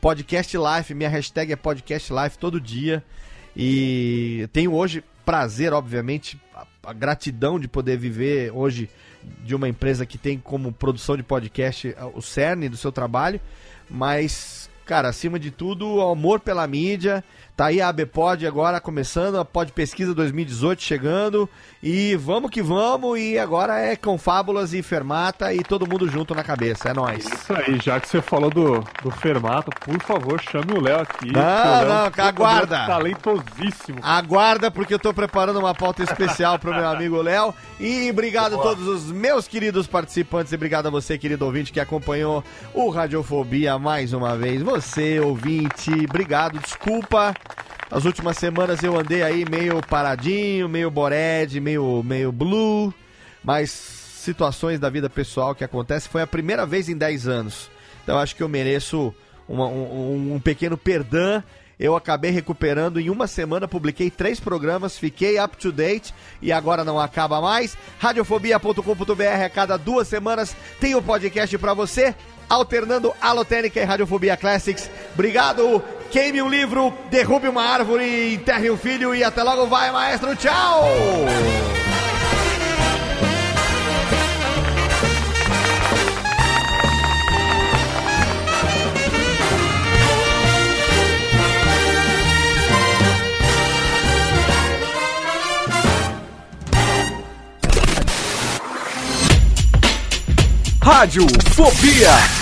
[0.01, 3.05] podcast life, minha hashtag é podcast life todo dia.
[3.57, 8.89] E tenho hoje prazer, obviamente, a, a gratidão de poder viver hoje
[9.45, 13.41] de uma empresa que tem como produção de podcast a- o cerne do seu trabalho,
[13.89, 17.23] mas, cara, acima de tudo, o amor pela mídia.
[17.55, 21.49] Tá aí a ABPod agora começando, a Pod Pesquisa 2018 chegando.
[21.83, 23.19] E vamos que vamos.
[23.21, 26.89] E agora é Confábulas e Fermata e todo mundo junto na cabeça.
[26.89, 27.27] É nóis.
[27.27, 31.31] Isso aí, já que você falou do, do Fermata, por favor, chame o Léo aqui.
[31.31, 32.87] Não, Léo não, um aguarda.
[32.87, 33.99] Talentosíssimo.
[34.03, 37.55] Aguarda, porque eu tô preparando uma pauta especial pro meu amigo Léo.
[37.79, 41.81] E obrigado a todos os meus queridos participantes e obrigado a você, querido ouvinte, que
[41.81, 44.63] acompanhou o Radiofobia mais uma vez.
[44.63, 47.35] Você, ouvinte, obrigado, desculpa.
[47.93, 52.93] As últimas semanas eu andei aí meio paradinho, meio bored, meio, meio blue,
[53.45, 56.11] mas situações da vida pessoal que acontecem.
[56.11, 57.71] Foi a primeira vez em 10 anos.
[58.03, 59.15] Então acho que eu mereço
[59.47, 61.43] uma- um, um pequeno perdão.
[61.79, 66.85] Eu acabei recuperando em uma semana, publiquei três programas, fiquei up to date e agora
[66.85, 67.77] não acaba mais.
[67.99, 72.15] Radiofobia.com.br a cada duas semanas tem o podcast pra você,
[72.49, 74.89] alternando Alotênica e Radiofobia Classics.
[75.12, 75.83] Obrigado,
[76.13, 80.37] queime um livro, derrube uma árvore, enterre um filho e até logo vai, maestro.
[80.37, 80.85] Tchau!
[100.83, 102.42] Rádio Fobia.